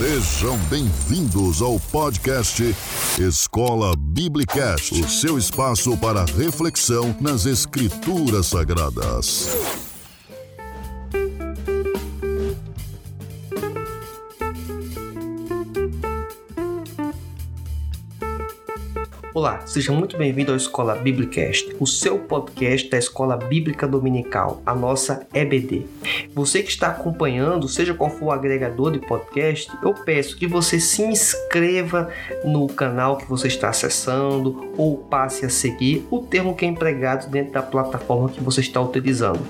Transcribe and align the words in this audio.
Sejam 0.00 0.56
bem-vindos 0.70 1.60
ao 1.60 1.78
podcast 1.78 2.74
Escola 3.18 3.94
Biblicast, 3.94 4.94
o 4.94 5.06
seu 5.06 5.36
espaço 5.36 5.94
para 5.98 6.24
reflexão 6.24 7.14
nas 7.20 7.44
Escrituras 7.44 8.46
Sagradas. 8.46 9.89
Olá, 19.40 19.62
seja 19.66 19.90
muito 19.90 20.18
bem-vindo 20.18 20.50
ao 20.50 20.56
Escola 20.58 20.94
Biblicast, 20.94 21.74
o 21.80 21.86
seu 21.86 22.18
podcast 22.18 22.90
da 22.90 22.98
Escola 22.98 23.38
Bíblica 23.38 23.88
Dominical, 23.88 24.62
a 24.66 24.74
nossa 24.74 25.26
EBD. 25.32 25.86
Você 26.34 26.62
que 26.62 26.68
está 26.68 26.88
acompanhando, 26.88 27.66
seja 27.66 27.94
qual 27.94 28.10
for 28.10 28.26
o 28.26 28.32
agregador 28.32 28.92
de 28.92 28.98
podcast, 28.98 29.72
eu 29.82 29.94
peço 29.94 30.36
que 30.36 30.46
você 30.46 30.78
se 30.78 31.00
inscreva 31.02 32.10
no 32.44 32.66
canal 32.66 33.16
que 33.16 33.26
você 33.26 33.46
está 33.46 33.70
acessando 33.70 34.74
ou 34.76 34.98
passe 34.98 35.46
a 35.46 35.48
seguir 35.48 36.06
o 36.10 36.18
termo 36.18 36.54
que 36.54 36.66
é 36.66 36.68
empregado 36.68 37.30
dentro 37.30 37.54
da 37.54 37.62
plataforma 37.62 38.28
que 38.28 38.44
você 38.44 38.60
está 38.60 38.78
utilizando. 38.78 39.40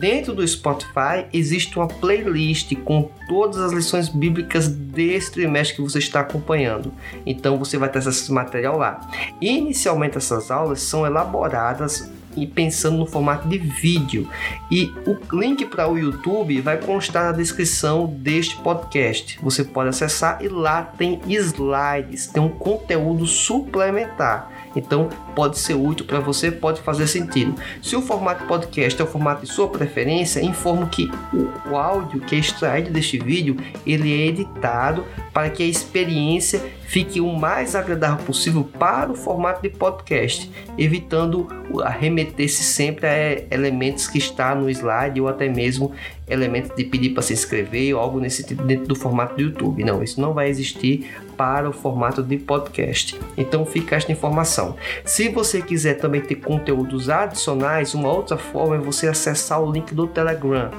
Dentro 0.00 0.34
do 0.34 0.48
Spotify 0.48 1.26
existe 1.30 1.78
uma 1.78 1.86
playlist 1.86 2.74
com 2.84 3.10
todas 3.28 3.58
as 3.58 3.70
lições 3.70 4.08
bíblicas 4.08 4.66
deste 4.66 5.32
trimestre 5.32 5.76
que 5.76 5.82
você 5.82 5.98
está 5.98 6.20
acompanhando. 6.20 6.90
Então 7.26 7.58
você 7.58 7.76
vai 7.76 7.90
ter 7.90 7.98
esse 7.98 8.32
material 8.32 8.78
lá. 8.78 8.98
Inicialmente 9.42 10.16
essas 10.16 10.50
aulas 10.50 10.80
são 10.80 11.04
elaboradas 11.04 12.10
e 12.34 12.46
pensando 12.46 12.96
no 12.96 13.04
formato 13.04 13.46
de 13.46 13.58
vídeo. 13.58 14.26
E 14.70 14.90
o 15.06 15.18
link 15.36 15.66
para 15.66 15.86
o 15.86 15.98
YouTube 15.98 16.62
vai 16.62 16.78
constar 16.78 17.26
na 17.26 17.32
descrição 17.32 18.06
deste 18.06 18.56
podcast. 18.56 19.38
Você 19.42 19.64
pode 19.64 19.90
acessar 19.90 20.38
e 20.42 20.48
lá 20.48 20.82
tem 20.82 21.20
slides, 21.26 22.26
tem 22.26 22.42
um 22.42 22.48
conteúdo 22.48 23.26
suplementar. 23.26 24.50
Então 24.74 25.08
pode 25.34 25.58
ser 25.58 25.74
útil 25.74 26.06
para 26.06 26.20
você, 26.20 26.50
pode 26.50 26.80
fazer 26.80 27.06
sentido. 27.06 27.54
Se 27.82 27.96
o 27.96 28.02
formato 28.02 28.44
podcast 28.46 29.00
é 29.00 29.04
o 29.04 29.06
formato 29.06 29.44
de 29.44 29.52
sua 29.52 29.68
preferência, 29.68 30.40
informo 30.40 30.88
que 30.88 31.10
o, 31.32 31.70
o 31.70 31.76
áudio 31.76 32.20
que 32.20 32.36
é 32.36 32.38
extraído 32.38 32.90
deste 32.90 33.18
vídeo 33.18 33.56
ele 33.86 34.12
é 34.12 34.26
editado 34.26 35.04
para 35.32 35.50
que 35.50 35.62
a 35.62 35.66
experiência 35.66 36.62
fique 36.90 37.20
o 37.20 37.32
mais 37.32 37.76
agradável 37.76 38.24
possível 38.26 38.64
para 38.64 39.12
o 39.12 39.14
formato 39.14 39.62
de 39.62 39.68
podcast, 39.68 40.50
evitando 40.76 41.46
arremeter-se 41.84 42.64
sempre 42.64 43.06
a 43.06 43.54
elementos 43.54 44.08
que 44.08 44.18
está 44.18 44.56
no 44.56 44.68
slide 44.68 45.20
ou 45.20 45.28
até 45.28 45.48
mesmo 45.48 45.92
elementos 46.28 46.74
de 46.76 46.84
pedir 46.84 47.10
para 47.10 47.22
se 47.22 47.32
inscrever 47.32 47.94
ou 47.94 48.00
algo 48.00 48.20
nesse 48.20 48.44
tipo 48.44 48.62
dentro 48.62 48.86
do 48.86 48.94
formato 48.94 49.34
do 49.34 49.42
YouTube. 49.42 49.84
Não, 49.84 50.02
isso 50.02 50.20
não 50.20 50.32
vai 50.32 50.48
existir 50.48 51.10
para 51.36 51.68
o 51.68 51.72
formato 51.72 52.22
de 52.22 52.36
podcast. 52.36 53.18
Então 53.36 53.64
fica 53.66 53.96
esta 53.96 54.12
informação. 54.12 54.76
Se 55.04 55.28
você 55.28 55.60
quiser 55.60 55.94
também 55.94 56.20
ter 56.20 56.36
conteúdos 56.36 57.08
adicionais, 57.08 57.94
uma 57.94 58.12
outra 58.12 58.36
forma 58.36 58.76
é 58.76 58.78
você 58.78 59.08
acessar 59.08 59.60
o 59.60 59.72
link 59.72 59.94
do 59.94 60.06
Telegram. 60.06 60.70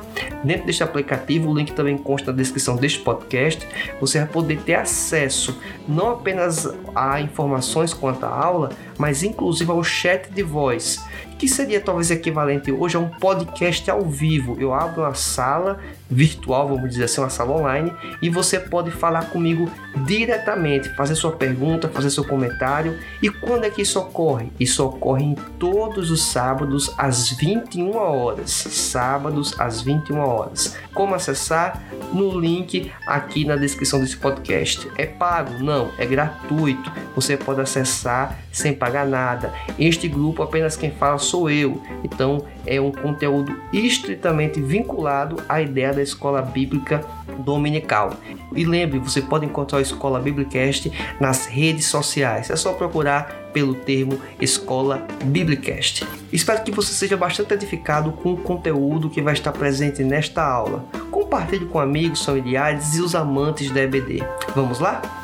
Dentro 0.43 0.65
deste 0.65 0.83
aplicativo, 0.83 1.49
o 1.49 1.55
link 1.55 1.73
também 1.73 1.97
consta 1.97 2.31
na 2.31 2.37
descrição 2.37 2.75
deste 2.75 2.99
podcast. 2.99 3.67
Você 3.99 4.19
vai 4.19 4.27
poder 4.27 4.59
ter 4.61 4.75
acesso 4.75 5.57
não 5.87 6.00
apenas 6.09 6.67
a 6.95 7.21
informações 7.21 7.93
quanto 7.93 8.25
à 8.25 8.29
aula, 8.29 8.69
mas 8.97 9.23
inclusive 9.23 9.69
ao 9.71 9.83
chat 9.83 10.29
de 10.31 10.43
voz 10.43 11.03
que 11.41 11.47
seria 11.47 11.81
talvez 11.81 12.11
equivalente 12.11 12.71
hoje 12.71 12.95
a 12.95 12.99
um 12.99 13.09
podcast 13.09 13.89
ao 13.89 14.03
vivo. 14.03 14.55
Eu 14.59 14.75
abro 14.75 15.01
uma 15.01 15.15
sala 15.15 15.79
virtual, 16.07 16.67
vamos 16.67 16.91
dizer 16.91 17.05
assim, 17.05 17.19
uma 17.19 17.31
sala 17.31 17.53
online, 17.53 17.91
e 18.21 18.29
você 18.29 18.59
pode 18.59 18.91
falar 18.91 19.31
comigo 19.31 19.67
diretamente, 20.05 20.93
fazer 20.95 21.15
sua 21.15 21.31
pergunta, 21.31 21.89
fazer 21.89 22.11
seu 22.11 22.23
comentário. 22.23 22.95
E 23.23 23.29
quando 23.29 23.63
é 23.63 23.71
que 23.71 23.81
isso 23.81 23.97
ocorre? 23.97 24.51
Isso 24.59 24.85
ocorre 24.85 25.23
em 25.23 25.33
todos 25.57 26.11
os 26.11 26.21
sábados 26.21 26.93
às 26.95 27.31
21 27.31 27.95
horas. 27.95 28.51
Sábados 28.51 29.59
às 29.59 29.81
21 29.81 30.19
horas. 30.19 30.77
Como 30.93 31.15
acessar? 31.15 31.81
No 32.13 32.39
link 32.39 32.91
aqui 33.07 33.45
na 33.45 33.55
descrição 33.55 33.99
desse 33.99 34.17
podcast. 34.17 34.91
É 34.95 35.07
pago? 35.07 35.63
Não, 35.63 35.89
é 35.97 36.05
gratuito. 36.05 36.91
Você 37.15 37.35
pode 37.35 37.61
acessar 37.61 38.37
sem 38.51 38.73
pagar 38.73 39.05
nada. 39.05 39.53
Este 39.79 40.07
grupo 40.07 40.43
apenas 40.43 40.75
quem 40.75 40.91
fala 40.91 41.17
sou 41.17 41.49
eu. 41.49 41.81
Então 42.03 42.45
é 42.65 42.79
um 42.79 42.91
conteúdo 42.91 43.55
estritamente 43.71 44.61
vinculado 44.61 45.41
à 45.47 45.61
ideia 45.61 45.93
da 45.93 46.01
escola 46.01 46.41
bíblica 46.41 47.01
dominical. 47.39 48.13
E 48.55 48.65
lembre, 48.65 48.99
você 48.99 49.21
pode 49.21 49.45
encontrar 49.45 49.79
a 49.79 49.81
Escola 49.81 50.19
Biblicast 50.19 50.91
nas 51.19 51.45
redes 51.45 51.85
sociais. 51.85 52.49
É 52.49 52.55
só 52.55 52.73
procurar 52.73 53.49
pelo 53.53 53.73
termo 53.73 54.19
Escola 54.39 55.05
Biblicast. 55.23 56.05
Espero 56.31 56.63
que 56.63 56.71
você 56.71 56.93
seja 56.93 57.17
bastante 57.17 57.53
edificado 57.53 58.11
com 58.11 58.33
o 58.33 58.37
conteúdo 58.37 59.09
que 59.09 59.21
vai 59.21 59.33
estar 59.33 59.51
presente 59.51 60.03
nesta 60.03 60.43
aula. 60.43 60.85
Compartilhe 61.09 61.65
com 61.65 61.79
amigos, 61.79 62.25
familiares 62.25 62.95
e 62.95 63.01
os 63.01 63.15
amantes 63.15 63.71
da 63.71 63.81
EBD. 63.81 64.23
Vamos 64.55 64.79
lá? 64.79 65.20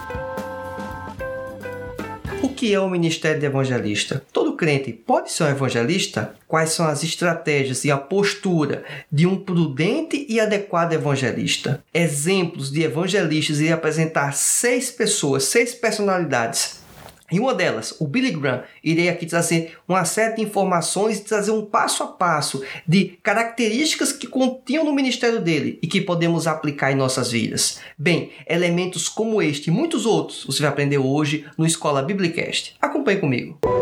O 2.41 2.49
que 2.49 2.71
é 2.71 2.79
o 2.79 2.89
ministério 2.89 3.39
de 3.39 3.45
evangelista? 3.47 4.23
Todo 4.31 4.55
crente 4.55 4.93
pode 4.93 5.31
ser 5.31 5.43
um 5.43 5.49
evangelista? 5.49 6.35
Quais 6.47 6.69
são 6.69 6.85
as 6.85 7.03
estratégias 7.03 7.83
e 7.83 7.89
a 7.89 7.97
postura 7.97 8.83
de 9.11 9.25
um 9.25 9.35
prudente 9.35 10.25
e 10.29 10.39
adequado 10.39 10.93
evangelista? 10.93 11.83
Exemplos 11.93 12.71
de 12.71 12.83
evangelistas 12.83 13.59
e 13.59 13.71
apresentar 13.71 14.33
seis 14.33 14.91
pessoas, 14.91 15.45
seis 15.45 15.73
personalidades 15.73 16.86
em 17.31 17.39
uma 17.39 17.53
delas, 17.53 17.93
o 17.99 18.07
Billy 18.07 18.31
Graham, 18.31 18.63
irei 18.83 19.09
aqui 19.09 19.25
trazer 19.25 19.77
uma 19.87 20.05
série 20.05 20.35
de 20.35 20.41
informações 20.41 21.19
e 21.19 21.23
trazer 21.23 21.51
um 21.51 21.65
passo 21.65 22.03
a 22.03 22.07
passo 22.07 22.63
de 22.87 23.17
características 23.21 24.13
que 24.13 24.27
continham 24.27 24.85
no 24.85 24.93
ministério 24.93 25.41
dele 25.41 25.77
e 25.81 25.87
que 25.87 25.99
podemos 25.99 26.47
aplicar 26.47 26.91
em 26.91 26.95
nossas 26.95 27.31
vidas. 27.31 27.79
Bem, 27.97 28.31
elementos 28.47 29.09
como 29.09 29.41
este 29.41 29.69
e 29.69 29.73
muitos 29.73 30.05
outros 30.05 30.45
você 30.45 30.61
vai 30.61 30.71
aprender 30.71 30.97
hoje 30.97 31.45
no 31.57 31.65
Escola 31.65 32.01
Biblicast. 32.01 32.75
Acompanhe 32.81 33.19
comigo. 33.19 33.76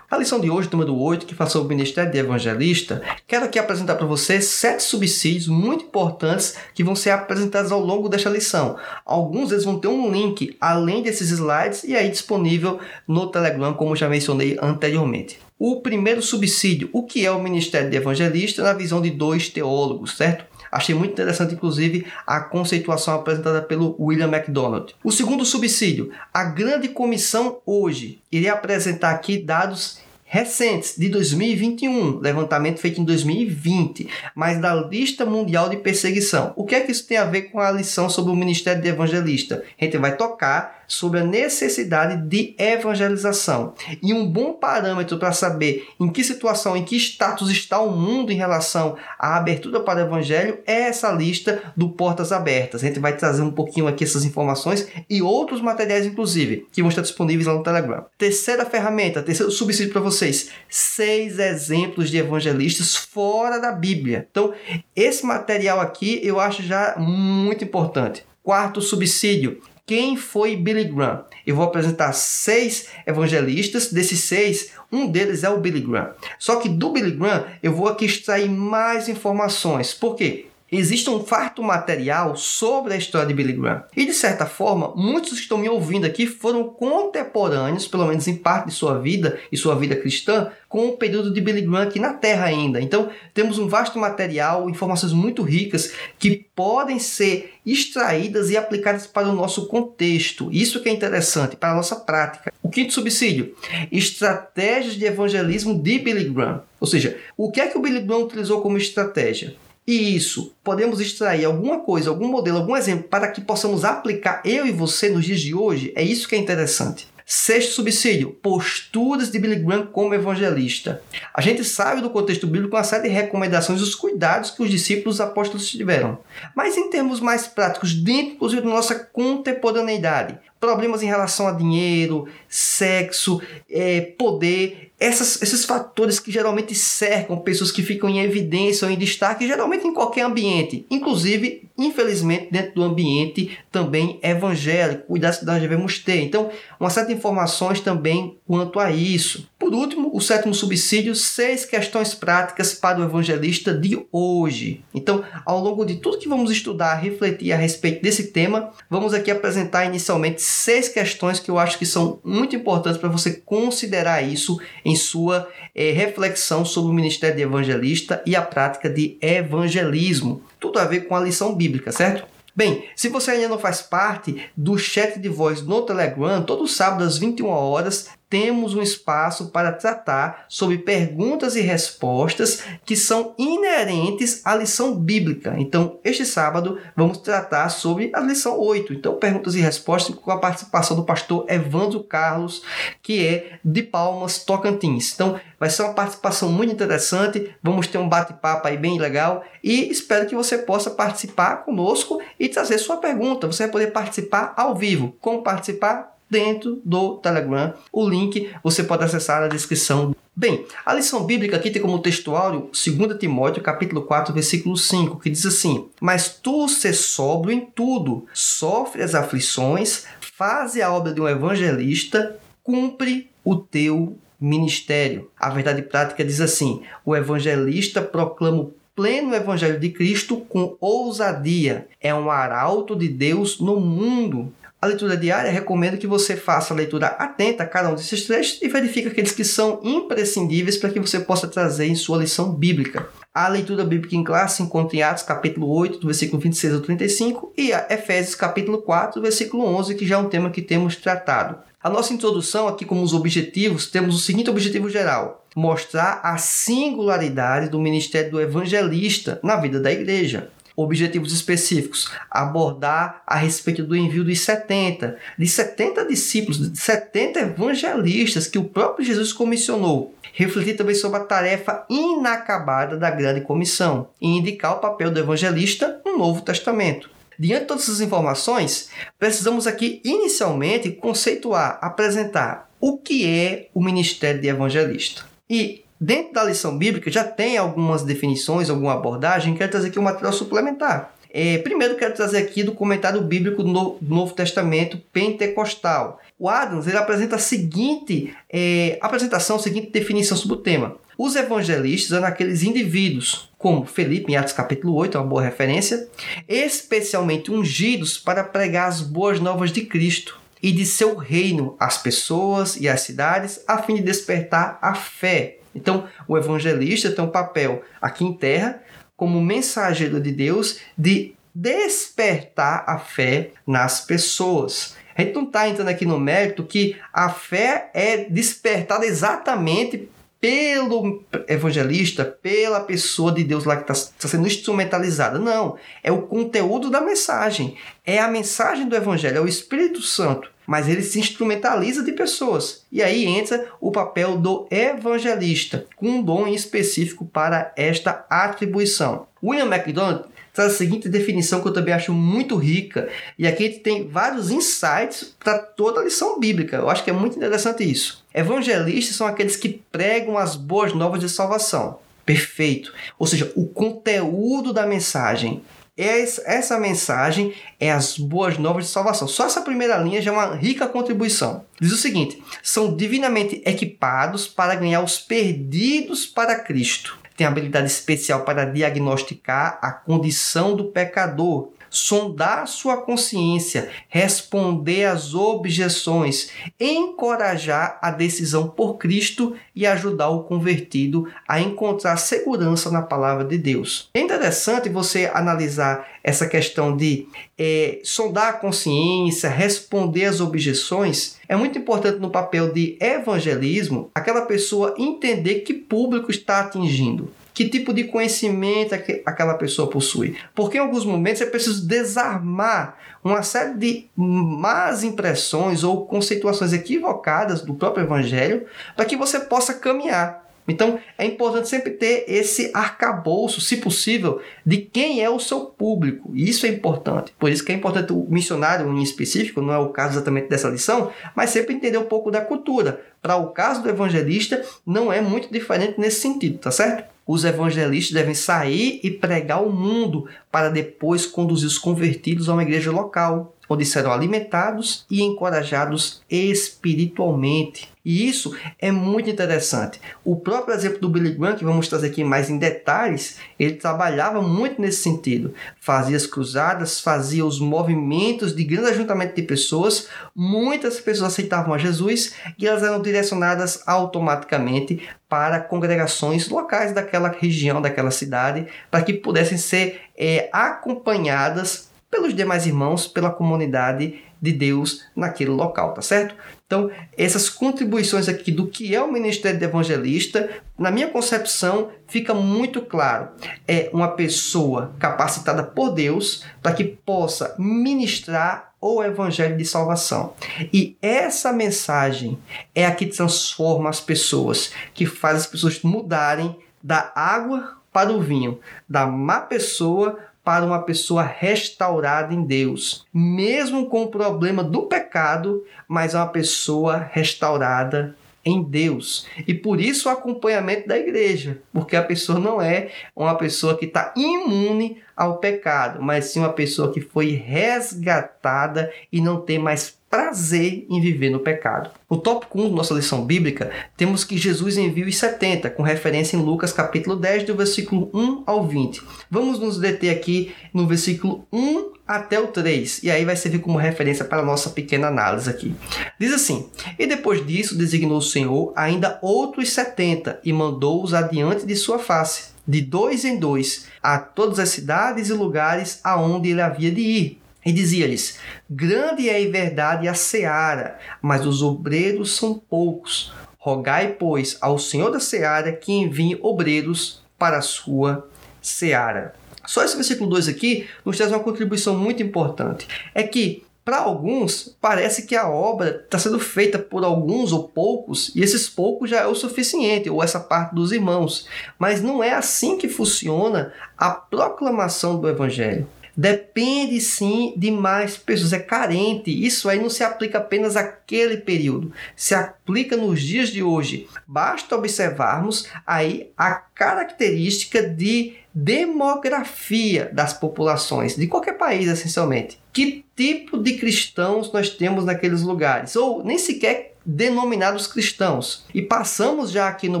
A 0.10 0.16
lição 0.16 0.40
de 0.40 0.48
hoje, 0.48 0.70
número 0.72 0.98
8, 0.98 1.26
que 1.26 1.34
fala 1.34 1.50
sobre 1.50 1.66
o 1.66 1.76
ministério 1.76 2.10
de 2.10 2.16
evangelista, 2.16 3.02
quero 3.26 3.44
aqui 3.44 3.58
apresentar 3.58 3.94
para 3.94 4.06
você 4.06 4.40
sete 4.40 4.82
subsídios 4.82 5.48
muito 5.48 5.84
importantes 5.84 6.56
que 6.72 6.82
vão 6.82 6.96
ser 6.96 7.10
apresentados 7.10 7.70
ao 7.70 7.78
longo 7.78 8.08
desta 8.08 8.30
lição. 8.30 8.78
Alguns 9.04 9.50
deles 9.50 9.66
vão 9.66 9.78
ter 9.78 9.88
um 9.88 10.10
link 10.10 10.56
além 10.58 11.02
desses 11.02 11.30
slides 11.30 11.84
e 11.84 11.94
aí 11.94 12.08
disponível 12.08 12.80
no 13.06 13.26
Telegram, 13.30 13.74
como 13.74 13.94
já 13.94 14.08
mencionei 14.08 14.56
anteriormente. 14.62 15.38
O 15.58 15.82
primeiro 15.82 16.22
subsídio, 16.22 16.88
o 16.90 17.02
que 17.02 17.26
é 17.26 17.30
o 17.30 17.42
ministério 17.42 17.90
de 17.90 17.96
evangelista 17.98 18.62
na 18.62 18.72
visão 18.72 19.02
de 19.02 19.10
dois 19.10 19.50
teólogos, 19.50 20.16
certo? 20.16 20.46
Achei 20.70 20.94
muito 20.94 21.12
interessante, 21.12 21.54
inclusive, 21.54 22.06
a 22.26 22.40
conceituação 22.40 23.14
apresentada 23.14 23.62
pelo 23.62 23.96
William 23.98 24.28
MacDonald. 24.28 24.94
O 25.02 25.12
segundo 25.12 25.44
subsídio, 25.44 26.10
a 26.32 26.44
grande 26.44 26.88
comissão 26.88 27.58
hoje, 27.64 28.20
iria 28.30 28.52
apresentar 28.52 29.10
aqui 29.10 29.38
dados 29.38 29.98
recentes 30.30 30.94
de 30.98 31.08
2021, 31.08 32.18
levantamento 32.20 32.80
feito 32.80 33.00
em 33.00 33.04
2020, 33.04 34.08
mas 34.34 34.60
da 34.60 34.74
lista 34.74 35.24
mundial 35.24 35.70
de 35.70 35.78
perseguição. 35.78 36.52
O 36.54 36.64
que 36.64 36.74
é 36.74 36.80
que 36.80 36.92
isso 36.92 37.06
tem 37.06 37.16
a 37.16 37.24
ver 37.24 37.42
com 37.44 37.58
a 37.58 37.70
lição 37.70 38.10
sobre 38.10 38.30
o 38.30 38.36
ministério 38.36 38.82
de 38.82 38.88
evangelista? 38.88 39.64
A 39.80 39.84
gente 39.84 39.96
vai 39.96 40.16
tocar 40.16 40.77
sobre 40.88 41.20
a 41.20 41.24
necessidade 41.24 42.26
de 42.26 42.54
evangelização. 42.58 43.74
E 44.02 44.14
um 44.14 44.26
bom 44.26 44.54
parâmetro 44.54 45.18
para 45.18 45.32
saber 45.32 45.86
em 46.00 46.10
que 46.10 46.24
situação, 46.24 46.74
em 46.76 46.84
que 46.84 46.96
status 46.96 47.50
está 47.50 47.78
o 47.78 47.92
mundo 47.92 48.32
em 48.32 48.36
relação 48.36 48.96
à 49.18 49.36
abertura 49.36 49.80
para 49.80 50.00
o 50.00 50.06
evangelho 50.06 50.58
é 50.66 50.88
essa 50.88 51.12
lista 51.12 51.62
do 51.76 51.90
Portas 51.90 52.32
Abertas. 52.32 52.82
A 52.82 52.86
gente 52.86 52.98
vai 52.98 53.14
trazer 53.14 53.42
um 53.42 53.50
pouquinho 53.50 53.86
aqui 53.86 54.02
essas 54.02 54.24
informações 54.24 54.88
e 55.08 55.20
outros 55.20 55.60
materiais, 55.60 56.06
inclusive, 56.06 56.66
que 56.72 56.80
vão 56.80 56.88
estar 56.88 57.02
disponíveis 57.02 57.46
lá 57.46 57.54
no 57.54 57.62
Telegram. 57.62 58.06
Terceira 58.16 58.64
ferramenta, 58.64 59.22
terceiro 59.22 59.52
subsídio 59.52 59.92
para 59.92 60.00
vocês: 60.00 60.48
seis 60.68 61.38
exemplos 61.38 62.10
de 62.10 62.16
evangelistas 62.16 62.96
fora 62.96 63.58
da 63.58 63.72
Bíblia. 63.72 64.26
Então, 64.30 64.54
esse 64.96 65.26
material 65.26 65.80
aqui 65.80 66.20
eu 66.22 66.40
acho 66.40 66.62
já 66.62 66.94
muito 66.96 67.62
importante. 67.62 68.24
Quarto 68.42 68.80
subsídio, 68.80 69.60
quem 69.88 70.18
foi 70.18 70.54
Billy 70.54 70.84
Graham? 70.84 71.24
Eu 71.46 71.56
vou 71.56 71.64
apresentar 71.64 72.12
seis 72.12 72.88
evangelistas, 73.06 73.90
desses 73.90 74.20
seis, 74.20 74.70
um 74.92 75.06
deles 75.06 75.42
é 75.42 75.48
o 75.48 75.58
Billy 75.58 75.80
Graham. 75.80 76.12
Só 76.38 76.56
que 76.56 76.68
do 76.68 76.92
Billy 76.92 77.12
Graham 77.12 77.46
eu 77.62 77.72
vou 77.72 77.88
aqui 77.88 78.04
extrair 78.04 78.50
mais 78.50 79.08
informações. 79.08 79.94
Por 79.94 80.14
quê? 80.14 80.48
Existe 80.70 81.08
um 81.08 81.24
farto 81.24 81.62
material 81.62 82.36
sobre 82.36 82.94
a 82.94 82.96
história 82.96 83.28
de 83.28 83.34
Billy 83.34 83.52
Graham. 83.52 83.84
E 83.96 84.04
de 84.04 84.12
certa 84.12 84.46
forma, 84.46 84.92
muitos 84.94 85.30
que 85.30 85.40
estão 85.40 85.58
me 85.58 85.68
ouvindo 85.68 86.06
aqui 86.06 86.26
foram 86.26 86.64
contemporâneos, 86.64 87.86
pelo 87.86 88.06
menos 88.06 88.28
em 88.28 88.36
parte 88.36 88.66
de 88.66 88.74
sua 88.74 88.98
vida 88.98 89.38
e 89.50 89.56
sua 89.56 89.74
vida 89.74 89.96
cristã, 89.96 90.50
com 90.68 90.88
o 90.88 90.96
período 90.96 91.32
de 91.32 91.40
Billy 91.40 91.62
Graham 91.62 91.84
aqui 91.84 91.98
na 91.98 92.12
Terra 92.12 92.46
ainda. 92.46 92.80
Então, 92.80 93.08
temos 93.32 93.58
um 93.58 93.68
vasto 93.68 93.98
material, 93.98 94.68
informações 94.68 95.12
muito 95.12 95.42
ricas 95.42 95.92
que 96.18 96.46
podem 96.54 96.98
ser 96.98 97.54
extraídas 97.64 98.50
e 98.50 98.56
aplicadas 98.56 99.06
para 99.06 99.28
o 99.28 99.34
nosso 99.34 99.66
contexto. 99.66 100.50
Isso 100.52 100.82
que 100.82 100.88
é 100.88 100.92
interessante 100.92 101.56
para 101.56 101.72
a 101.72 101.76
nossa 101.76 101.96
prática. 101.96 102.52
O 102.62 102.68
quinto 102.68 102.92
subsídio: 102.92 103.54
estratégias 103.90 104.94
de 104.94 105.06
evangelismo 105.06 105.80
de 105.80 105.98
Billy 105.98 106.28
Graham. 106.28 106.62
Ou 106.80 106.86
seja, 106.86 107.16
o 107.36 107.50
que 107.50 107.60
é 107.60 107.66
que 107.66 107.78
o 107.78 107.80
Billy 107.80 108.00
Graham 108.00 108.24
utilizou 108.24 108.60
como 108.60 108.76
estratégia? 108.76 109.54
E 109.88 110.14
isso, 110.14 110.54
podemos 110.62 111.00
extrair 111.00 111.46
alguma 111.46 111.80
coisa, 111.80 112.10
algum 112.10 112.28
modelo, 112.28 112.58
algum 112.58 112.76
exemplo 112.76 113.08
para 113.08 113.28
que 113.28 113.40
possamos 113.40 113.86
aplicar 113.86 114.42
eu 114.44 114.66
e 114.66 114.70
você 114.70 115.08
nos 115.08 115.24
dias 115.24 115.40
de 115.40 115.54
hoje? 115.54 115.94
É 115.96 116.02
isso 116.02 116.28
que 116.28 116.34
é 116.34 116.38
interessante. 116.38 117.08
Sexto 117.24 117.72
subsídio, 117.72 118.32
posturas 118.42 119.30
de 119.30 119.38
Billy 119.38 119.56
Graham 119.56 119.86
como 119.86 120.14
evangelista. 120.14 121.02
A 121.32 121.40
gente 121.40 121.64
sabe 121.64 122.02
do 122.02 122.10
contexto 122.10 122.46
bíblico 122.46 122.76
uma 122.76 122.84
série 122.84 123.08
de 123.08 123.14
recomendações 123.14 123.80
e 123.80 123.82
os 123.82 123.94
cuidados 123.94 124.50
que 124.50 124.62
os 124.62 124.70
discípulos 124.70 125.22
apóstolos 125.22 125.70
tiveram. 125.70 126.18
Mas 126.54 126.76
em 126.76 126.90
termos 126.90 127.18
mais 127.18 127.46
práticos, 127.46 127.94
dentro 127.94 128.34
inclusive 128.34 128.60
da 128.60 128.68
nossa 128.68 128.94
contemporaneidade, 128.94 130.38
problemas 130.60 131.02
em 131.02 131.06
relação 131.06 131.46
a 131.46 131.52
dinheiro, 131.52 132.26
sexo, 132.48 133.40
é, 133.70 134.00
poder, 134.18 134.88
essas, 135.00 135.40
esses 135.40 135.64
fatores 135.64 136.18
que 136.18 136.32
geralmente 136.32 136.74
cercam 136.74 137.38
pessoas 137.38 137.70
que 137.70 137.82
ficam 137.82 138.08
em 138.08 138.20
evidência 138.20 138.86
ou 138.86 138.92
em 138.92 138.98
destaque, 138.98 139.46
geralmente 139.46 139.86
em 139.86 139.94
qualquer 139.94 140.22
ambiente, 140.22 140.84
inclusive, 140.90 141.68
infelizmente, 141.78 142.48
dentro 142.50 142.74
do 142.74 142.82
ambiente 142.82 143.56
também 143.70 144.18
evangélico, 144.22 145.06
cuidados 145.06 145.38
que 145.38 145.44
nós 145.44 145.60
devemos 145.60 145.98
ter. 145.98 146.20
Então, 146.22 146.50
uma 146.80 146.88
de 146.88 147.12
informações 147.12 147.80
também 147.80 148.36
quanto 148.44 148.80
a 148.80 148.90
isso. 148.90 149.48
Por 149.56 149.72
último, 149.72 150.10
o 150.12 150.20
sétimo 150.20 150.52
subsídio, 150.52 151.14
seis 151.14 151.64
questões 151.64 152.14
práticas 152.14 152.74
para 152.74 152.98
o 152.98 153.04
evangelista 153.04 153.72
de 153.72 154.04
hoje. 154.10 154.82
Então, 154.92 155.22
ao 155.46 155.60
longo 155.60 155.84
de 155.84 155.96
tudo 155.96 156.18
que 156.18 156.28
vamos 156.28 156.50
estudar, 156.50 156.96
refletir 156.96 157.52
a 157.52 157.56
respeito 157.56 158.02
desse 158.02 158.32
tema, 158.32 158.70
vamos 158.90 159.14
aqui 159.14 159.30
apresentar 159.30 159.84
inicialmente 159.84 160.42
seis 160.48 160.88
questões 160.88 161.38
que 161.38 161.50
eu 161.50 161.58
acho 161.58 161.78
que 161.78 161.84
são 161.84 162.20
muito 162.24 162.56
importantes 162.56 162.98
para 162.98 163.08
você 163.08 163.32
considerar 163.32 164.22
isso 164.22 164.58
em 164.84 164.96
sua 164.96 165.48
é, 165.74 165.90
reflexão 165.90 166.64
sobre 166.64 166.90
o 166.90 166.94
ministério 166.94 167.36
de 167.36 167.42
evangelista 167.42 168.22
e 168.24 168.34
a 168.34 168.42
prática 168.42 168.88
de 168.88 169.18
evangelismo. 169.20 170.42
Tudo 170.58 170.78
a 170.78 170.84
ver 170.84 171.02
com 171.02 171.14
a 171.14 171.20
lição 171.20 171.54
bíblica, 171.54 171.92
certo? 171.92 172.26
Bem, 172.56 172.88
se 172.96 173.08
você 173.08 173.32
ainda 173.32 173.48
não 173.48 173.58
faz 173.58 173.82
parte 173.82 174.50
do 174.56 174.76
chat 174.76 175.18
de 175.20 175.28
voz 175.28 175.62
no 175.62 175.82
Telegram, 175.82 176.42
todo 176.42 176.66
sábado 176.66 177.04
às 177.04 177.16
21 177.16 177.46
horas 177.46 178.08
temos 178.28 178.74
um 178.74 178.82
espaço 178.82 179.50
para 179.50 179.72
tratar 179.72 180.44
sobre 180.48 180.78
perguntas 180.78 181.56
e 181.56 181.60
respostas 181.60 182.62
que 182.84 182.94
são 182.94 183.34
inerentes 183.38 184.42
à 184.44 184.54
lição 184.54 184.94
bíblica. 184.94 185.54
Então, 185.58 185.98
este 186.04 186.26
sábado 186.26 186.78
vamos 186.94 187.18
tratar 187.18 187.68
sobre 187.70 188.10
a 188.14 188.20
lição 188.20 188.58
8. 188.58 188.92
Então, 188.92 189.14
perguntas 189.14 189.54
e 189.54 189.60
respostas 189.60 190.14
com 190.14 190.30
a 190.30 190.38
participação 190.38 190.96
do 190.96 191.04
pastor 191.04 191.46
Evandro 191.48 192.04
Carlos, 192.04 192.62
que 193.02 193.26
é 193.26 193.58
de 193.64 193.82
Palmas, 193.82 194.44
Tocantins. 194.44 195.14
Então, 195.14 195.40
vai 195.58 195.70
ser 195.70 195.82
uma 195.82 195.94
participação 195.94 196.50
muito 196.50 196.72
interessante. 196.72 197.54
Vamos 197.62 197.86
ter 197.86 197.98
um 197.98 198.08
bate-papo 198.08 198.68
aí 198.68 198.76
bem 198.76 198.98
legal 198.98 199.42
e 199.64 199.90
espero 199.90 200.26
que 200.26 200.34
você 200.34 200.58
possa 200.58 200.90
participar 200.90 201.64
conosco 201.64 202.20
e 202.38 202.48
trazer 202.48 202.78
sua 202.78 202.98
pergunta. 202.98 203.46
Você 203.46 203.64
vai 203.64 203.72
poder 203.72 203.86
participar 203.88 204.52
ao 204.56 204.74
vivo. 204.74 205.16
Como 205.20 205.42
participar? 205.42 206.17
Dentro 206.30 206.80
do 206.84 207.16
Telegram. 207.16 207.74
O 207.92 208.08
link 208.08 208.50
você 208.62 208.82
pode 208.84 209.04
acessar 209.04 209.40
na 209.40 209.48
descrição. 209.48 210.14
Bem, 210.34 210.66
a 210.86 210.94
lição 210.94 211.24
bíblica 211.24 211.56
aqui 211.56 211.70
tem 211.70 211.82
como 211.82 211.98
textuário 211.98 212.70
2 212.72 213.18
Timóteo 213.18 213.62
capítulo 213.62 214.02
4, 214.02 214.32
versículo 214.32 214.76
5, 214.76 215.18
que 215.18 215.30
diz 215.30 215.44
assim: 215.44 215.88
Mas 216.00 216.28
tu 216.40 216.68
se 216.68 216.92
sóbrio 216.92 217.52
em 217.52 217.60
tudo, 217.60 218.26
sofre 218.32 219.02
as 219.02 219.14
aflições, 219.14 220.04
faze 220.20 220.80
a 220.80 220.92
obra 220.92 221.12
de 221.12 221.20
um 221.20 221.28
evangelista, 221.28 222.38
cumpre 222.62 223.28
o 223.44 223.56
teu 223.56 224.16
ministério. 224.40 225.30
A 225.38 225.50
verdade 225.50 225.82
prática 225.82 226.24
diz 226.24 226.40
assim: 226.40 226.82
o 227.04 227.16
evangelista 227.16 228.00
proclama 228.00 228.62
o 228.62 228.74
pleno 228.94 229.34
evangelho 229.34 229.78
de 229.78 229.90
Cristo 229.90 230.36
com 230.36 230.76
ousadia. 230.80 231.86
É 232.00 232.12
um 232.12 232.30
arauto 232.30 232.96
de 232.96 233.08
Deus 233.08 233.60
no 233.60 233.78
mundo. 233.80 234.52
A 234.80 234.86
leitura 234.86 235.16
diária 235.16 235.50
recomendo 235.50 235.98
que 235.98 236.06
você 236.06 236.36
faça 236.36 236.72
a 236.72 236.76
leitura 236.76 237.08
atenta 237.08 237.64
a 237.64 237.66
cada 237.66 237.88
um 237.88 237.96
desses 237.96 238.24
trechos 238.24 238.62
e 238.62 238.68
verifique 238.68 239.08
aqueles 239.08 239.32
que 239.32 239.42
são 239.42 239.80
imprescindíveis 239.82 240.76
para 240.76 240.90
que 240.90 241.00
você 241.00 241.18
possa 241.18 241.48
trazer 241.48 241.88
em 241.88 241.96
sua 241.96 242.18
lição 242.18 242.52
bíblica. 242.52 243.08
A 243.34 243.48
leitura 243.48 243.84
bíblica 243.84 244.14
em 244.14 244.22
classe 244.22 244.62
encontra 244.62 244.96
em 244.96 245.02
Atos 245.02 245.24
capítulo 245.24 245.68
8, 245.68 245.98
do 245.98 246.06
versículo 246.06 246.40
26 246.40 246.74
ao 246.74 246.80
35 246.80 247.52
e 247.56 247.72
a 247.72 247.88
Efésios 247.90 248.36
capítulo 248.36 248.80
4, 248.82 249.20
versículo 249.20 249.64
11, 249.64 249.96
que 249.96 250.06
já 250.06 250.14
é 250.14 250.18
um 250.18 250.28
tema 250.28 250.48
que 250.48 250.62
temos 250.62 250.94
tratado. 250.94 251.58
A 251.82 251.90
nossa 251.90 252.12
introdução 252.12 252.68
aqui 252.68 252.84
como 252.84 253.02
os 253.02 253.12
objetivos, 253.12 253.88
temos 253.88 254.14
o 254.14 254.20
seguinte 254.20 254.48
objetivo 254.48 254.88
geral: 254.88 255.44
mostrar 255.56 256.20
a 256.22 256.36
singularidade 256.36 257.68
do 257.68 257.80
ministério 257.80 258.30
do 258.30 258.40
evangelista 258.40 259.40
na 259.42 259.56
vida 259.56 259.80
da 259.80 259.90
igreja 259.90 260.50
objetivos 260.78 261.32
específicos, 261.32 262.08
abordar 262.30 263.20
a 263.26 263.36
respeito 263.36 263.82
do 263.82 263.96
envio 263.96 264.24
dos 264.24 264.40
70, 264.40 265.18
de 265.36 265.46
70 265.48 266.06
discípulos, 266.06 266.72
de 266.72 266.78
70 266.78 267.40
evangelistas 267.40 268.46
que 268.46 268.58
o 268.58 268.64
próprio 268.64 269.04
Jesus 269.04 269.32
comissionou. 269.32 270.14
Refletir 270.32 270.76
também 270.76 270.94
sobre 270.94 271.18
a 271.18 271.24
tarefa 271.24 271.84
inacabada 271.90 272.96
da 272.96 273.10
grande 273.10 273.40
comissão 273.40 274.10
e 274.20 274.28
indicar 274.28 274.76
o 274.76 274.80
papel 274.80 275.10
do 275.10 275.18
evangelista 275.18 276.00
no 276.06 276.16
Novo 276.16 276.42
Testamento. 276.42 277.10
Diante 277.36 277.62
de 277.62 277.66
todas 277.66 277.82
essas 277.84 278.00
informações, 278.00 278.88
precisamos 279.18 279.66
aqui 279.66 280.00
inicialmente 280.04 280.92
conceituar, 280.92 281.78
apresentar 281.82 282.70
o 282.80 282.98
que 282.98 283.26
é 283.26 283.68
o 283.74 283.82
ministério 283.82 284.40
de 284.40 284.46
evangelista. 284.46 285.24
E 285.50 285.84
Dentro 286.00 286.34
da 286.34 286.44
lição 286.44 286.76
bíblica 286.78 287.10
já 287.10 287.24
tem 287.24 287.56
algumas 287.56 288.02
definições, 288.02 288.70
alguma 288.70 288.94
abordagem, 288.94 289.54
quero 289.54 289.70
trazer 289.70 289.88
aqui 289.88 289.98
um 289.98 290.02
material 290.02 290.32
suplementar. 290.32 291.14
É, 291.30 291.58
primeiro 291.58 291.96
quero 291.96 292.14
trazer 292.14 292.38
aqui 292.38 292.62
do 292.62 292.72
comentário 292.72 293.20
bíblico 293.20 293.62
do 293.62 293.98
Novo 294.00 294.34
Testamento 294.34 294.98
Pentecostal. 295.12 296.20
O 296.38 296.48
Adams 296.48 296.86
ele 296.86 296.96
apresenta 296.96 297.36
a 297.36 297.38
seguinte 297.38 298.34
é, 298.50 298.98
apresentação, 299.00 299.56
a 299.56 299.58
seguinte 299.58 299.90
definição 299.90 300.36
sobre 300.36 300.56
o 300.56 300.60
tema. 300.60 300.96
Os 301.18 301.34
evangelistas 301.34 302.16
são 302.16 302.26
aqueles 302.26 302.62
indivíduos, 302.62 303.50
como 303.58 303.84
Felipe 303.84 304.32
em 304.32 304.36
Atos 304.36 304.52
capítulo 304.52 304.94
8, 304.94 305.18
é 305.18 305.20
uma 305.20 305.26
boa 305.26 305.42
referência, 305.42 306.08
especialmente 306.48 307.50
ungidos 307.50 308.16
para 308.16 308.44
pregar 308.44 308.88
as 308.88 309.00
boas 309.00 309.40
novas 309.40 309.72
de 309.72 309.82
Cristo 309.82 310.40
e 310.62 310.70
de 310.70 310.86
seu 310.86 311.16
reino 311.16 311.76
às 311.78 311.98
pessoas 311.98 312.76
e 312.76 312.88
às 312.88 313.00
cidades, 313.00 313.60
a 313.66 313.82
fim 313.82 313.96
de 313.96 314.02
despertar 314.02 314.78
a 314.80 314.94
fé 314.94 315.58
então, 315.78 316.08
o 316.26 316.36
evangelista 316.36 317.10
tem 317.10 317.24
um 317.24 317.30
papel 317.30 317.82
aqui 318.00 318.24
em 318.24 318.32
terra 318.32 318.82
como 319.16 319.40
mensageiro 319.40 320.20
de 320.20 320.30
Deus 320.30 320.80
de 320.96 321.34
despertar 321.54 322.84
a 322.86 322.98
fé 322.98 323.50
nas 323.66 324.00
pessoas. 324.00 324.96
A 325.16 325.22
gente 325.22 325.34
não 325.34 325.44
está 325.44 325.68
entrando 325.68 325.88
aqui 325.88 326.06
no 326.06 326.20
mérito 326.20 326.62
que 326.62 326.96
a 327.12 327.28
fé 327.28 327.90
é 327.92 328.18
despertada 328.24 329.04
exatamente 329.04 330.08
pelo 330.40 331.24
evangelista, 331.48 332.24
pela 332.24 332.78
pessoa 332.78 333.32
de 333.32 333.42
Deus 333.42 333.64
lá 333.64 333.76
que 333.76 333.90
está 333.90 334.10
tá 334.16 334.28
sendo 334.28 334.46
instrumentalizada. 334.46 335.38
Não, 335.38 335.76
é 336.02 336.12
o 336.12 336.22
conteúdo 336.22 336.88
da 336.88 337.00
mensagem, 337.00 337.76
é 338.06 338.20
a 338.20 338.28
mensagem 338.28 338.88
do 338.88 338.94
evangelho, 338.94 339.38
é 339.38 339.40
o 339.40 339.48
Espírito 339.48 340.00
Santo 340.00 340.48
mas 340.68 340.86
ele 340.86 341.00
se 341.00 341.18
instrumentaliza 341.18 342.02
de 342.02 342.12
pessoas. 342.12 342.84
E 342.92 343.02
aí 343.02 343.24
entra 343.24 343.72
o 343.80 343.90
papel 343.90 344.36
do 344.36 344.68
evangelista, 344.70 345.86
com 345.96 346.06
um 346.10 346.22
dom 346.22 346.46
específico 346.46 347.24
para 347.24 347.72
esta 347.74 348.26
atribuição. 348.28 349.26
William 349.42 349.64
MacDonald 349.64 350.24
traz 350.52 350.74
a 350.74 350.76
seguinte 350.76 351.08
definição 351.08 351.62
que 351.62 351.68
eu 351.68 351.72
também 351.72 351.94
acho 351.94 352.12
muito 352.12 352.54
rica, 352.56 353.08
e 353.38 353.46
aqui 353.46 353.64
a 353.64 353.66
gente 353.70 353.80
tem 353.80 354.08
vários 354.08 354.50
insights 354.50 355.34
para 355.40 355.58
toda 355.58 356.00
a 356.00 356.04
lição 356.04 356.38
bíblica. 356.38 356.76
Eu 356.76 356.90
acho 356.90 357.02
que 357.02 357.08
é 357.08 357.14
muito 357.14 357.38
interessante 357.38 357.90
isso. 357.90 358.22
Evangelistas 358.34 359.16
são 359.16 359.26
aqueles 359.26 359.56
que 359.56 359.80
pregam 359.90 360.36
as 360.36 360.54
boas 360.54 360.92
novas 360.92 361.20
de 361.20 361.30
salvação. 361.30 361.98
Perfeito. 362.26 362.92
Ou 363.18 363.26
seja, 363.26 363.50
o 363.56 363.66
conteúdo 363.66 364.70
da 364.70 364.86
mensagem 364.86 365.62
essa 365.98 366.78
mensagem 366.78 367.52
é 367.80 367.90
as 367.90 368.16
boas 368.16 368.56
novas 368.56 368.84
de 368.84 368.90
salvação. 368.90 369.26
Só 369.26 369.46
essa 369.46 369.62
primeira 369.62 369.96
linha 369.98 370.22
já 370.22 370.30
é 370.30 370.34
uma 370.34 370.54
rica 370.54 370.86
contribuição. 370.86 371.64
Diz 371.80 371.92
o 371.92 371.96
seguinte: 371.96 372.40
são 372.62 372.94
divinamente 372.94 373.60
equipados 373.66 374.46
para 374.46 374.76
ganhar 374.76 375.02
os 375.02 375.18
perdidos 375.18 376.24
para 376.24 376.60
Cristo, 376.60 377.18
tem 377.36 377.46
habilidade 377.46 377.86
especial 377.86 378.44
para 378.44 378.64
diagnosticar 378.64 379.78
a 379.80 379.92
condição 379.92 380.74
do 380.74 380.84
pecador 380.86 381.70
sondar 381.90 382.66
sua 382.66 382.98
consciência, 382.98 383.88
responder 384.08 385.04
às 385.04 385.34
objeções, 385.34 386.50
encorajar 386.78 387.98
a 388.02 388.10
decisão 388.10 388.68
por 388.68 388.96
Cristo 388.96 389.56
e 389.74 389.86
ajudar 389.86 390.28
o 390.28 390.44
convertido 390.44 391.28
a 391.46 391.60
encontrar 391.60 392.16
segurança 392.16 392.90
na 392.90 393.02
palavra 393.02 393.44
de 393.44 393.56
Deus. 393.56 394.10
É 394.14 394.20
interessante 394.20 394.88
você 394.88 395.30
analisar 395.32 396.06
essa 396.22 396.46
questão 396.46 396.96
de 396.96 397.26
é, 397.56 398.00
sondar 398.04 398.48
a 398.48 398.52
consciência, 398.52 399.48
responder 399.48 400.26
às 400.26 400.40
objeções. 400.40 401.38
É 401.48 401.56
muito 401.56 401.78
importante 401.78 402.18
no 402.18 402.30
papel 402.30 402.72
de 402.72 402.96
evangelismo 403.00 404.10
aquela 404.14 404.42
pessoa 404.42 404.94
entender 404.98 405.60
que 405.60 405.72
público 405.72 406.30
está 406.30 406.60
atingindo 406.60 407.30
que 407.58 407.68
tipo 407.68 407.92
de 407.92 408.04
conhecimento 408.04 408.94
aquela 409.26 409.54
pessoa 409.54 409.90
possui. 409.90 410.36
Porque 410.54 410.78
em 410.78 410.80
alguns 410.80 411.04
momentos 411.04 411.42
é 411.42 411.46
preciso 411.46 411.88
desarmar 411.88 412.96
uma 413.24 413.42
série 413.42 413.74
de 413.74 414.06
más 414.14 415.02
impressões 415.02 415.82
ou 415.82 416.06
conceituações 416.06 416.72
equivocadas 416.72 417.60
do 417.62 417.74
próprio 417.74 418.04
evangelho 418.04 418.64
para 418.94 419.04
que 419.04 419.16
você 419.16 419.40
possa 419.40 419.74
caminhar. 419.74 420.46
Então 420.68 421.00
é 421.18 421.24
importante 421.26 421.68
sempre 421.68 421.90
ter 421.90 422.26
esse 422.28 422.70
arcabouço, 422.72 423.60
se 423.60 423.78
possível, 423.78 424.40
de 424.64 424.76
quem 424.76 425.20
é 425.20 425.28
o 425.28 425.40
seu 425.40 425.62
público. 425.62 426.30
Isso 426.36 426.64
é 426.64 426.68
importante. 426.68 427.32
Por 427.40 427.50
isso 427.50 427.64
que 427.64 427.72
é 427.72 427.74
importante 427.74 428.12
o 428.12 428.24
missionário 428.30 428.88
em 428.88 429.02
específico, 429.02 429.60
não 429.60 429.74
é 429.74 429.78
o 429.78 429.88
caso 429.88 430.14
exatamente 430.14 430.46
dessa 430.46 430.68
lição, 430.68 431.10
mas 431.34 431.50
sempre 431.50 431.74
entender 431.74 431.98
um 431.98 432.04
pouco 432.04 432.30
da 432.30 432.40
cultura. 432.40 433.02
Para 433.20 433.34
o 433.34 433.48
caso 433.48 433.82
do 433.82 433.88
evangelista, 433.88 434.64
não 434.86 435.12
é 435.12 435.20
muito 435.20 435.52
diferente 435.52 435.98
nesse 435.98 436.20
sentido, 436.20 436.58
tá 436.58 436.70
certo? 436.70 437.17
Os 437.28 437.44
evangelistas 437.44 438.14
devem 438.14 438.34
sair 438.34 439.00
e 439.04 439.10
pregar 439.10 439.62
o 439.62 439.70
mundo 439.70 440.26
para 440.50 440.70
depois 440.70 441.26
conduzir 441.26 441.66
os 441.68 441.76
convertidos 441.76 442.48
a 442.48 442.54
uma 442.54 442.62
igreja 442.62 442.90
local, 442.90 443.54
onde 443.68 443.84
serão 443.84 444.12
alimentados 444.12 445.04
e 445.10 445.22
encorajados 445.22 446.22
espiritualmente. 446.30 447.88
E 448.04 448.26
isso 448.26 448.56
é 448.78 448.90
muito 448.90 449.28
interessante. 449.28 450.00
O 450.24 450.34
próprio 450.34 450.74
exemplo 450.74 450.98
do 450.98 451.10
Billy 451.10 451.32
Graham, 451.32 451.56
que 451.56 451.64
vamos 451.64 451.88
trazer 451.88 452.06
aqui 452.06 452.24
mais 452.24 452.48
em 452.48 452.56
detalhes, 452.56 453.38
ele 453.58 453.74
trabalhava 453.74 454.40
muito 454.40 454.80
nesse 454.80 455.02
sentido. 455.02 455.52
Fazia 455.78 456.16
as 456.16 456.26
cruzadas, 456.26 457.00
fazia 457.02 457.44
os 457.44 457.60
movimentos 457.60 458.56
de 458.56 458.64
grande 458.64 458.92
ajuntamento 458.92 459.36
de 459.36 459.42
pessoas. 459.42 460.08
Muitas 460.34 460.98
pessoas 461.00 461.32
aceitavam 461.32 461.74
a 461.74 461.78
Jesus 461.78 462.32
e 462.58 462.66
elas 462.66 462.82
eram 462.82 463.02
direcionadas 463.02 463.82
automaticamente 463.86 465.06
para 465.28 465.60
congregações 465.60 466.48
locais 466.48 466.92
daquela 466.92 467.28
região, 467.28 467.82
daquela 467.82 468.10
cidade, 468.10 468.66
para 468.90 469.02
que 469.02 469.12
pudessem 469.12 469.58
ser 469.58 470.00
é, 470.16 470.48
acompanhadas 470.50 471.87
pelos 472.10 472.34
demais 472.34 472.66
irmãos, 472.66 473.06
pela 473.06 473.30
comunidade 473.30 474.22
de 474.40 474.52
Deus 474.52 475.04
naquele 475.16 475.50
local, 475.50 475.92
tá 475.92 476.00
certo? 476.00 476.34
Então, 476.66 476.90
essas 477.16 477.48
contribuições 477.48 478.28
aqui 478.28 478.52
do 478.52 478.66
que 478.66 478.94
é 478.94 479.02
o 479.02 479.12
ministério 479.12 479.58
de 479.58 479.64
evangelista, 479.64 480.48
na 480.78 480.90
minha 480.90 481.08
concepção, 481.08 481.90
fica 482.06 482.32
muito 482.32 482.82
claro. 482.82 483.30
É 483.66 483.90
uma 483.92 484.08
pessoa 484.08 484.94
capacitada 484.98 485.62
por 485.62 485.90
Deus 485.90 486.44
para 486.62 486.72
que 486.72 486.84
possa 486.84 487.54
ministrar 487.58 488.72
o 488.80 489.02
evangelho 489.02 489.56
de 489.56 489.64
salvação. 489.64 490.34
E 490.72 490.96
essa 491.02 491.52
mensagem 491.52 492.38
é 492.74 492.86
a 492.86 492.94
que 492.94 493.06
transforma 493.06 493.90
as 493.90 494.00
pessoas, 494.00 494.72
que 494.94 495.04
faz 495.04 495.38
as 495.38 495.46
pessoas 495.46 495.82
mudarem 495.82 496.56
da 496.80 497.10
água 497.14 497.76
para 497.92 498.12
o 498.12 498.20
vinho, 498.20 498.60
da 498.88 499.06
má 499.06 499.40
pessoa 499.40 500.18
para 500.48 500.64
uma 500.64 500.80
pessoa 500.80 501.22
restaurada 501.22 502.32
em 502.32 502.42
Deus, 502.42 503.04
mesmo 503.12 503.84
com 503.84 504.04
o 504.04 504.08
problema 504.08 504.64
do 504.64 504.84
pecado, 504.84 505.62
mas 505.86 506.14
é 506.14 506.16
uma 506.16 506.28
pessoa 506.28 507.06
restaurada 507.12 508.16
em 508.42 508.62
Deus. 508.62 509.26
E 509.46 509.52
por 509.52 509.78
isso 509.78 510.08
o 510.08 510.10
acompanhamento 510.10 510.88
da 510.88 510.98
igreja, 510.98 511.60
porque 511.70 511.94
a 511.94 512.02
pessoa 512.02 512.38
não 512.38 512.62
é 512.62 512.88
uma 513.14 513.34
pessoa 513.34 513.76
que 513.76 513.84
está 513.84 514.14
imune 514.16 515.02
ao 515.18 515.38
pecado, 515.38 516.00
mas 516.00 516.26
sim 516.26 516.38
uma 516.38 516.52
pessoa 516.52 516.92
que 516.92 517.00
foi 517.00 517.32
resgatada 517.32 518.92
e 519.12 519.20
não 519.20 519.40
tem 519.40 519.58
mais 519.58 519.98
prazer 520.08 520.86
em 520.88 521.00
viver 521.00 521.28
no 521.28 521.40
pecado. 521.40 521.90
No 522.08 522.16
tópico 522.16 522.60
1 522.60 522.70
da 522.70 522.76
nossa 522.76 522.94
lição 522.94 523.26
bíblica, 523.26 523.70
temos 523.96 524.22
que 524.22 524.38
Jesus 524.38 524.78
envia 524.78 525.04
os 525.04 525.16
70, 525.16 525.70
com 525.70 525.82
referência 525.82 526.36
em 526.36 526.40
Lucas 526.40 526.72
capítulo 526.72 527.16
10, 527.16 527.44
do 527.44 527.56
versículo 527.56 528.08
1 528.14 528.44
ao 528.46 528.66
20. 528.66 529.02
Vamos 529.28 529.58
nos 529.58 529.76
deter 529.76 530.16
aqui 530.16 530.54
no 530.72 530.86
versículo 530.86 531.46
1 531.52 531.92
até 532.06 532.40
o 532.40 532.46
3, 532.46 533.02
e 533.02 533.10
aí 533.10 533.24
vai 533.24 533.36
servir 533.36 533.58
como 533.58 533.76
referência 533.76 534.24
para 534.24 534.40
a 534.40 534.44
nossa 534.44 534.70
pequena 534.70 535.08
análise 535.08 535.50
aqui. 535.50 535.74
Diz 536.18 536.32
assim: 536.32 536.70
E 536.98 537.06
depois 537.06 537.44
disso 537.44 537.76
designou 537.76 538.18
o 538.18 538.22
Senhor 538.22 538.72
ainda 538.74 539.18
outros 539.20 539.70
70 539.70 540.40
e 540.42 540.52
mandou-os 540.52 541.12
adiante 541.12 541.66
de 541.66 541.76
sua 541.76 541.98
face, 541.98 542.56
de 542.68 542.82
dois 542.82 543.24
em 543.24 543.38
dois, 543.38 543.86
a 544.02 544.18
todas 544.18 544.58
as 544.58 544.68
cidades 544.68 545.30
e 545.30 545.32
lugares 545.32 546.00
aonde 546.04 546.50
ele 546.50 546.60
havia 546.60 546.90
de 546.90 547.00
ir 547.00 547.40
e 547.64 547.72
dizia-lhes: 547.72 548.38
Grande 548.68 549.28
é 549.28 549.40
em 549.40 549.50
verdade 549.50 550.06
a 550.06 550.14
seara, 550.14 550.98
mas 551.22 551.46
os 551.46 551.62
obreiros 551.62 552.36
são 552.36 552.54
poucos. 552.54 553.32
Rogai, 553.58 554.16
pois, 554.18 554.56
ao 554.60 554.78
Senhor 554.78 555.10
da 555.10 555.18
seara 555.18 555.72
que 555.72 555.92
envie 555.92 556.38
obreiros 556.40 557.22
para 557.38 557.58
a 557.58 557.62
sua 557.62 558.28
seara. 558.62 559.34
Só 559.66 559.84
esse 559.84 559.96
versículo 559.96 560.30
2 560.30 560.48
aqui 560.48 560.86
nos 561.04 561.16
traz 561.16 561.30
uma 561.30 561.40
contribuição 561.40 561.96
muito 561.96 562.22
importante. 562.22 562.86
É 563.14 563.22
que 563.22 563.64
para 563.88 564.00
alguns, 564.00 564.76
parece 564.82 565.22
que 565.22 565.34
a 565.34 565.48
obra 565.48 566.02
está 566.04 566.18
sendo 566.18 566.38
feita 566.38 566.78
por 566.78 567.02
alguns 567.02 567.54
ou 567.54 567.66
poucos, 567.66 568.30
e 568.36 568.42
esses 568.42 568.68
poucos 568.68 569.08
já 569.08 569.20
é 569.20 569.26
o 569.26 569.34
suficiente, 569.34 570.10
ou 570.10 570.22
essa 570.22 570.38
parte 570.38 570.74
dos 570.74 570.92
irmãos. 570.92 571.48
Mas 571.78 572.02
não 572.02 572.22
é 572.22 572.34
assim 572.34 572.76
que 572.76 572.86
funciona 572.86 573.72
a 573.96 574.10
proclamação 574.10 575.18
do 575.18 575.26
Evangelho 575.26 575.88
depende 576.18 577.00
sim 577.00 577.54
de 577.56 577.70
mais 577.70 578.16
pessoas, 578.16 578.52
é 578.52 578.58
carente. 578.58 579.30
Isso 579.30 579.68
aí 579.68 579.80
não 579.80 579.88
se 579.88 580.02
aplica 580.02 580.38
apenas 580.38 580.76
àquele 580.76 581.36
período, 581.36 581.92
se 582.16 582.34
aplica 582.34 582.96
nos 582.96 583.22
dias 583.22 583.50
de 583.50 583.62
hoje. 583.62 584.08
Basta 584.26 584.74
observarmos 584.74 585.68
aí 585.86 586.32
a 586.36 586.54
característica 586.56 587.88
de 587.88 588.34
demografia 588.60 590.10
das 590.12 590.32
populações 590.32 591.14
de 591.14 591.28
qualquer 591.28 591.56
país 591.56 591.88
essencialmente. 591.88 592.58
Que 592.72 593.04
tipo 593.14 593.56
de 593.56 593.74
cristãos 593.74 594.52
nós 594.52 594.70
temos 594.70 595.04
naqueles 595.04 595.42
lugares? 595.42 595.94
Ou 595.94 596.24
nem 596.24 596.38
sequer 596.38 596.96
denominados 597.06 597.86
cristãos. 597.86 598.64
E 598.74 598.82
passamos 598.82 599.50
já 599.50 599.68
aqui 599.68 599.88
no 599.88 600.00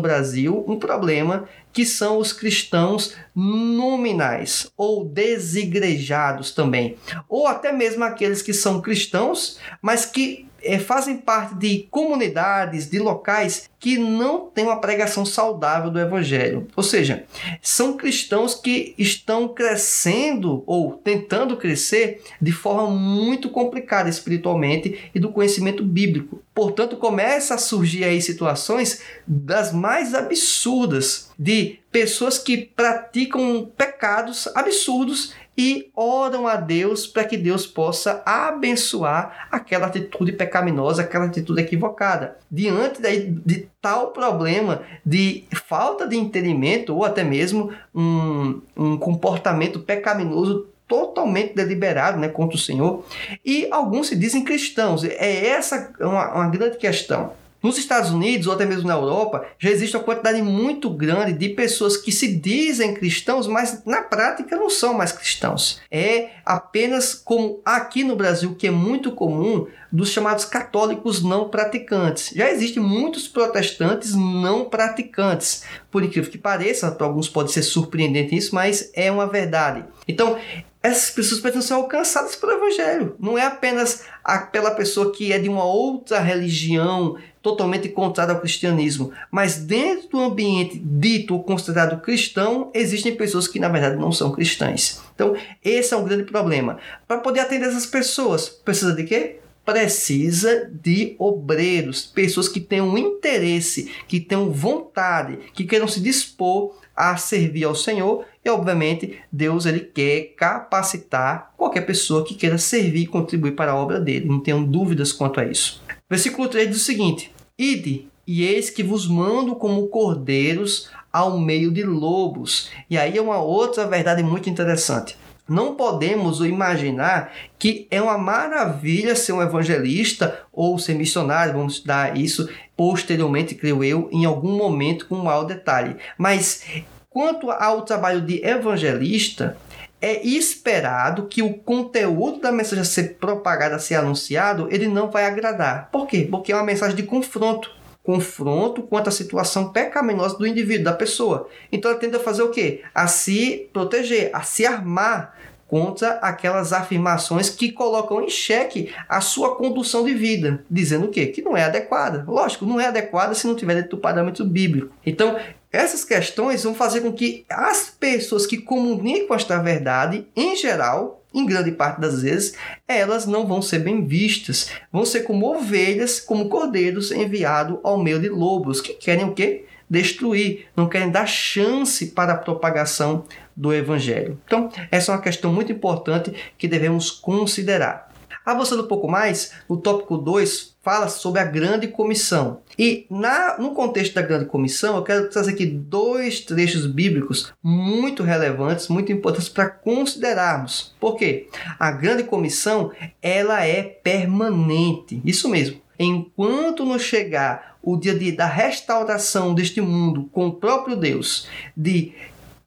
Brasil 0.00 0.64
um 0.66 0.76
problema 0.76 1.48
que 1.72 1.86
são 1.86 2.18
os 2.18 2.32
cristãos 2.32 3.14
nominais 3.34 4.70
ou 4.76 5.04
desigrejados 5.04 6.50
também, 6.50 6.96
ou 7.28 7.46
até 7.46 7.70
mesmo 7.70 8.02
aqueles 8.02 8.42
que 8.42 8.52
são 8.52 8.80
cristãos, 8.80 9.58
mas 9.80 10.04
que 10.04 10.47
é, 10.62 10.78
fazem 10.78 11.16
parte 11.16 11.54
de 11.54 11.86
comunidades, 11.90 12.88
de 12.88 12.98
locais 12.98 13.68
que 13.80 13.96
não 13.96 14.46
têm 14.46 14.64
uma 14.64 14.80
pregação 14.80 15.24
saudável 15.24 15.90
do 15.90 16.00
Evangelho. 16.00 16.66
Ou 16.74 16.82
seja, 16.82 17.24
são 17.62 17.96
cristãos 17.96 18.54
que 18.54 18.94
estão 18.98 19.48
crescendo 19.48 20.64
ou 20.66 20.92
tentando 20.92 21.56
crescer 21.56 22.22
de 22.42 22.50
forma 22.50 22.90
muito 22.90 23.48
complicada 23.48 24.08
espiritualmente 24.08 25.10
e 25.14 25.20
do 25.20 25.30
conhecimento 25.30 25.84
bíblico. 25.84 26.42
Portanto, 26.52 26.96
começa 26.96 27.54
a 27.54 27.58
surgir 27.58 28.02
aí 28.02 28.20
situações 28.20 29.00
das 29.24 29.72
mais 29.72 30.12
absurdas 30.12 31.30
de 31.38 31.78
pessoas 31.92 32.36
que 32.36 32.56
praticam 32.56 33.70
pecados 33.76 34.48
absurdos 34.54 35.32
e 35.58 35.90
oram 35.96 36.46
a 36.46 36.54
Deus 36.54 37.04
para 37.04 37.24
que 37.24 37.36
Deus 37.36 37.66
possa 37.66 38.22
abençoar 38.24 39.48
aquela 39.50 39.88
atitude 39.88 40.30
pecaminosa, 40.30 41.02
aquela 41.02 41.24
atitude 41.24 41.60
equivocada. 41.60 42.38
Diante 42.48 43.02
de, 43.02 43.68
tal 43.82 44.12
problema 44.12 44.82
de 45.04 45.42
falta 45.66 46.06
de 46.06 46.16
entendimento 46.16 46.94
ou 46.94 47.04
até 47.04 47.24
mesmo 47.24 47.72
um, 47.92 48.60
um 48.76 48.96
comportamento 48.96 49.80
pecaminoso 49.80 50.68
totalmente 50.86 51.54
deliberado 51.54 52.18
né, 52.18 52.28
contra 52.28 52.56
o 52.56 52.60
Senhor. 52.60 53.04
E 53.44 53.66
alguns 53.72 54.06
se 54.06 54.16
dizem 54.16 54.44
cristãos. 54.44 55.02
É 55.02 55.48
essa 55.48 55.92
uma, 56.00 56.34
uma 56.34 56.48
grande 56.48 56.78
questão. 56.78 57.32
Nos 57.62 57.76
Estados 57.76 58.10
Unidos 58.10 58.46
ou 58.46 58.52
até 58.52 58.64
mesmo 58.64 58.86
na 58.86 58.94
Europa, 58.94 59.44
já 59.58 59.70
existe 59.70 59.96
uma 59.96 60.04
quantidade 60.04 60.40
muito 60.42 60.88
grande 60.90 61.32
de 61.32 61.48
pessoas 61.48 61.96
que 61.96 62.12
se 62.12 62.36
dizem 62.36 62.94
cristãos, 62.94 63.46
mas 63.46 63.84
na 63.84 64.02
prática 64.02 64.56
não 64.56 64.70
são 64.70 64.94
mais 64.94 65.10
cristãos. 65.10 65.80
É 65.90 66.30
apenas 66.44 67.14
como 67.14 67.60
aqui 67.64 68.04
no 68.04 68.14
Brasil, 68.14 68.54
que 68.54 68.68
é 68.68 68.70
muito 68.70 69.10
comum, 69.12 69.66
dos 69.90 70.10
chamados 70.10 70.44
católicos 70.44 71.22
não 71.22 71.48
praticantes. 71.48 72.30
Já 72.34 72.50
existem 72.50 72.82
muitos 72.82 73.26
protestantes 73.26 74.14
não 74.14 74.66
praticantes. 74.66 75.64
Por 75.90 76.04
incrível 76.04 76.30
que 76.30 76.38
pareça, 76.38 76.90
para 76.90 77.06
alguns 77.06 77.28
pode 77.28 77.50
ser 77.50 77.62
surpreendente 77.62 78.36
isso, 78.36 78.54
mas 78.54 78.90
é 78.94 79.10
uma 79.10 79.26
verdade. 79.26 79.84
Então, 80.06 80.38
essas 80.82 81.10
pessoas 81.10 81.40
precisam 81.40 81.62
ser 81.62 81.74
alcançadas 81.74 82.36
pelo 82.36 82.52
Evangelho. 82.52 83.16
Não 83.18 83.36
é 83.36 83.44
apenas 83.44 84.04
pela 84.52 84.70
pessoa 84.70 85.12
que 85.12 85.32
é 85.32 85.38
de 85.38 85.48
uma 85.48 85.64
outra 85.64 86.20
religião 86.20 87.16
totalmente 87.42 87.88
contrária 87.88 88.34
ao 88.34 88.40
cristianismo, 88.40 89.12
mas 89.30 89.56
dentro 89.56 90.08
do 90.08 90.20
ambiente 90.20 90.78
dito 90.78 91.34
ou 91.34 91.42
considerado 91.42 92.00
cristão, 92.00 92.70
existem 92.74 93.14
pessoas 93.14 93.46
que 93.46 93.58
na 93.58 93.68
verdade 93.68 93.96
não 93.96 94.12
são 94.12 94.32
cristãs. 94.32 95.00
Então, 95.14 95.34
esse 95.64 95.94
é 95.94 95.96
um 95.96 96.04
grande 96.04 96.24
problema. 96.24 96.78
Para 97.06 97.18
poder 97.18 97.40
atender 97.40 97.68
essas 97.68 97.86
pessoas, 97.86 98.48
precisa 98.48 98.94
de 98.94 99.04
quê? 99.04 99.36
precisa 99.68 100.70
de 100.82 101.14
obreiros, 101.18 102.06
pessoas 102.06 102.48
que 102.48 102.58
tenham 102.58 102.96
interesse, 102.96 103.92
que 104.08 104.18
tenham 104.18 104.50
vontade, 104.50 105.38
que 105.52 105.62
queiram 105.62 105.86
se 105.86 106.00
dispor 106.00 106.74
a 106.96 107.18
servir 107.18 107.64
ao 107.64 107.74
Senhor 107.74 108.24
e 108.42 108.48
obviamente 108.48 109.18
Deus 109.30 109.66
ele 109.66 109.80
quer 109.80 110.32
capacitar 110.38 111.52
qualquer 111.54 111.82
pessoa 111.82 112.24
que 112.24 112.34
queira 112.34 112.56
servir 112.56 113.02
e 113.02 113.06
contribuir 113.06 113.52
para 113.52 113.72
a 113.72 113.76
obra 113.76 114.00
dele. 114.00 114.26
Não 114.26 114.40
tenham 114.40 114.64
dúvidas 114.64 115.12
quanto 115.12 115.38
a 115.38 115.44
isso. 115.44 115.82
Versículo 116.08 116.48
3 116.48 116.68
diz 116.68 116.78
o 116.78 116.84
seguinte: 116.84 117.32
Ide, 117.58 118.08
e 118.26 118.44
eis 118.44 118.70
que 118.70 118.82
vos 118.82 119.06
mando 119.06 119.56
como 119.56 119.88
cordeiros 119.88 120.90
ao 121.12 121.38
meio 121.38 121.70
de 121.70 121.82
lobos. 121.82 122.70
E 122.88 122.96
aí 122.96 123.16
é 123.16 123.22
uma 123.22 123.38
outra 123.38 123.86
verdade 123.86 124.22
muito 124.22 124.48
interessante. 124.48 125.16
Não 125.48 125.74
podemos 125.74 126.40
imaginar 126.40 127.32
que 127.58 127.86
é 127.90 128.02
uma 128.02 128.18
maravilha 128.18 129.16
ser 129.16 129.32
um 129.32 129.40
evangelista 129.40 130.42
ou 130.52 130.78
ser 130.78 130.94
missionário, 130.94 131.54
vamos 131.54 131.74
estudar 131.74 132.18
isso 132.18 132.48
posteriormente, 132.76 133.54
creio 133.54 133.82
eu, 133.82 134.10
em 134.12 134.26
algum 134.26 134.54
momento 134.56 135.06
com 135.06 135.16
maior 135.16 135.44
detalhe. 135.44 135.96
Mas 136.18 136.62
quanto 137.08 137.50
ao 137.50 137.82
trabalho 137.82 138.20
de 138.20 138.44
evangelista, 138.44 139.56
é 140.00 140.24
esperado 140.26 141.26
que 141.26 141.42
o 141.42 141.54
conteúdo 141.54 142.40
da 142.40 142.52
mensagem 142.52 142.82
a 142.82 142.84
ser 142.84 143.16
propagada, 143.18 143.76
a 143.76 143.78
ser 143.78 143.96
anunciado, 143.96 144.68
ele 144.70 144.86
não 144.86 145.10
vai 145.10 145.26
agradar. 145.26 145.88
Por 145.90 146.06
quê? 146.06 146.26
Porque 146.30 146.52
é 146.52 146.54
uma 146.54 146.64
mensagem 146.64 146.96
de 146.96 147.02
confronto. 147.02 147.76
Confronto 148.02 148.82
quanto 148.82 149.08
à 149.08 149.10
situação 149.10 149.70
pecaminosa 149.70 150.38
do 150.38 150.46
indivíduo, 150.46 150.84
da 150.84 150.92
pessoa. 150.92 151.48
Então 151.70 151.90
ela 151.90 152.00
tenta 152.00 152.18
fazer 152.18 152.42
o 152.42 152.50
quê? 152.50 152.82
A 152.94 153.06
se 153.06 153.68
proteger, 153.72 154.30
a 154.32 154.42
se 154.42 154.64
armar 154.64 155.36
contra 155.68 156.12
aquelas 156.22 156.72
afirmações 156.72 157.50
que 157.50 157.70
colocam 157.70 158.22
em 158.22 158.30
xeque 158.30 158.90
a 159.06 159.20
sua 159.20 159.54
condução 159.54 160.02
de 160.02 160.14
vida, 160.14 160.64
dizendo 160.70 161.06
o 161.06 161.10
quê? 161.10 161.26
Que 161.26 161.42
não 161.42 161.54
é 161.54 161.64
adequada. 161.64 162.24
Lógico, 162.26 162.64
não 162.64 162.80
é 162.80 162.86
adequada 162.86 163.34
se 163.34 163.46
não 163.46 163.54
tiver 163.54 163.74
dentro 163.74 163.90
do 163.90 163.98
parâmetro 163.98 164.46
bíblico. 164.46 164.94
Então, 165.04 165.36
essas 165.70 166.04
questões 166.04 166.64
vão 166.64 166.74
fazer 166.74 167.00
com 167.00 167.12
que 167.12 167.44
as 167.48 167.90
pessoas 167.90 168.46
que 168.46 168.58
comunicam 168.58 169.36
esta 169.36 169.58
verdade, 169.58 170.26
em 170.34 170.56
geral, 170.56 171.22
em 171.32 171.44
grande 171.44 171.72
parte 171.72 172.00
das 172.00 172.22
vezes, 172.22 172.54
elas 172.86 173.26
não 173.26 173.46
vão 173.46 173.60
ser 173.60 173.80
bem 173.80 174.06
vistas. 174.06 174.70
Vão 174.90 175.04
ser 175.04 175.20
como 175.20 175.46
ovelhas, 175.46 176.20
como 176.20 176.48
cordeiros 176.48 177.10
enviados 177.10 177.78
ao 177.82 178.02
meio 178.02 178.18
de 178.18 178.28
lobos, 178.28 178.80
que 178.80 178.94
querem 178.94 179.26
o 179.26 179.34
quê? 179.34 179.66
Destruir, 179.90 180.66
não 180.76 180.88
querem 180.88 181.10
dar 181.10 181.26
chance 181.26 182.06
para 182.06 182.34
a 182.34 182.38
propagação 182.38 183.24
do 183.56 183.72
evangelho. 183.72 184.38
Então, 184.44 184.70
essa 184.90 185.12
é 185.12 185.14
uma 185.14 185.22
questão 185.22 185.52
muito 185.52 185.72
importante 185.72 186.32
que 186.56 186.68
devemos 186.68 187.10
considerar. 187.10 188.07
Avançando 188.48 188.82
um 188.82 188.86
pouco 188.86 189.06
mais, 189.06 189.52
no 189.68 189.76
tópico 189.76 190.16
2 190.16 190.74
fala 190.82 191.06
sobre 191.08 191.38
a 191.38 191.44
grande 191.44 191.86
comissão. 191.86 192.62
E 192.78 193.04
na, 193.10 193.58
no 193.58 193.74
contexto 193.74 194.14
da 194.14 194.22
grande 194.22 194.46
comissão, 194.46 194.96
eu 194.96 195.02
quero 195.02 195.28
trazer 195.28 195.50
aqui 195.50 195.66
dois 195.66 196.40
trechos 196.40 196.86
bíblicos 196.86 197.52
muito 197.62 198.22
relevantes, 198.22 198.88
muito 198.88 199.12
importantes 199.12 199.50
para 199.50 199.68
considerarmos. 199.68 200.94
Por 200.98 201.16
quê? 201.16 201.48
A 201.78 201.90
grande 201.90 202.24
comissão, 202.24 202.90
ela 203.20 203.66
é 203.66 203.82
permanente. 203.82 205.20
Isso 205.26 205.46
mesmo. 205.46 205.82
Enquanto 205.98 206.86
não 206.86 206.98
chegar 206.98 207.76
o 207.82 207.98
dia 207.98 208.14
de, 208.14 208.32
da 208.32 208.46
restauração 208.46 209.52
deste 209.52 209.82
mundo 209.82 210.26
com 210.32 210.46
o 210.46 210.54
próprio 210.54 210.96
Deus, 210.96 211.46
de 211.76 212.14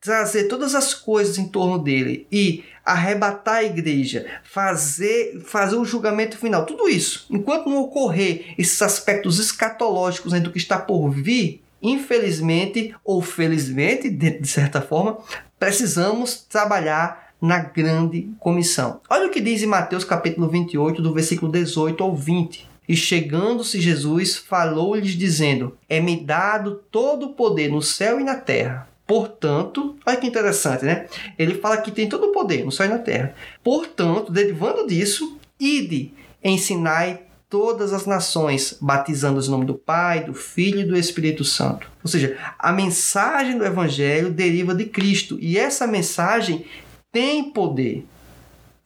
trazer 0.02 0.44
todas 0.46 0.74
as 0.74 0.94
coisas 0.94 1.38
em 1.38 1.48
torno 1.48 1.78
dele 1.78 2.28
e 2.32 2.64
arrebatar 2.86 3.56
a 3.56 3.64
igreja, 3.64 4.26
fazer, 4.44 5.42
fazer 5.46 5.76
o 5.76 5.86
julgamento 5.86 6.38
final, 6.38 6.66
tudo 6.66 6.90
isso, 6.90 7.26
enquanto 7.30 7.70
não 7.70 7.82
ocorrer 7.82 8.54
esses 8.58 8.82
aspectos 8.82 9.40
escatológicos 9.40 10.34
né, 10.34 10.40
do 10.40 10.51
que 10.51 10.58
está 10.58 10.77
por 10.77 11.10
vir, 11.10 11.62
infelizmente 11.82 12.94
ou 13.03 13.22
felizmente, 13.22 14.10
de 14.10 14.48
certa 14.48 14.82
forma, 14.82 15.18
precisamos 15.60 16.46
trabalhar 16.50 17.32
na 17.42 17.58
grande 17.60 18.29
comissão. 18.40 19.01
Olha 19.10 19.27
o 19.27 19.32
que 19.32 19.42
diz 19.42 19.64
em 19.64 19.68
Mateus 19.68 20.03
capítulo 20.03 20.48
28, 20.48 21.01
do 21.01 21.14
versículo 21.14 21.51
18 21.51 22.03
ao 22.03 22.16
20. 22.16 22.70
E 22.88 22.96
chegando-se 22.96 23.79
Jesus, 23.79 24.36
falou-lhes 24.36 25.14
dizendo: 25.14 25.77
É-me 25.90 26.18
dado 26.18 26.82
todo 26.92 27.27
o 27.27 27.34
poder 27.34 27.72
no 27.72 27.82
céu 27.82 28.20
e 28.20 28.24
na 28.24 28.36
terra. 28.36 28.91
Portanto, 29.12 29.98
olha 30.06 30.16
que 30.16 30.26
interessante, 30.26 30.86
né? 30.86 31.06
Ele 31.38 31.56
fala 31.56 31.76
que 31.82 31.92
tem 31.92 32.08
todo 32.08 32.28
o 32.28 32.32
poder 32.32 32.72
céu 32.72 32.86
e 32.86 32.90
na 32.90 32.98
terra. 32.98 33.36
Portanto, 33.62 34.32
derivando 34.32 34.88
disso, 34.88 35.38
ide, 35.60 36.14
ensinai 36.42 37.20
todas 37.50 37.92
as 37.92 38.06
nações, 38.06 38.78
batizando 38.80 39.38
os 39.38 39.50
nome 39.50 39.66
do 39.66 39.74
Pai, 39.74 40.24
do 40.24 40.34
Filho 40.34 40.80
e 40.80 40.86
do 40.86 40.96
Espírito 40.96 41.44
Santo. 41.44 41.92
Ou 42.02 42.10
seja, 42.10 42.38
a 42.58 42.72
mensagem 42.72 43.58
do 43.58 43.66
Evangelho 43.66 44.32
deriva 44.32 44.74
de 44.74 44.86
Cristo 44.86 45.38
e 45.42 45.58
essa 45.58 45.86
mensagem 45.86 46.66
tem 47.12 47.52
poder. 47.52 48.08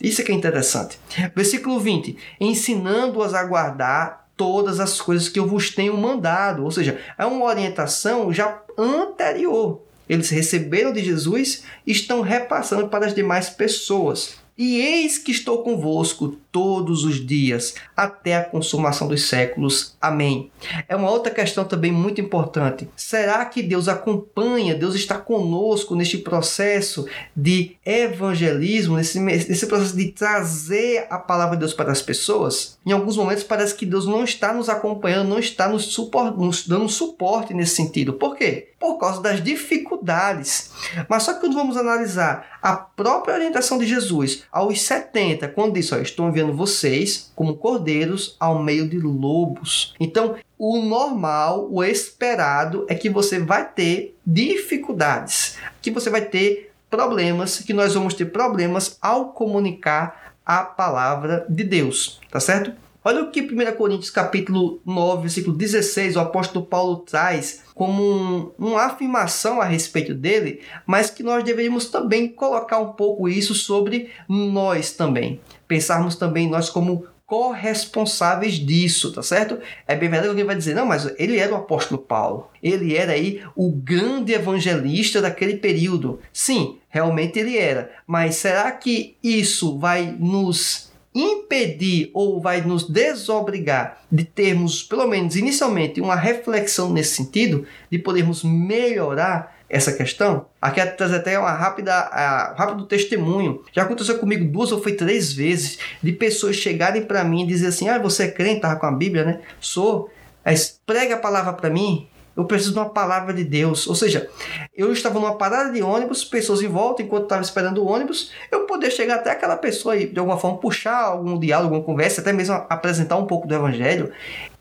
Isso 0.01 0.21
é 0.21 0.23
que 0.23 0.31
é 0.31 0.35
interessante. 0.35 0.97
Versículo 1.35 1.79
20: 1.79 2.17
ensinando-as 2.41 3.35
a 3.35 3.43
guardar 3.43 4.27
todas 4.35 4.79
as 4.79 4.99
coisas 4.99 5.29
que 5.29 5.37
eu 5.37 5.45
vos 5.45 5.69
tenho 5.69 5.95
mandado. 5.95 6.63
Ou 6.63 6.71
seja, 6.71 6.99
é 7.15 7.27
uma 7.27 7.45
orientação 7.45 8.33
já 8.33 8.59
anterior 8.75 9.84
eles 10.07 10.29
receberam 10.29 10.91
de 10.91 11.03
Jesus 11.03 11.63
e 11.85 11.91
estão 11.91 12.21
repassando 12.21 12.87
para 12.87 13.05
as 13.05 13.13
demais 13.13 13.49
pessoas. 13.49 14.37
E 14.57 14.79
eis 14.79 15.17
que 15.17 15.31
estou 15.31 15.63
convosco 15.63 16.37
todos 16.49 17.03
os 17.03 17.25
dias, 17.25 17.75
até 17.95 18.37
a 18.37 18.43
consumação 18.45 19.05
dos 19.05 19.27
séculos. 19.27 19.97
Amém. 19.99 20.49
É 20.87 20.95
uma 20.95 21.11
outra 21.11 21.29
questão 21.29 21.65
também 21.65 21.91
muito 21.91 22.21
importante. 22.21 22.87
Será 22.95 23.43
que 23.43 23.61
Deus 23.61 23.89
acompanha, 23.89 24.73
Deus 24.73 24.95
está 24.95 25.17
conosco 25.17 25.93
neste 25.93 26.17
processo 26.19 27.05
de 27.35 27.75
evangelismo, 27.85 28.95
nesse, 28.95 29.19
nesse 29.19 29.67
processo 29.67 29.97
de 29.97 30.13
trazer 30.13 31.05
a 31.09 31.17
palavra 31.17 31.57
de 31.57 31.59
Deus 31.59 31.73
para 31.73 31.91
as 31.91 32.01
pessoas? 32.01 32.77
Em 32.85 32.93
alguns 32.93 33.17
momentos 33.17 33.43
parece 33.43 33.75
que 33.75 33.85
Deus 33.85 34.05
não 34.05 34.23
está 34.23 34.53
nos 34.53 34.69
acompanhando, 34.69 35.27
não 35.27 35.39
está 35.39 35.67
nos, 35.67 35.87
suport, 35.87 36.33
nos 36.37 36.65
dando 36.65 36.87
suporte 36.87 37.53
nesse 37.53 37.75
sentido. 37.75 38.13
Por 38.13 38.37
quê? 38.37 38.69
Por 38.85 38.99
causa 38.99 39.19
das 39.19 39.43
dificuldades. 39.43 40.71
Mas 41.09 41.23
só 41.23 41.33
que 41.33 41.39
quando 41.39 41.55
vamos 41.55 41.75
analisar 41.75 42.59
a 42.61 42.75
própria 42.75 43.33
orientação 43.33 43.79
de 43.79 43.87
Jesus 43.87 44.43
aos 44.51 44.79
70, 44.79 45.47
quando 45.47 45.73
disse: 45.73 45.95
ó, 45.95 45.97
Estou 45.97 46.29
enviando 46.29 46.53
vocês 46.53 47.31
como 47.35 47.57
cordeiros 47.57 48.35
ao 48.39 48.61
meio 48.61 48.87
de 48.87 48.99
lobos. 48.99 49.95
Então, 49.99 50.35
o 50.57 50.77
normal, 50.77 51.67
o 51.71 51.83
esperado 51.83 52.85
é 52.87 52.93
que 52.93 53.09
você 53.09 53.39
vai 53.39 53.67
ter 53.67 54.15
dificuldades, 54.25 55.57
que 55.81 55.89
você 55.89 56.11
vai 56.11 56.21
ter 56.21 56.71
problemas, 56.87 57.59
que 57.59 57.73
nós 57.73 57.95
vamos 57.95 58.13
ter 58.13 58.25
problemas 58.25 58.99
ao 59.01 59.29
comunicar 59.29 60.35
a 60.45 60.61
palavra 60.63 61.43
de 61.49 61.63
Deus, 61.63 62.21
tá 62.29 62.39
certo? 62.39 62.71
Olha 63.07 63.21
o 63.21 63.29
que 63.29 63.39
1 63.39 63.75
Coríntios 63.75 64.09
capítulo 64.09 64.81
9, 64.83 65.21
versículo 65.21 65.55
16, 65.55 66.15
o 66.15 66.21
apóstolo 66.21 66.65
Paulo 66.65 66.97
traz 66.97 67.61
como 67.75 68.01
um, 68.01 68.51
uma 68.57 68.81
afirmação 68.81 69.61
a 69.61 69.65
respeito 69.65 70.15
dele, 70.15 70.61
mas 70.87 71.11
que 71.11 71.21
nós 71.21 71.43
deveríamos 71.43 71.85
também 71.85 72.27
colocar 72.27 72.79
um 72.79 72.93
pouco 72.93 73.29
isso 73.29 73.53
sobre 73.53 74.09
nós 74.27 74.93
também. 74.93 75.39
Pensarmos 75.67 76.15
também 76.15 76.49
nós 76.49 76.67
como 76.67 77.05
corresponsáveis 77.27 78.53
disso, 78.55 79.13
tá 79.13 79.21
certo? 79.21 79.59
É 79.87 79.95
bem 79.95 80.09
verdade 80.09 80.23
que 80.23 80.29
alguém 80.29 80.45
vai 80.45 80.55
dizer, 80.55 80.73
não, 80.73 80.87
mas 80.87 81.13
ele 81.19 81.37
era 81.37 81.53
o 81.53 81.57
apóstolo 81.57 82.01
Paulo. 82.01 82.49
Ele 82.61 82.95
era 82.95 83.11
aí 83.11 83.39
o 83.55 83.71
grande 83.71 84.33
evangelista 84.33 85.21
daquele 85.21 85.57
período. 85.57 86.19
Sim, 86.33 86.79
realmente 86.89 87.37
ele 87.37 87.55
era. 87.55 87.91
Mas 88.07 88.35
será 88.37 88.71
que 88.71 89.15
isso 89.23 89.77
vai 89.77 90.15
nos 90.19 90.94
impedir 91.15 92.11
ou 92.13 92.41
vai 92.41 92.59
nos 92.59 92.89
desobrigar 92.89 94.01
de 94.11 94.25
termos, 94.25 94.83
pelo 94.83 95.07
menos 95.07 95.37
inicialmente, 95.37 96.01
uma 96.01 96.15
reflexão 96.15 96.91
nesse 96.91 97.15
sentido, 97.15 97.65
de 97.89 97.97
podermos 97.97 98.43
melhorar 98.43 99.55
essa 99.69 99.93
questão? 99.93 100.45
Aqui 100.61 100.85
trazer 100.85 101.15
até 101.15 101.39
uma 101.39 101.53
rápida, 101.53 101.91
uh, 101.91 102.59
rápido 102.59 102.85
testemunho. 102.85 103.63
Já 103.71 103.83
aconteceu 103.83 104.19
comigo 104.19 104.43
duas 104.45 104.73
ou 104.73 104.81
foi 104.81 104.93
três 104.93 105.31
vezes 105.31 105.79
de 106.03 106.11
pessoas 106.11 106.57
chegarem 106.57 107.03
para 107.03 107.23
mim 107.23 107.43
e 107.43 107.47
dizer 107.47 107.67
assim: 107.67 107.87
Ah, 107.87 107.97
você 107.97 108.25
é 108.25 108.31
crente, 108.31 108.61
tava 108.61 108.75
com 108.75 108.85
a 108.85 108.91
Bíblia, 108.91 109.23
né? 109.23 109.39
Sou. 109.59 110.09
Mas 110.43 110.79
prega 110.85 111.15
a 111.15 111.19
palavra 111.19 111.53
para 111.53 111.69
mim. 111.69 112.07
Eu 112.35 112.45
preciso 112.45 112.73
de 112.73 112.79
uma 112.79 112.89
palavra 112.89 113.33
de 113.33 113.43
Deus. 113.43 113.87
Ou 113.87 113.95
seja, 113.95 114.29
eu 114.75 114.91
estava 114.91 115.19
numa 115.19 115.37
parada 115.37 115.71
de 115.71 115.81
ônibus, 115.81 116.23
pessoas 116.23 116.61
em 116.61 116.67
volta, 116.67 117.01
enquanto 117.01 117.23
estava 117.23 117.41
esperando 117.41 117.83
o 117.83 117.87
ônibus, 117.87 118.31
eu 118.51 118.65
poder 118.65 118.91
chegar 118.91 119.15
até 119.15 119.31
aquela 119.31 119.55
pessoa 119.55 119.95
e, 119.95 120.07
de 120.07 120.19
alguma 120.19 120.37
forma, 120.37 120.57
puxar 120.57 120.99
algum 120.99 121.39
diálogo, 121.39 121.73
alguma 121.73 121.85
conversa, 121.85 122.21
até 122.21 122.33
mesmo 122.33 122.55
apresentar 122.69 123.17
um 123.17 123.25
pouco 123.25 123.47
do 123.47 123.55
evangelho. 123.55 124.11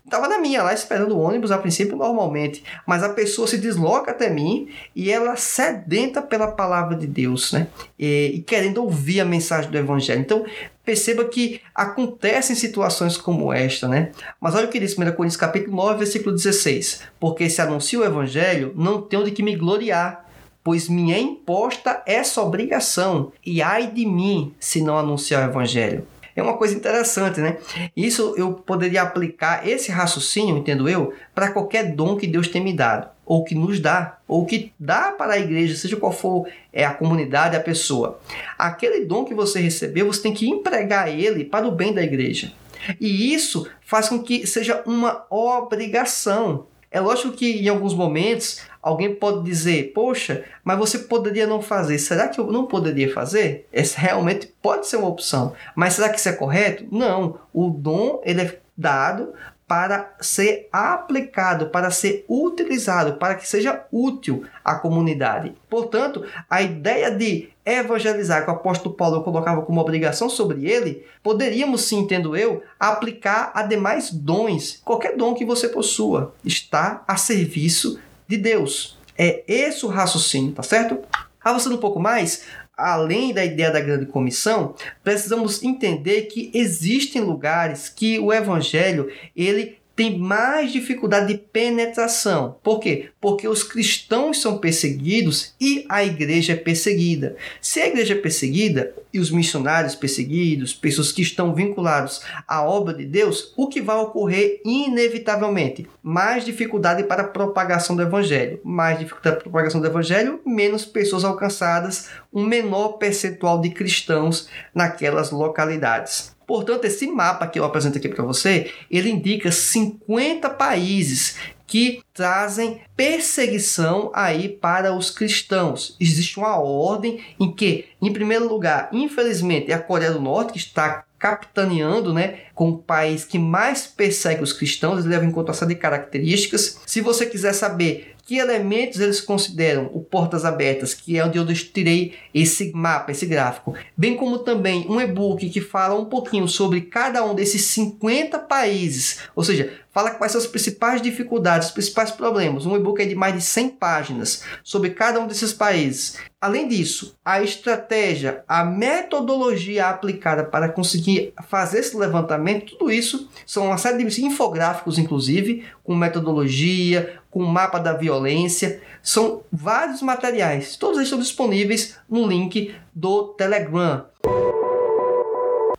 Estava 0.05 0.27
na 0.27 0.37
minha 0.37 0.61
lá 0.61 0.71
esperando 0.71 1.17
o 1.17 1.19
ônibus 1.19 1.51
a 1.51 1.57
princípio 1.57 1.97
normalmente, 1.97 2.63
mas 2.85 3.01
a 3.01 3.09
pessoa 3.09 3.47
se 3.47 3.57
desloca 3.57 4.11
até 4.11 4.29
mim 4.29 4.69
e 4.95 5.11
ela 5.11 5.35
sedenta 5.35 6.21
pela 6.21 6.51
palavra 6.51 6.95
de 6.95 7.07
Deus, 7.07 7.51
né? 7.51 7.67
E, 7.97 8.33
e 8.35 8.41
querendo 8.43 8.83
ouvir 8.83 9.19
a 9.19 9.25
mensagem 9.25 9.71
do 9.71 9.77
evangelho. 9.77 10.21
Então, 10.21 10.45
perceba 10.85 11.25
que 11.25 11.59
acontecem 11.73 12.55
situações 12.55 13.17
como 13.17 13.51
esta, 13.51 13.87
né? 13.87 14.11
Mas 14.39 14.55
olha 14.55 14.67
o 14.67 14.69
que 14.69 14.79
diz 14.79 14.97
1 14.97 15.11
Coríntios 15.13 15.35
capítulo 15.35 15.75
9, 15.75 15.97
versículo 15.97 16.35
16. 16.35 17.01
Porque 17.19 17.49
se 17.49 17.61
anuncio 17.61 18.01
o 18.01 18.05
evangelho, 18.05 18.71
não 18.75 19.01
tenho 19.01 19.23
de 19.23 19.31
que 19.31 19.43
me 19.43 19.55
gloriar, 19.55 20.25
pois 20.63 20.87
me 20.87 21.11
é 21.11 21.19
imposta 21.19 22.01
essa 22.05 22.41
obrigação, 22.41 23.31
e 23.45 23.61
ai 23.61 23.87
de 23.91 24.05
mim 24.05 24.53
se 24.59 24.81
não 24.81 24.97
anunciar 24.97 25.47
o 25.47 25.51
evangelho. 25.51 26.07
É 26.35 26.43
uma 26.43 26.57
coisa 26.57 26.75
interessante, 26.75 27.39
né? 27.39 27.57
Isso 27.95 28.33
eu 28.35 28.51
poderia 28.51 29.01
aplicar 29.01 29.65
esse 29.67 29.89
raciocínio, 29.89 30.57
entendo 30.57 30.89
eu, 30.89 31.13
para 31.33 31.51
qualquer 31.51 31.95
dom 31.95 32.17
que 32.17 32.27
Deus 32.27 32.47
tem 32.49 32.61
me 32.61 32.73
dado, 32.73 33.09
ou 33.25 33.43
que 33.43 33.55
nos 33.55 33.79
dá, 33.79 34.17
ou 34.27 34.45
que 34.45 34.71
dá 34.79 35.11
para 35.11 35.33
a 35.33 35.39
igreja, 35.39 35.75
seja 35.75 35.97
qual 35.97 36.11
for 36.11 36.47
é 36.71 36.85
a 36.85 36.93
comunidade, 36.93 37.55
a 37.55 37.59
pessoa. 37.59 38.19
Aquele 38.57 39.05
dom 39.05 39.25
que 39.25 39.33
você 39.33 39.59
recebeu, 39.59 40.05
você 40.05 40.21
tem 40.21 40.33
que 40.33 40.47
empregar 40.47 41.09
ele 41.09 41.43
para 41.43 41.67
o 41.67 41.71
bem 41.71 41.93
da 41.93 42.03
igreja. 42.03 42.53
E 42.99 43.33
isso 43.33 43.67
faz 43.81 44.09
com 44.09 44.21
que 44.21 44.45
seja 44.45 44.83
uma 44.85 45.25
obrigação. 45.29 46.67
É 46.91 46.99
lógico 46.99 47.31
que 47.31 47.63
em 47.63 47.67
alguns 47.67 47.93
momentos 47.93 48.61
Alguém 48.85 49.15
pode 49.15 49.43
dizer, 49.43 49.93
poxa, 49.95 50.43
mas 50.63 50.77
você 50.77 50.99
poderia 50.99 51.47
não 51.47 51.59
fazer. 51.59 51.97
Será 51.97 52.27
que 52.27 52.39
eu 52.39 52.51
não 52.51 52.67
poderia 52.67 53.11
fazer? 53.11 53.67
Essa 53.73 53.99
realmente 53.99 54.53
pode 54.61 54.85
ser 54.85 54.97
uma 54.97 55.07
opção. 55.07 55.53
Mas 55.75 55.93
será 55.93 56.07
que 56.07 56.19
isso 56.19 56.29
é 56.29 56.33
correto? 56.33 56.85
Não. 56.91 57.39
O 57.51 57.71
dom 57.71 58.21
ele 58.23 58.41
é 58.41 58.59
dado 58.77 59.33
para 59.67 60.15
ser 60.21 60.69
aplicado, 60.71 61.69
para 61.69 61.89
ser 61.89 62.23
utilizado, 62.29 63.13
para 63.13 63.35
que 63.35 63.47
seja 63.47 63.83
útil 63.91 64.45
à 64.63 64.75
comunidade. 64.75 65.53
Portanto, 65.69 66.23
a 66.49 66.61
ideia 66.61 67.09
de 67.09 67.49
evangelizar 67.65 68.43
que 68.43 68.51
o 68.51 68.53
apóstolo 68.53 68.95
Paulo 68.95 69.23
colocava 69.23 69.63
como 69.63 69.81
obrigação 69.81 70.29
sobre 70.29 70.69
ele, 70.69 71.03
poderíamos 71.23 71.81
sim, 71.81 71.99
entendo 71.99 72.37
eu, 72.37 72.61
aplicar 72.79 73.51
a 73.55 73.63
demais 73.63 74.11
dons. 74.11 74.81
Qualquer 74.85 75.17
dom 75.17 75.33
que 75.33 75.43
você 75.43 75.67
possua 75.67 76.35
está 76.43 77.03
a 77.07 77.17
serviço 77.17 77.99
de 78.27 78.37
Deus. 78.37 78.99
É 79.17 79.43
esse 79.47 79.85
o 79.85 79.89
raciocínio, 79.89 80.53
tá 80.53 80.61
certo? 80.61 80.99
Avançando 81.43 81.75
um 81.75 81.79
pouco 81.79 81.99
mais, 81.99 82.43
além 82.77 83.33
da 83.33 83.43
ideia 83.43 83.71
da 83.71 83.79
grande 83.79 84.05
comissão, 84.05 84.75
precisamos 85.03 85.63
entender 85.63 86.23
que 86.23 86.51
existem 86.53 87.21
lugares 87.21 87.89
que 87.89 88.19
o 88.19 88.33
evangelho 88.33 89.11
ele 89.35 89.77
tem 89.95 90.19
mais 90.19 90.71
dificuldade 90.71 91.33
de 91.33 91.39
penetração. 91.39 92.57
Por 92.61 92.79
quê? 92.79 93.09
Porque 93.21 93.47
os 93.47 93.63
cristãos 93.63 94.41
são 94.41 94.57
perseguidos 94.57 95.55
e 95.59 95.85
a 95.87 96.03
igreja 96.03 96.53
é 96.53 96.55
perseguida. 96.55 97.35
Se 97.61 97.79
a 97.79 97.87
igreja 97.87 98.13
é 98.13 98.17
perseguida 98.17 98.93
e 99.13 99.19
os 99.19 99.31
missionários 99.31 99.95
perseguidos, 99.95 100.73
pessoas 100.73 101.11
que 101.11 101.21
estão 101.21 101.55
vinculados 101.55 102.21
à 102.45 102.63
obra 102.63 102.93
de 102.93 103.05
Deus, 103.05 103.53
o 103.55 103.67
que 103.67 103.81
vai 103.81 103.95
ocorrer 103.97 104.59
inevitavelmente? 104.65 105.87
Mais 106.03 106.43
dificuldade 106.43 107.03
para 107.03 107.23
a 107.23 107.27
propagação 107.27 107.95
do 107.95 108.01
evangelho. 108.01 108.59
Mais 108.63 108.99
dificuldade 108.99 109.37
para 109.37 109.41
a 109.41 109.49
propagação 109.49 109.79
do 109.79 109.87
evangelho, 109.87 110.41
menos 110.45 110.83
pessoas 110.83 111.23
alcançadas, 111.23 112.09
um 112.33 112.43
menor 112.43 112.97
percentual 112.97 113.61
de 113.61 113.69
cristãos 113.69 114.49
naquelas 114.73 115.31
localidades. 115.31 116.34
Portanto, 116.45 116.85
esse 116.85 117.07
mapa 117.07 117.47
que 117.47 117.59
eu 117.59 117.65
apresento 117.65 117.97
aqui 117.97 118.09
para 118.09 118.23
você, 118.23 118.71
ele 118.89 119.09
indica 119.09 119.51
50 119.51 120.49
países 120.51 121.35
que 121.67 122.03
trazem 122.13 122.81
perseguição 122.95 124.11
aí 124.13 124.49
para 124.49 124.95
os 124.95 125.09
cristãos. 125.09 125.95
Existe 125.99 126.37
uma 126.37 126.57
ordem 126.57 127.19
em 127.39 127.51
que, 127.51 127.85
em 128.01 128.13
primeiro 128.13 128.47
lugar, 128.47 128.89
infelizmente, 128.93 129.71
é 129.71 129.75
a 129.75 129.81
Coreia 129.81 130.11
do 130.11 130.21
Norte 130.21 130.53
que 130.53 130.59
está 130.59 131.03
capitaneando, 131.17 132.13
né, 132.13 132.41
com 132.53 132.69
o 132.69 132.77
país 132.77 133.25
que 133.25 133.39
mais 133.39 133.87
persegue 133.87 134.43
os 134.43 134.53
cristãos, 134.53 134.99
ele 134.99 135.09
leva 135.09 135.25
em 135.25 135.31
conta 135.31 135.51
essa 135.51 135.65
de 135.65 135.73
características. 135.73 136.79
Se 136.85 137.01
você 137.01 137.25
quiser 137.25 137.53
saber 137.53 138.14
que 138.25 138.37
elementos 138.37 138.99
eles 138.99 139.21
consideram 139.21 139.89
o 139.93 140.01
Portas 140.01 140.43
Abertas, 140.43 140.95
que 140.95 141.17
é 141.17 141.23
onde 141.23 141.37
eu 141.37 141.45
tirei 141.53 142.15
esse 142.33 142.71
mapa, 142.73 143.11
esse 143.11 143.27
gráfico, 143.27 143.75
bem 143.95 144.17
como 144.17 144.39
também 144.39 144.87
um 144.89 144.99
e-book 144.99 145.47
que 145.47 145.61
fala 145.61 145.93
um 145.93 146.05
pouquinho 146.05 146.47
sobre 146.47 146.81
cada 146.81 147.23
um 147.23 147.35
desses 147.35 147.61
50 147.65 148.39
países, 148.39 149.19
ou 149.35 149.43
seja, 149.43 149.71
fala 149.95 150.11
quais 150.11 150.33
são 150.33 150.41
as 150.41 150.47
principais 150.47 151.01
dificuldades, 151.01 151.69
os 151.69 151.73
principais 151.73 152.11
problemas. 152.11 152.65
Um 152.65 152.75
e-book 152.75 153.01
é 153.01 153.05
de 153.05 153.15
mais 153.15 153.33
de 153.33 153.41
100 153.41 153.69
páginas 153.69 154.43
sobre 154.61 154.89
cada 154.89 155.21
um 155.21 155.27
desses 155.27 155.53
países. 155.53 156.17
Além 156.41 156.67
disso, 156.67 157.15
a 157.23 157.41
estratégia, 157.41 158.43
a 158.45 158.65
metodologia 158.65 159.87
aplicada 159.87 160.43
para 160.43 160.67
conseguir 160.67 161.33
fazer 161.47 161.79
esse 161.79 161.95
levantamento, 161.95 162.75
tudo 162.77 162.91
isso 162.91 163.29
são 163.47 163.67
uma 163.67 163.77
série 163.77 164.03
de 164.03 164.25
infográficos, 164.25 164.99
inclusive, 164.99 165.63
com 165.81 165.95
metodologia, 165.95 167.19
com 167.35 167.43
mapa 167.43 167.79
da 167.79 167.91
violência. 167.91 168.81
São 169.03 169.43
vários 169.51 170.01
materiais. 170.01 170.77
Todos 170.77 170.95
eles 170.95 171.07
estão 171.07 171.19
disponíveis 171.19 171.97
no 172.09 172.25
link 172.25 172.73
do 172.95 173.33
Telegram. 173.33 174.05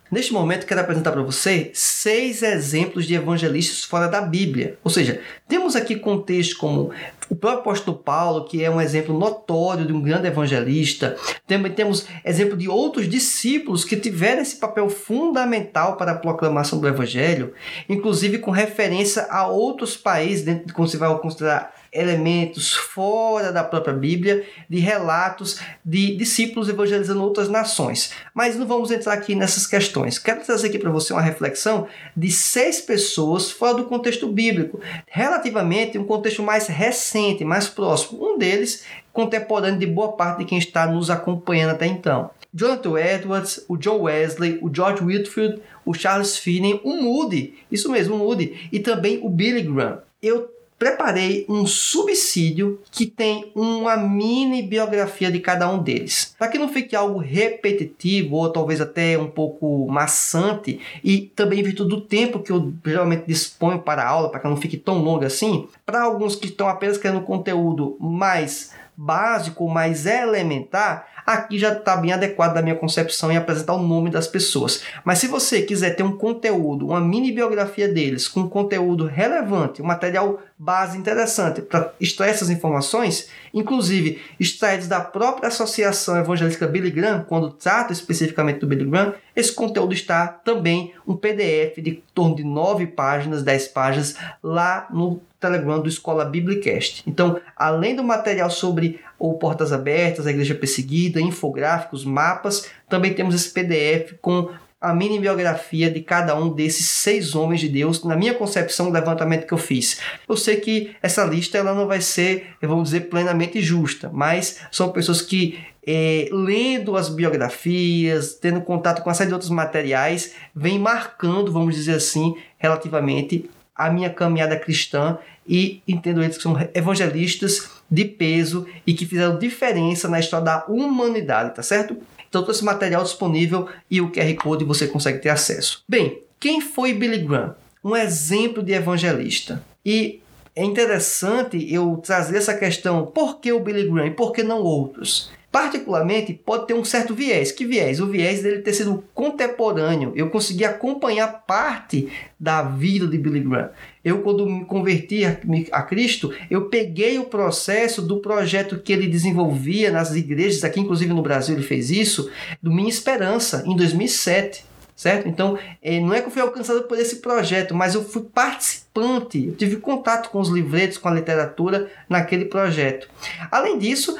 Neste 0.09 0.31
momento, 0.31 0.65
quero 0.65 0.79
apresentar 0.79 1.11
para 1.11 1.21
você 1.21 1.69
seis 1.73 2.41
exemplos 2.41 3.05
de 3.05 3.13
evangelistas 3.13 3.83
fora 3.83 4.07
da 4.07 4.21
Bíblia. 4.21 4.77
Ou 4.81 4.89
seja, 4.89 5.19
temos 5.47 5.75
aqui 5.75 5.97
contextos 5.97 6.55
como 6.55 6.91
o 7.29 7.35
próprio 7.35 7.59
apóstolo 7.59 7.97
Paulo, 7.97 8.45
que 8.45 8.63
é 8.63 8.71
um 8.71 8.79
exemplo 8.79 9.17
notório 9.17 9.85
de 9.85 9.91
um 9.91 10.01
grande 10.01 10.27
evangelista. 10.27 11.17
Também 11.45 11.73
temos 11.73 12.07
exemplo 12.23 12.55
de 12.55 12.69
outros 12.69 13.09
discípulos 13.09 13.83
que 13.83 13.97
tiveram 13.97 14.41
esse 14.41 14.55
papel 14.55 14.89
fundamental 14.89 15.97
para 15.97 16.13
a 16.13 16.17
proclamação 16.17 16.79
do 16.79 16.87
evangelho, 16.87 17.53
inclusive 17.89 18.37
com 18.39 18.51
referência 18.51 19.27
a 19.29 19.47
outros 19.47 19.97
países, 19.97 20.45
dentro 20.45 20.67
de 20.67 20.73
como 20.73 20.87
se 20.87 20.95
vai 20.95 21.13
considerar 21.19 21.76
elementos 21.97 22.73
fora 22.73 23.51
da 23.51 23.63
própria 23.63 23.93
Bíblia 23.93 24.45
de 24.69 24.79
relatos 24.79 25.59
de 25.83 26.15
discípulos 26.15 26.69
evangelizando 26.69 27.23
outras 27.23 27.49
nações. 27.49 28.11
Mas 28.33 28.55
não 28.55 28.67
vamos 28.67 28.91
entrar 28.91 29.13
aqui 29.13 29.33
nessas 29.33 29.65
questões. 29.65 30.19
Quero 30.19 30.45
trazer 30.45 30.67
aqui 30.67 30.77
para 30.77 30.91
você 30.91 31.11
uma 31.11 31.21
reflexão 31.21 31.87
de 32.15 32.31
seis 32.31 32.79
pessoas 32.79 33.49
fora 33.49 33.75
do 33.75 33.85
contexto 33.85 34.27
bíblico, 34.27 34.79
relativamente 35.07 35.97
um 35.97 36.05
contexto 36.05 36.43
mais 36.43 36.67
recente, 36.67 37.43
mais 37.43 37.67
próximo. 37.67 38.23
Um 38.23 38.37
deles 38.37 38.85
contemporâneo 39.11 39.79
de 39.79 39.87
boa 39.87 40.11
parte 40.11 40.39
de 40.39 40.45
quem 40.45 40.59
está 40.59 40.85
nos 40.85 41.09
acompanhando 41.09 41.71
até 41.71 41.87
então. 41.87 42.29
Jonathan 42.53 42.97
Edwards, 42.97 43.65
o 43.67 43.75
John 43.75 44.01
Wesley, 44.03 44.59
o 44.61 44.73
George 44.73 45.03
Whitfield, 45.03 45.61
o 45.85 45.93
Charles 45.93 46.37
Finney, 46.37 46.79
o 46.83 47.01
Moody, 47.01 47.55
isso 47.71 47.91
mesmo, 47.91 48.15
o 48.15 48.17
Moody, 48.19 48.69
e 48.71 48.79
também 48.79 49.19
o 49.23 49.29
Billy 49.29 49.61
Graham. 49.61 50.01
Eu 50.21 50.49
preparei 50.77 51.45
um 51.49 51.65
subsídio 51.65 52.79
que 52.91 53.05
tem 53.05 53.51
uma 53.55 53.97
mini 53.97 54.61
biografia 54.61 55.31
de 55.31 55.39
cada 55.39 55.69
um 55.69 55.81
deles. 55.81 56.35
Para 56.37 56.47
que 56.47 56.57
não 56.57 56.69
fique 56.69 56.95
algo 56.95 57.19
repetitivo 57.19 58.35
ou 58.35 58.51
talvez 58.51 58.79
até 58.79 59.17
um 59.17 59.27
pouco 59.27 59.87
maçante 59.87 60.79
e 61.03 61.21
também 61.35 61.59
em 61.59 61.63
virtude 61.63 61.89
do 61.89 62.01
tempo 62.01 62.39
que 62.39 62.51
eu 62.51 62.73
geralmente 62.85 63.25
disponho 63.27 63.79
para 63.79 64.03
a 64.03 64.07
aula, 64.07 64.29
para 64.29 64.39
que 64.39 64.47
não 64.47 64.57
fique 64.57 64.77
tão 64.77 64.99
longo 64.99 65.25
assim, 65.25 65.67
para 65.85 66.03
alguns 66.03 66.35
que 66.35 66.47
estão 66.47 66.67
apenas 66.67 66.97
querendo 66.97 67.21
conteúdo 67.21 67.97
mais 67.99 68.71
básico, 68.95 69.69
mais 69.69 70.07
elementar, 70.07 71.16
aqui 71.27 71.59
já 71.59 71.73
está 71.73 71.97
bem 71.97 72.13
adequado 72.13 72.53
da 72.53 72.61
minha 72.61 72.75
concepção 72.75 73.29
em 73.29 73.35
apresentar 73.35 73.73
o 73.73 73.85
nome 73.85 74.09
das 74.09 74.27
pessoas. 74.27 74.81
Mas 75.03 75.19
se 75.19 75.27
você 75.27 75.61
quiser 75.61 75.93
ter 75.93 76.03
um 76.03 76.15
conteúdo, 76.15 76.87
uma 76.87 77.01
mini 77.01 77.33
biografia 77.33 77.85
deles, 77.85 78.29
com 78.29 78.47
conteúdo 78.47 79.05
relevante, 79.05 79.81
um 79.81 79.85
material 79.85 80.39
base 80.57 80.97
interessante 80.97 81.61
para 81.61 81.93
extrair 81.99 82.31
essas 82.31 82.49
informações, 82.49 83.27
inclusive 83.53 84.21
extraídos 84.39 84.87
da 84.87 85.01
própria 85.01 85.49
Associação 85.49 86.17
Evangelística 86.17 86.65
Billy 86.65 86.89
Graham, 86.89 87.25
quando 87.27 87.51
trata 87.51 87.91
especificamente 87.91 88.59
do 88.59 88.67
Billy 88.67 88.85
Graham, 88.85 89.13
esse 89.35 89.51
conteúdo 89.51 89.93
está 89.93 90.27
também 90.27 90.93
um 91.05 91.15
PDF 91.15 91.79
de 91.79 92.01
torno 92.13 92.37
de 92.37 92.43
9 92.43 92.87
páginas, 92.87 93.43
10 93.43 93.67
páginas, 93.67 94.15
lá 94.41 94.87
no 94.89 95.21
Telegram 95.39 95.79
do 95.79 95.87
Escola 95.87 96.25
Biblicast. 96.25 97.03
Então, 97.05 97.39
além 97.55 97.95
do 97.95 98.03
material 98.03 98.49
sobre 98.49 98.99
o 99.19 99.33
Portas 99.33 99.71
Abertas, 99.73 100.27
a 100.27 100.31
Igreja 100.31 100.55
Perseguida, 100.55 101.19
infográficos, 101.19 102.05
mapas, 102.05 102.69
também 102.89 103.13
temos 103.13 103.33
esse 103.35 103.49
PDF 103.49 104.13
com 104.21 104.49
a 104.79 104.93
mini 104.93 105.19
biografia 105.19 105.89
de 105.89 106.01
cada 106.01 106.35
um 106.35 106.53
desses 106.53 106.87
seis 106.89 107.33
homens 107.33 107.61
de 107.61 107.67
Deus, 107.67 108.03
na 108.03 108.15
minha 108.15 108.35
concepção, 108.35 108.89
o 108.89 108.91
levantamento 108.91 109.47
que 109.47 109.53
eu 109.53 109.57
fiz. 109.57 109.99
Eu 110.29 110.37
sei 110.37 110.57
que 110.57 110.95
essa 111.01 111.25
lista 111.25 111.57
ela 111.57 111.73
não 111.73 111.87
vai 111.87 111.99
ser, 111.99 112.55
vamos 112.61 112.89
dizer, 112.89 113.09
plenamente 113.09 113.59
justa, 113.59 114.09
mas 114.13 114.59
são 114.71 114.91
pessoas 114.91 115.21
que 115.21 115.59
é, 115.85 116.29
lendo 116.31 116.95
as 116.95 117.09
biografias, 117.09 118.33
tendo 118.35 118.61
contato 118.61 119.01
com 119.01 119.09
uma 119.09 119.15
série 119.15 119.29
de 119.29 119.33
outros 119.33 119.49
materiais, 119.49 120.35
vem 120.53 120.77
marcando, 120.77 121.51
vamos 121.51 121.75
dizer 121.75 121.95
assim, 121.95 122.35
relativamente 122.57 123.49
a 123.73 123.89
minha 123.89 124.09
caminhada 124.09 124.57
cristã 124.57 125.17
e 125.47 125.81
entendo 125.87 126.21
eles 126.21 126.35
que 126.35 126.43
são 126.43 126.57
evangelistas 126.73 127.76
de 127.89 128.05
peso 128.05 128.67
e 128.85 128.93
que 128.93 129.05
fizeram 129.05 129.37
diferença 129.37 130.07
na 130.07 130.19
história 130.19 130.45
da 130.45 130.65
humanidade, 130.67 131.55
tá 131.55 131.63
certo? 131.63 131.97
Então, 132.27 132.41
todo 132.41 132.51
esse 132.51 132.65
material 132.65 133.03
disponível 133.03 133.67
e 133.89 134.01
o 134.01 134.11
QR 134.11 134.33
Code 134.35 134.65
você 134.65 134.87
consegue 134.87 135.19
ter 135.19 135.29
acesso. 135.29 135.83
Bem, 135.87 136.21
quem 136.39 136.61
foi 136.61 136.93
Billy 136.93 137.19
Graham? 137.19 137.55
Um 137.83 137.95
exemplo 137.95 138.61
de 138.61 138.73
evangelista. 138.73 139.63
E 139.85 140.21
é 140.55 140.63
interessante 140.63 141.71
eu 141.73 141.97
trazer 142.03 142.37
essa 142.37 142.53
questão: 142.53 143.05
por 143.05 143.39
que 143.39 143.51
o 143.51 143.59
Billy 143.59 143.89
Graham 143.89 144.07
e 144.07 144.11
por 144.11 144.31
que 144.31 144.43
não 144.43 144.61
outros? 144.61 145.31
Particularmente, 145.51 146.33
pode 146.33 146.67
ter 146.67 146.73
um 146.73 146.83
certo 146.83 147.15
viés. 147.15 147.51
Que 147.51 147.65
viés? 147.65 147.99
O 147.99 148.07
viés 148.07 148.43
dele 148.43 148.61
ter 148.61 148.73
sido 148.73 149.03
contemporâneo. 149.13 150.11
Eu 150.15 150.29
consegui 150.29 150.65
acompanhar 150.65 151.45
parte 151.47 152.09
da 152.39 152.61
vida 152.61 153.07
de 153.07 153.17
Billy 153.17 153.39
Graham. 153.39 153.71
Eu, 154.03 154.21
quando 154.21 154.45
me 154.45 154.65
converti 154.65 155.23
a, 155.25 155.81
Cristo, 155.81 156.33
eu 156.51 156.65
peguei 156.65 157.17
o 157.17 157.25
processo 157.25 158.01
do 158.01 158.17
projeto 158.17 158.79
que 158.79 158.93
ele 158.93 159.07
desenvolvia 159.07 159.89
nas 159.89 160.15
igrejas, 160.15 160.63
aqui 160.63 160.79
inclusive 160.79 161.13
no 161.13 161.21
Brasil 161.21 161.55
ele 161.55 161.65
fez 161.65 161.89
isso, 161.89 162.29
do 162.61 162.71
Minha 162.71 162.89
Esperança, 162.89 163.63
em 163.65 163.75
2007 163.75 164.63
certo? 164.97 165.29
Então, 165.29 165.59
é, 165.79 165.99
não 165.99 166.11
é 166.11 166.19
que 166.19 166.27
eu 166.27 166.31
fui 166.31 166.41
alcançado 166.41 166.81
por 166.83 166.99
esse 166.99 167.17
projeto, 167.17 167.75
mas 167.75 167.93
eu 167.93 168.03
fui 168.03 168.23
participante, 168.23 169.45
eu 169.45 169.55
tive 169.55 169.75
contato 169.75 170.31
com 170.31 170.39
os 170.39 170.49
livretos, 170.49 170.97
com 170.97 171.07
a 171.07 171.13
literatura 171.13 171.91
naquele 172.09 172.45
projeto. 172.45 173.07
Além 173.51 173.77
disso, 173.77 174.17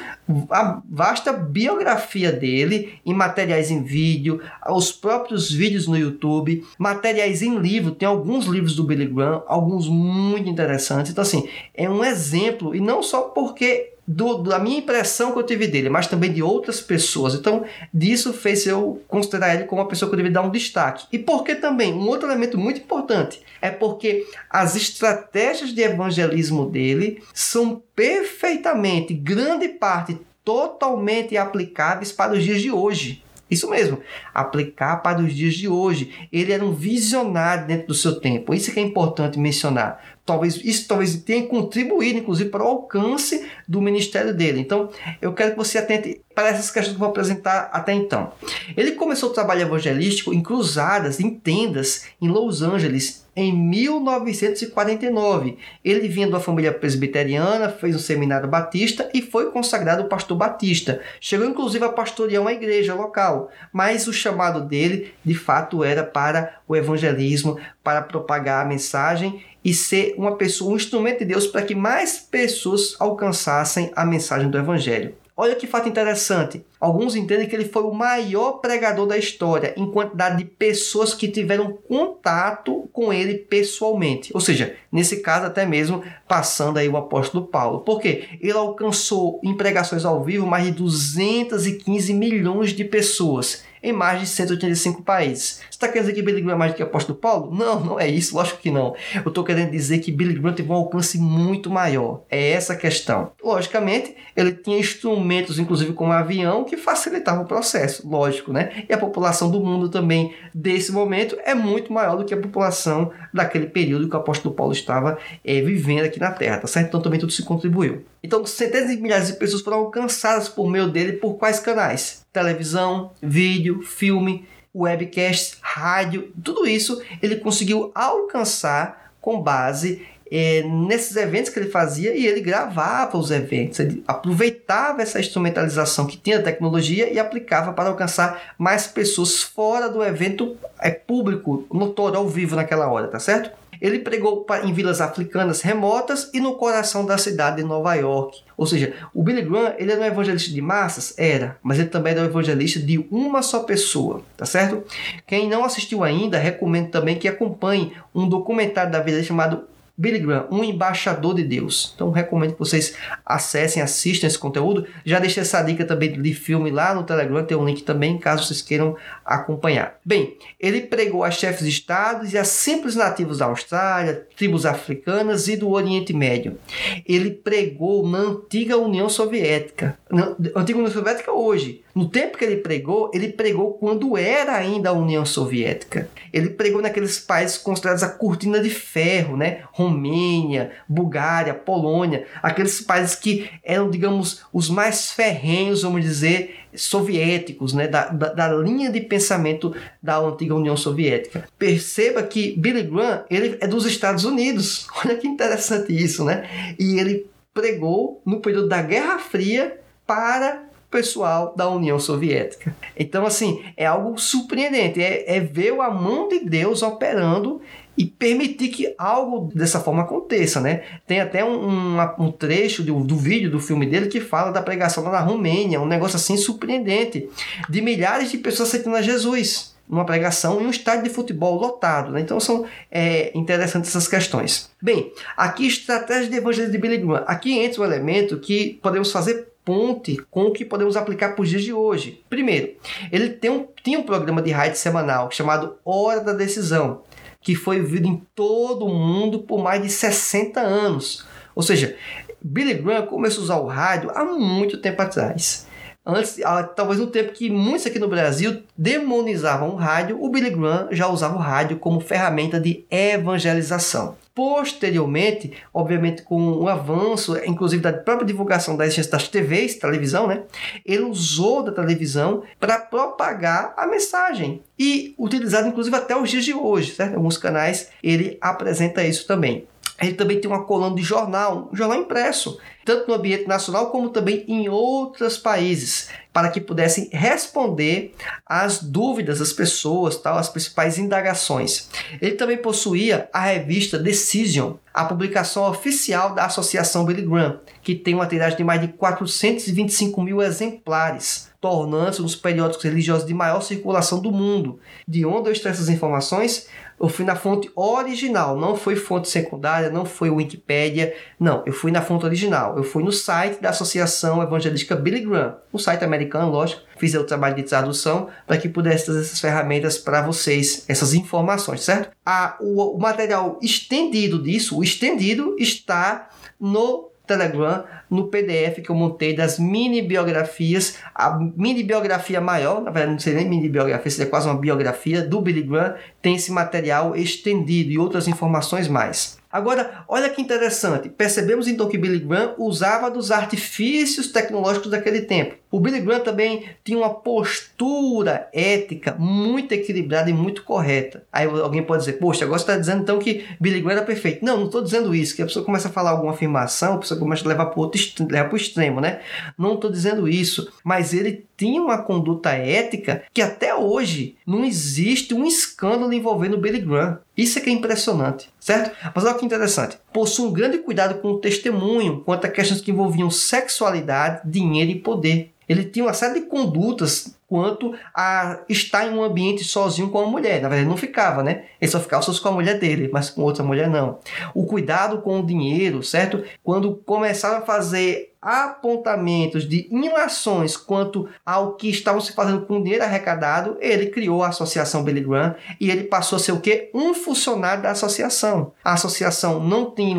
a 0.48 0.80
vasta 0.88 1.32
biografia 1.32 2.30
dele 2.30 3.00
em 3.04 3.12
materiais 3.12 3.72
em 3.72 3.82
vídeo, 3.82 4.40
os 4.70 4.92
próprios 4.92 5.50
vídeos 5.50 5.88
no 5.88 5.98
YouTube, 5.98 6.64
materiais 6.78 7.42
em 7.42 7.58
livro, 7.58 7.90
tem 7.90 8.06
alguns 8.06 8.46
livros 8.46 8.76
do 8.76 8.84
Billy 8.84 9.06
Graham, 9.06 9.42
alguns 9.48 9.88
muito 9.88 10.48
interessantes. 10.48 11.10
Então, 11.10 11.22
assim, 11.22 11.48
é 11.74 11.90
um 11.90 12.04
exemplo, 12.04 12.72
e 12.72 12.80
não 12.80 13.02
só 13.02 13.22
porque 13.22 13.94
do, 14.08 14.38
da 14.38 14.58
minha 14.58 14.78
impressão 14.78 15.32
que 15.32 15.38
eu 15.38 15.42
tive 15.42 15.66
dele, 15.66 15.90
mas 15.90 16.06
também 16.06 16.32
de 16.32 16.42
outras 16.42 16.80
pessoas. 16.80 17.34
Então, 17.34 17.64
disso 17.92 18.32
fez 18.32 18.66
eu 18.66 19.02
considerar 19.06 19.54
ele 19.54 19.64
como 19.64 19.82
uma 19.82 19.88
pessoa 19.88 20.08
que 20.08 20.14
eu 20.14 20.16
deveria 20.16 20.40
dar 20.40 20.46
um 20.46 20.50
destaque. 20.50 21.06
E 21.12 21.18
porque 21.18 21.54
também, 21.54 21.92
um 21.92 22.08
outro 22.08 22.26
elemento 22.26 22.56
muito 22.56 22.80
importante, 22.80 23.42
é 23.60 23.70
porque 23.70 24.26
as 24.48 24.74
estratégias 24.74 25.74
de 25.74 25.82
evangelismo 25.82 26.70
dele 26.70 27.22
são 27.34 27.82
perfeitamente, 27.94 29.12
grande 29.12 29.68
parte, 29.68 30.18
totalmente 30.42 31.36
aplicáveis 31.36 32.10
para 32.10 32.32
os 32.32 32.42
dias 32.42 32.62
de 32.62 32.72
hoje. 32.72 33.22
Isso 33.50 33.68
mesmo, 33.68 34.00
aplicar 34.34 34.98
para 34.98 35.20
os 35.20 35.34
dias 35.34 35.54
de 35.54 35.68
hoje. 35.68 36.28
Ele 36.32 36.52
era 36.52 36.64
um 36.64 36.72
visionário 36.72 37.66
dentro 37.66 37.88
do 37.88 37.94
seu 37.94 38.20
tempo. 38.20 38.52
Isso 38.52 38.72
que 38.72 38.78
é 38.78 38.82
importante 38.82 39.38
mencionar. 39.38 40.00
Talvez 40.28 40.60
isso 40.62 40.86
talvez 40.86 41.16
tenha 41.16 41.46
contribuído, 41.46 42.18
inclusive, 42.18 42.50
para 42.50 42.62
o 42.62 42.68
alcance 42.68 43.48
do 43.66 43.80
ministério 43.80 44.34
dele. 44.34 44.60
Então, 44.60 44.90
eu 45.22 45.32
quero 45.32 45.52
que 45.52 45.56
você 45.56 45.78
atente 45.78 46.20
para 46.34 46.50
essas 46.50 46.70
questões 46.70 46.88
que 46.88 46.96
eu 46.96 47.00
vou 47.00 47.08
apresentar 47.08 47.70
até 47.72 47.94
então. 47.94 48.30
Ele 48.76 48.92
começou 48.92 49.30
o 49.30 49.32
trabalho 49.32 49.62
evangelístico 49.62 50.34
em 50.34 50.42
cruzadas, 50.42 51.18
em 51.18 51.30
tendas, 51.30 52.04
em 52.20 52.28
Los 52.28 52.60
Angeles, 52.60 53.26
em 53.34 53.50
1949. 53.52 55.56
Ele 55.84 56.08
vinha 56.08 56.26
de 56.26 56.32
uma 56.32 56.40
família 56.40 56.72
presbiteriana, 56.72 57.68
fez 57.70 57.96
um 57.96 57.98
seminário 57.98 58.48
batista 58.48 59.08
e 59.14 59.22
foi 59.22 59.50
consagrado 59.50 60.08
pastor 60.08 60.36
batista. 60.36 61.00
Chegou 61.20 61.46
inclusive 61.46 61.84
a 61.84 61.88
pastorear 61.88 62.42
uma 62.42 62.52
igreja 62.52 62.94
local, 62.94 63.50
mas 63.72 64.06
o 64.06 64.12
chamado 64.12 64.60
dele, 64.60 65.12
de 65.24 65.34
fato, 65.34 65.82
era 65.82 66.04
para 66.04 66.57
o 66.68 66.76
evangelismo, 66.76 67.58
para 67.82 68.02
propagar 68.02 68.64
a 68.64 68.68
mensagem 68.68 69.42
e 69.64 69.74
ser 69.74 70.14
uma 70.16 70.36
pessoa, 70.36 70.72
um 70.72 70.76
instrumento 70.76 71.20
de 71.20 71.24
Deus 71.24 71.46
para 71.46 71.62
que 71.62 71.74
mais 71.74 72.18
pessoas 72.18 72.94
alcançassem 73.00 73.90
a 73.96 74.04
mensagem 74.04 74.50
do 74.50 74.58
Evangelho. 74.58 75.14
Olha 75.40 75.54
que 75.54 75.68
fato 75.68 75.88
interessante. 75.88 76.64
Alguns 76.80 77.14
entendem 77.14 77.46
que 77.46 77.54
ele 77.54 77.68
foi 77.68 77.84
o 77.84 77.92
maior 77.92 78.54
pregador 78.54 79.06
da 79.06 79.16
história 79.16 79.72
em 79.76 79.88
quantidade 79.88 80.38
de 80.38 80.44
pessoas 80.44 81.14
que 81.14 81.28
tiveram 81.28 81.78
contato 81.86 82.88
com 82.92 83.12
ele 83.12 83.34
pessoalmente. 83.34 84.32
Ou 84.34 84.40
seja, 84.40 84.74
nesse 84.90 85.18
caso 85.18 85.46
até 85.46 85.64
mesmo 85.64 86.02
passando 86.26 86.78
aí 86.78 86.88
o 86.88 86.96
apóstolo 86.96 87.46
Paulo. 87.46 87.82
Porque 87.82 88.30
ele 88.40 88.50
alcançou 88.50 89.40
em 89.44 89.56
pregações 89.56 90.04
ao 90.04 90.24
vivo 90.24 90.44
mais 90.44 90.64
de 90.64 90.72
215 90.72 92.12
milhões 92.14 92.72
de 92.72 92.84
pessoas 92.84 93.62
em 93.82 93.92
mais 93.92 94.20
de 94.20 94.26
185 94.26 95.02
países. 95.02 95.60
Você 95.60 95.66
está 95.70 95.88
querendo 95.88 96.06
dizer 96.06 96.14
que 96.14 96.22
Billy 96.22 96.40
Graham 96.40 96.54
é 96.54 96.58
mais 96.58 96.72
do 96.72 96.76
que 96.76 96.82
apóstolo 96.82 97.18
Paulo? 97.18 97.54
Não, 97.54 97.80
não 97.80 98.00
é 98.00 98.08
isso, 98.08 98.34
lógico 98.34 98.60
que 98.60 98.70
não. 98.70 98.94
Eu 99.14 99.28
estou 99.28 99.44
querendo 99.44 99.70
dizer 99.70 99.98
que 99.98 100.10
Billy 100.10 100.34
Graham 100.34 100.54
teve 100.54 100.70
um 100.70 100.74
alcance 100.74 101.18
muito 101.18 101.70
maior. 101.70 102.22
É 102.30 102.50
essa 102.50 102.72
a 102.72 102.76
questão. 102.76 103.32
Logicamente, 103.42 104.14
ele 104.36 104.52
tinha 104.52 104.78
instrumentos, 104.78 105.58
inclusive 105.58 105.92
como 105.92 106.12
avião, 106.12 106.64
que 106.64 106.76
facilitavam 106.76 107.44
o 107.44 107.46
processo, 107.46 108.08
lógico, 108.08 108.52
né? 108.52 108.84
E 108.88 108.92
a 108.92 108.98
população 108.98 109.50
do 109.50 109.60
mundo 109.60 109.88
também, 109.88 110.34
desse 110.54 110.92
momento, 110.92 111.36
é 111.44 111.54
muito 111.54 111.92
maior 111.92 112.16
do 112.16 112.24
que 112.24 112.34
a 112.34 112.40
população 112.40 113.10
daquele 113.32 113.66
período 113.66 114.08
que 114.08 114.16
o 114.16 114.18
apóstolo 114.18 114.54
Paulo 114.54 114.72
estava 114.72 115.18
é, 115.44 115.60
vivendo 115.60 116.04
aqui 116.04 116.20
na 116.20 116.30
Terra, 116.30 116.58
tá 116.58 116.66
certo? 116.66 116.88
Então 116.88 117.00
também 117.00 117.18
tudo 117.18 117.32
se 117.32 117.42
contribuiu. 117.42 118.04
Então, 118.28 118.44
centenas 118.44 118.90
de 118.90 119.00
milhares 119.00 119.28
de 119.28 119.32
pessoas 119.32 119.62
foram 119.62 119.78
alcançadas 119.78 120.50
por 120.50 120.68
meio 120.68 120.86
dele 120.86 121.14
por 121.14 121.38
quais 121.38 121.58
canais? 121.58 122.26
Televisão, 122.30 123.12
vídeo, 123.22 123.80
filme, 123.80 124.46
webcast, 124.74 125.56
rádio, 125.62 126.30
tudo 126.44 126.66
isso 126.66 127.00
ele 127.22 127.36
conseguiu 127.36 127.90
alcançar 127.94 129.14
com 129.18 129.40
base 129.40 130.06
é, 130.30 130.62
nesses 130.62 131.16
eventos 131.16 131.50
que 131.50 131.58
ele 131.58 131.70
fazia 131.70 132.14
e 132.14 132.26
ele 132.26 132.42
gravava 132.42 133.16
os 133.16 133.30
eventos, 133.30 133.80
ele 133.80 134.04
aproveitava 134.06 135.00
essa 135.00 135.18
instrumentalização 135.18 136.06
que 136.06 136.18
tinha 136.18 136.38
a 136.38 136.42
tecnologia 136.42 137.10
e 137.10 137.18
aplicava 137.18 137.72
para 137.72 137.88
alcançar 137.88 138.54
mais 138.58 138.86
pessoas 138.86 139.42
fora 139.42 139.88
do 139.88 140.04
evento 140.04 140.54
é, 140.78 140.90
público, 140.90 141.66
notório, 141.72 142.18
ao 142.18 142.28
vivo 142.28 142.56
naquela 142.56 142.92
hora, 142.92 143.08
tá 143.08 143.18
certo? 143.18 143.50
Ele 143.80 143.98
pregou 143.98 144.46
em 144.64 144.72
vilas 144.72 145.00
africanas 145.00 145.60
remotas 145.60 146.30
e 146.32 146.40
no 146.40 146.54
coração 146.56 147.04
da 147.04 147.18
cidade 147.18 147.56
de 147.56 147.62
Nova 147.62 147.94
York. 147.94 148.42
Ou 148.56 148.66
seja, 148.66 148.94
o 149.14 149.22
Billy 149.22 149.42
Graham 149.42 149.74
ele 149.78 149.92
era 149.92 150.00
um 150.00 150.04
evangelista 150.04 150.50
de 150.52 150.60
massas? 150.60 151.14
Era, 151.16 151.56
mas 151.62 151.78
ele 151.78 151.88
também 151.88 152.12
era 152.12 152.22
um 152.22 152.26
evangelista 152.26 152.80
de 152.80 152.98
uma 153.10 153.42
só 153.42 153.60
pessoa, 153.60 154.22
tá 154.36 154.44
certo? 154.44 154.82
Quem 155.26 155.48
não 155.48 155.64
assistiu 155.64 156.02
ainda, 156.02 156.38
recomendo 156.38 156.90
também 156.90 157.16
que 157.16 157.28
acompanhe 157.28 157.92
um 158.14 158.28
documentário 158.28 158.90
da 158.90 159.00
vida 159.00 159.22
chamado 159.22 159.64
Billy 159.98 160.20
Graham, 160.20 160.46
um 160.52 160.62
embaixador 160.62 161.34
de 161.34 161.42
Deus. 161.42 161.92
Então 161.96 162.12
recomendo 162.12 162.52
que 162.52 162.58
vocês 162.60 162.94
acessem, 163.26 163.82
assistam 163.82 164.28
esse 164.28 164.38
conteúdo. 164.38 164.86
Já 165.04 165.18
deixei 165.18 165.40
essa 165.40 165.60
dica 165.60 165.84
também 165.84 166.12
de 166.12 166.34
filme 166.34 166.70
lá 166.70 166.94
no 166.94 167.02
Telegram, 167.02 167.44
tem 167.44 167.56
um 167.56 167.66
link 167.66 167.82
também, 167.82 168.16
caso 168.16 168.44
vocês 168.44 168.62
queiram 168.62 168.96
acompanhar. 169.24 169.98
Bem, 170.04 170.36
ele 170.60 170.82
pregou 170.82 171.24
a 171.24 171.30
chefes 171.32 171.64
de 171.64 171.70
estados 171.70 172.32
e 172.32 172.38
a 172.38 172.44
simples 172.44 172.94
nativos 172.94 173.38
da 173.38 173.46
Austrália, 173.46 174.26
tribos 174.36 174.64
africanas 174.64 175.48
e 175.48 175.56
do 175.56 175.68
Oriente 175.70 176.12
Médio. 176.12 176.56
Ele 177.04 177.30
pregou 177.32 178.06
na 178.08 178.18
antiga 178.18 178.78
União 178.78 179.08
Soviética, 179.08 179.98
na 180.08 180.36
antiga 180.54 180.78
União 180.78 180.92
Soviética 180.92 181.32
hoje, 181.32 181.82
No 181.98 182.08
tempo 182.08 182.38
que 182.38 182.44
ele 182.44 182.58
pregou, 182.58 183.10
ele 183.12 183.26
pregou 183.32 183.72
quando 183.72 184.16
era 184.16 184.54
ainda 184.54 184.90
a 184.90 184.92
União 184.92 185.26
Soviética. 185.26 186.08
Ele 186.32 186.50
pregou 186.50 186.80
naqueles 186.80 187.18
países 187.18 187.58
considerados 187.58 188.04
a 188.04 188.08
cortina 188.08 188.60
de 188.60 188.70
ferro, 188.70 189.36
né? 189.36 189.64
Romênia, 189.72 190.70
Bulgária, 190.88 191.52
Polônia, 191.52 192.24
aqueles 192.40 192.80
países 192.80 193.16
que 193.16 193.50
eram, 193.64 193.90
digamos, 193.90 194.44
os 194.52 194.70
mais 194.70 195.10
ferrenhos, 195.10 195.82
vamos 195.82 196.04
dizer, 196.04 196.54
soviéticos, 196.72 197.72
né, 197.72 197.88
da, 197.88 198.10
da, 198.10 198.32
da, 198.32 198.48
linha 198.54 198.92
de 198.92 199.00
pensamento 199.00 199.74
da 200.00 200.20
antiga 200.20 200.54
União 200.54 200.76
Soviética. 200.76 201.48
Perceba 201.58 202.22
que 202.22 202.56
Billy 202.56 202.84
Graham 202.84 203.24
ele 203.28 203.58
é 203.60 203.66
dos 203.66 203.84
Estados 203.84 204.24
Unidos. 204.24 204.86
Olha 205.04 205.16
que 205.16 205.26
interessante 205.26 205.92
isso, 205.92 206.24
né? 206.24 206.48
E 206.78 206.96
ele 207.00 207.26
pregou 207.52 208.22
no 208.24 208.38
período 208.38 208.68
da 208.68 208.80
Guerra 208.80 209.18
Fria 209.18 209.80
para 210.06 210.67
pessoal 210.90 211.54
da 211.56 211.68
União 211.68 211.98
Soviética. 211.98 212.74
Então, 212.96 213.26
assim, 213.26 213.62
é 213.76 213.86
algo 213.86 214.18
surpreendente. 214.18 215.02
É, 215.02 215.36
é 215.36 215.40
ver 215.40 215.78
a 215.80 215.90
mão 215.90 216.28
de 216.28 216.40
Deus 216.40 216.82
operando 216.82 217.60
e 217.96 218.04
permitir 218.04 218.68
que 218.68 218.94
algo 218.96 219.50
dessa 219.52 219.80
forma 219.80 220.02
aconteça, 220.02 220.60
né? 220.60 220.82
Tem 221.04 221.20
até 221.20 221.44
um, 221.44 221.68
um, 221.68 221.98
um 222.20 222.30
trecho 222.30 222.82
do, 222.84 223.00
do, 223.00 223.16
vídeo 223.16 223.50
do 223.50 223.58
filme 223.58 223.86
dele 223.86 224.06
que 224.06 224.20
fala 224.20 224.52
da 224.52 224.62
pregação 224.62 225.02
lá 225.02 225.10
na 225.10 225.20
Romênia, 225.20 225.80
um 225.80 225.86
negócio 225.86 226.14
assim 226.14 226.36
surpreendente, 226.36 227.28
de 227.68 227.80
milhares 227.82 228.30
de 228.30 228.38
pessoas 228.38 228.68
aceitando 228.68 228.96
a 228.96 229.02
Jesus 229.02 229.76
numa 229.88 230.04
pregação 230.04 230.60
em 230.60 230.66
um 230.66 230.70
estádio 230.70 231.04
de 231.04 231.10
futebol 231.10 231.58
lotado. 231.58 232.12
Né? 232.12 232.20
Então 232.20 232.38
são 232.38 232.66
é, 232.90 233.36
interessantes 233.36 233.90
essas 233.90 234.06
questões. 234.06 234.70
Bem, 234.80 235.10
aqui 235.36 235.66
estratégia 235.66 236.28
de 236.28 236.36
evangelho 236.36 236.70
de 236.70 236.78
Billy 236.78 236.98
Graham. 236.98 237.24
Aqui 237.26 237.58
entra 237.58 237.80
um 237.80 237.84
elemento 237.84 238.38
que 238.38 238.78
podemos 238.82 239.10
fazer 239.10 239.47
ponte 239.68 240.16
com 240.30 240.44
o 240.44 240.50
que 240.50 240.64
podemos 240.64 240.96
aplicar 240.96 241.34
para 241.34 241.42
os 241.42 241.50
dias 241.50 241.62
de 241.62 241.74
hoje. 241.74 242.24
Primeiro, 242.30 242.72
ele 243.12 243.28
tem 243.28 243.50
um, 243.50 243.68
tinha 243.84 243.98
um 243.98 244.02
programa 244.02 244.40
de 244.40 244.50
rádio 244.50 244.78
semanal 244.78 245.30
chamado 245.30 245.76
Hora 245.84 246.22
da 246.22 246.32
Decisão, 246.32 247.02
que 247.42 247.54
foi 247.54 247.78
vivido 247.78 248.08
em 248.08 248.22
todo 248.34 248.86
o 248.86 248.94
mundo 248.94 249.40
por 249.40 249.62
mais 249.62 249.82
de 249.82 249.90
60 249.90 250.58
anos. 250.58 251.26
Ou 251.54 251.62
seja, 251.62 251.94
Billy 252.40 252.72
Graham 252.72 253.04
começou 253.04 253.42
a 253.42 253.44
usar 253.44 253.56
o 253.58 253.66
rádio 253.66 254.10
há 254.14 254.24
muito 254.24 254.80
tempo 254.80 255.02
atrás. 255.02 255.66
Antes, 256.06 256.38
talvez 256.74 256.98
no 256.98 257.08
tempo 257.08 257.34
que 257.34 257.50
muitos 257.50 257.84
aqui 257.84 257.98
no 257.98 258.08
Brasil 258.08 258.62
demonizavam 258.74 259.68
o 259.68 259.76
rádio, 259.76 260.16
o 260.18 260.30
Billy 260.30 260.48
Graham 260.48 260.88
já 260.92 261.08
usava 261.08 261.34
o 261.34 261.40
rádio 261.40 261.78
como 261.78 262.00
ferramenta 262.00 262.58
de 262.58 262.86
evangelização. 262.90 264.16
Posteriormente, 264.38 265.52
obviamente 265.74 266.22
com 266.22 266.40
o 266.40 266.62
um 266.62 266.68
avanço, 266.68 267.36
inclusive 267.44 267.82
da 267.82 267.92
própria 267.92 268.24
divulgação 268.24 268.76
da 268.76 268.84
existência 268.84 269.10
das 269.10 269.26
TVs, 269.26 269.74
televisão, 269.74 270.28
né? 270.28 270.44
Ele 270.86 271.02
usou 271.02 271.64
da 271.64 271.72
televisão 271.72 272.44
para 272.60 272.78
propagar 272.78 273.74
a 273.76 273.84
mensagem 273.84 274.62
e 274.78 275.12
utilizado 275.18 275.66
inclusive 275.66 275.96
até 275.96 276.16
os 276.16 276.30
dias 276.30 276.44
de 276.44 276.54
hoje, 276.54 276.92
certo? 276.92 277.16
Alguns 277.16 277.36
canais 277.36 277.88
ele 278.00 278.38
apresenta 278.40 279.02
isso 279.02 279.26
também. 279.26 279.66
Ele 280.00 280.14
também 280.14 280.40
tem 280.40 280.48
uma 280.48 280.64
coluna 280.64 280.94
de 280.94 281.02
jornal, 281.02 281.68
um 281.72 281.76
jornal 281.76 281.98
impresso, 281.98 282.58
tanto 282.84 283.08
no 283.08 283.14
ambiente 283.14 283.48
nacional 283.48 283.90
como 283.90 284.10
também 284.10 284.44
em 284.46 284.68
outros 284.68 285.36
países, 285.36 286.08
para 286.32 286.50
que 286.50 286.60
pudessem 286.60 287.08
responder 287.12 288.14
às 288.46 288.80
dúvidas 288.80 289.40
das 289.40 289.52
pessoas, 289.52 290.16
tal, 290.16 290.38
as 290.38 290.48
principais 290.48 290.98
indagações. 290.98 291.88
Ele 292.22 292.36
também 292.36 292.56
possuía 292.56 293.28
a 293.32 293.40
revista 293.40 293.98
Decision, 293.98 294.74
a 294.94 295.04
publicação 295.04 295.68
oficial 295.68 296.32
da 296.32 296.44
Associação 296.44 297.04
Billy 297.04 297.22
Graham, 297.22 297.58
que 297.82 297.96
tem 297.96 298.14
uma 298.14 298.26
tiragem 298.26 298.56
de 298.56 298.64
mais 298.64 298.80
de 298.80 298.88
425 298.88 300.22
mil 300.22 300.40
exemplares, 300.40 301.50
tornando-se 301.60 302.20
um 302.20 302.24
dos 302.24 302.36
periódicos 302.36 302.84
religiosos 302.84 303.26
de 303.26 303.34
maior 303.34 303.60
circulação 303.62 304.20
do 304.20 304.30
mundo. 304.30 304.78
De 305.06 305.26
onde 305.26 305.48
eu 305.48 305.52
extraio 305.52 305.74
essas 305.74 305.88
informações? 305.88 306.68
Eu 307.00 307.08
fui 307.08 307.24
na 307.24 307.36
fonte 307.36 307.70
original, 307.76 308.56
não 308.56 308.76
foi 308.76 308.96
fonte 308.96 309.28
secundária, 309.28 309.90
não 309.90 310.04
foi 310.04 310.30
Wikipedia, 310.30 311.14
não, 311.38 311.62
eu 311.64 311.72
fui 311.72 311.92
na 311.92 312.02
fonte 312.02 312.24
original. 312.24 312.76
Eu 312.76 312.82
fui 312.82 313.02
no 313.02 313.12
site 313.12 313.60
da 313.60 313.70
Associação 313.70 314.42
Evangelística 314.42 314.96
Billy 314.96 315.20
Graham, 315.20 315.56
um 315.72 315.78
site 315.78 316.04
americano, 316.04 316.50
lógico, 316.50 316.82
fiz 316.98 317.14
o 317.14 317.24
trabalho 317.24 317.54
de 317.54 317.62
tradução 317.62 318.28
para 318.46 318.58
que 318.58 318.68
pudesse 318.68 319.06
trazer 319.06 319.20
essas 319.20 319.40
ferramentas 319.40 319.96
para 319.96 320.22
vocês, 320.22 320.84
essas 320.88 321.14
informações, 321.14 321.82
certo? 321.82 322.10
A, 322.24 322.56
o, 322.60 322.96
o 322.96 322.98
material 322.98 323.58
estendido 323.62 324.42
disso, 324.42 324.76
o 324.78 324.82
estendido 324.82 325.56
está 325.58 326.28
no 326.58 327.10
Telegram 327.26 327.84
no 328.10 328.28
PDF 328.28 328.80
que 328.82 328.90
eu 328.90 328.94
montei 328.94 329.34
das 329.34 329.58
mini 329.58 330.02
biografias, 330.02 330.98
a 331.14 331.38
mini 331.56 331.82
biografia 331.82 332.40
maior, 332.40 332.82
na 332.82 332.90
verdade 332.90 333.12
não 333.12 333.18
seria 333.18 333.40
nem 333.40 333.48
mini 333.48 333.68
biografia, 333.68 334.10
seria 334.10 334.30
quase 334.30 334.48
uma 334.48 334.56
biografia 334.56 335.22
do 335.22 335.40
Billy 335.40 335.62
Graham, 335.62 335.94
tem 336.22 336.34
esse 336.36 336.50
material 336.50 337.14
estendido 337.16 337.90
e 337.90 337.98
outras 337.98 338.28
informações 338.28 338.88
mais. 338.88 339.38
Agora, 339.50 340.04
olha 340.06 340.28
que 340.28 340.42
interessante. 340.42 341.08
Percebemos 341.08 341.66
então 341.66 341.88
que 341.88 341.96
Billy 341.96 342.18
Graham 342.18 342.54
usava 342.58 343.10
dos 343.10 343.30
artifícios 343.30 344.28
tecnológicos 344.28 344.90
daquele 344.90 345.22
tempo. 345.22 345.54
O 345.70 345.78
Billy 345.80 346.00
Graham 346.00 346.20
também 346.20 346.64
tinha 346.82 346.98
uma 346.98 347.10
postura 347.10 348.48
ética 348.52 349.14
muito 349.18 349.72
equilibrada 349.72 350.30
e 350.30 350.32
muito 350.32 350.64
correta. 350.64 351.24
Aí 351.32 351.46
alguém 351.46 351.82
pode 351.82 352.04
dizer, 352.04 352.14
poxa, 352.14 352.44
agora 352.44 352.58
você 352.58 352.64
está 352.64 352.78
dizendo 352.78 353.02
então 353.02 353.18
que 353.18 353.44
Billy 353.60 353.80
Graham 353.80 353.98
era 353.98 354.06
perfeito. 354.06 354.44
Não, 354.44 354.56
não 354.56 354.66
estou 354.66 354.82
dizendo 354.82 355.14
isso. 355.14 355.36
Que 355.36 355.42
a 355.42 355.46
pessoa 355.46 355.64
começa 355.64 355.88
a 355.88 355.92
falar 355.92 356.10
alguma 356.10 356.32
afirmação, 356.32 356.94
a 356.94 356.98
pessoa 356.98 357.20
começa 357.20 357.44
a 357.44 357.48
levar 357.48 357.66
para 357.66 357.80
o 357.80 358.56
extremo, 358.56 359.00
né? 359.00 359.20
Não 359.58 359.74
estou 359.74 359.90
dizendo 359.90 360.28
isso. 360.28 360.72
Mas 360.82 361.12
ele 361.12 361.46
tinha 361.56 361.82
uma 361.82 361.98
conduta 361.98 362.50
ética 362.50 363.24
que 363.34 363.42
até 363.42 363.74
hoje 363.74 364.36
não 364.46 364.64
existe 364.64 365.34
um 365.34 365.44
escândalo 365.44 366.12
envolvendo 366.12 366.56
Billy 366.56 366.80
Graham. 366.80 367.18
Isso 367.36 367.58
é 367.58 367.62
que 367.62 367.70
é 367.70 367.72
impressionante, 367.72 368.48
certo? 368.58 368.96
Mas 369.14 369.24
olha 369.24 369.34
que 369.34 369.44
interessante. 369.44 369.98
Possui 370.18 370.48
um 370.48 370.52
grande 370.52 370.78
cuidado 370.78 371.20
com 371.20 371.28
o 371.28 371.38
testemunho 371.38 372.22
quanto 372.24 372.44
a 372.44 372.50
questões 372.50 372.80
que 372.80 372.90
envolviam 372.90 373.30
sexualidade, 373.30 374.40
dinheiro 374.50 374.90
e 374.90 374.98
poder. 374.98 375.52
Ele 375.68 375.84
tinha 375.84 376.04
uma 376.06 376.12
série 376.12 376.40
de 376.40 376.46
condutas 376.46 377.37
quanto 377.48 377.94
a 378.14 378.60
estar 378.68 379.06
em 379.06 379.14
um 379.14 379.22
ambiente 379.22 379.64
sozinho 379.64 380.10
com 380.10 380.20
a 380.20 380.26
mulher. 380.26 380.60
Na 380.60 380.68
verdade, 380.68 380.88
não 380.88 380.96
ficava, 380.96 381.42
né? 381.42 381.64
Ele 381.80 381.90
só 381.90 381.98
ficava 381.98 382.22
só 382.22 382.32
com 382.42 382.48
a 382.48 382.52
mulher 382.52 382.78
dele, 382.78 383.08
mas 383.10 383.30
com 383.30 383.42
outra 383.42 383.64
mulher 383.64 383.88
não. 383.88 384.18
O 384.54 384.66
cuidado 384.66 385.22
com 385.22 385.40
o 385.40 385.46
dinheiro, 385.46 386.02
certo? 386.02 386.44
Quando 386.62 386.94
começaram 387.06 387.58
a 387.58 387.62
fazer 387.62 388.34
apontamentos 388.40 389.68
de 389.68 389.88
ilações 389.90 390.76
quanto 390.76 391.28
ao 391.44 391.72
que 391.72 391.88
estavam 391.88 392.20
se 392.20 392.32
fazendo 392.32 392.66
com 392.66 392.78
o 392.78 392.82
dinheiro 392.82 393.02
arrecadado, 393.02 393.76
ele 393.80 394.06
criou 394.06 394.42
a 394.42 394.48
Associação 394.48 395.02
Billy 395.02 395.22
Graham 395.22 395.56
e 395.80 395.90
ele 395.90 396.04
passou 396.04 396.36
a 396.36 396.38
ser 396.38 396.52
o 396.52 396.60
quê? 396.60 396.90
Um 396.94 397.14
funcionário 397.14 397.82
da 397.82 397.90
associação. 397.90 398.72
A 398.84 398.92
associação 398.92 399.58
não 399.60 399.90
tem 399.90 400.14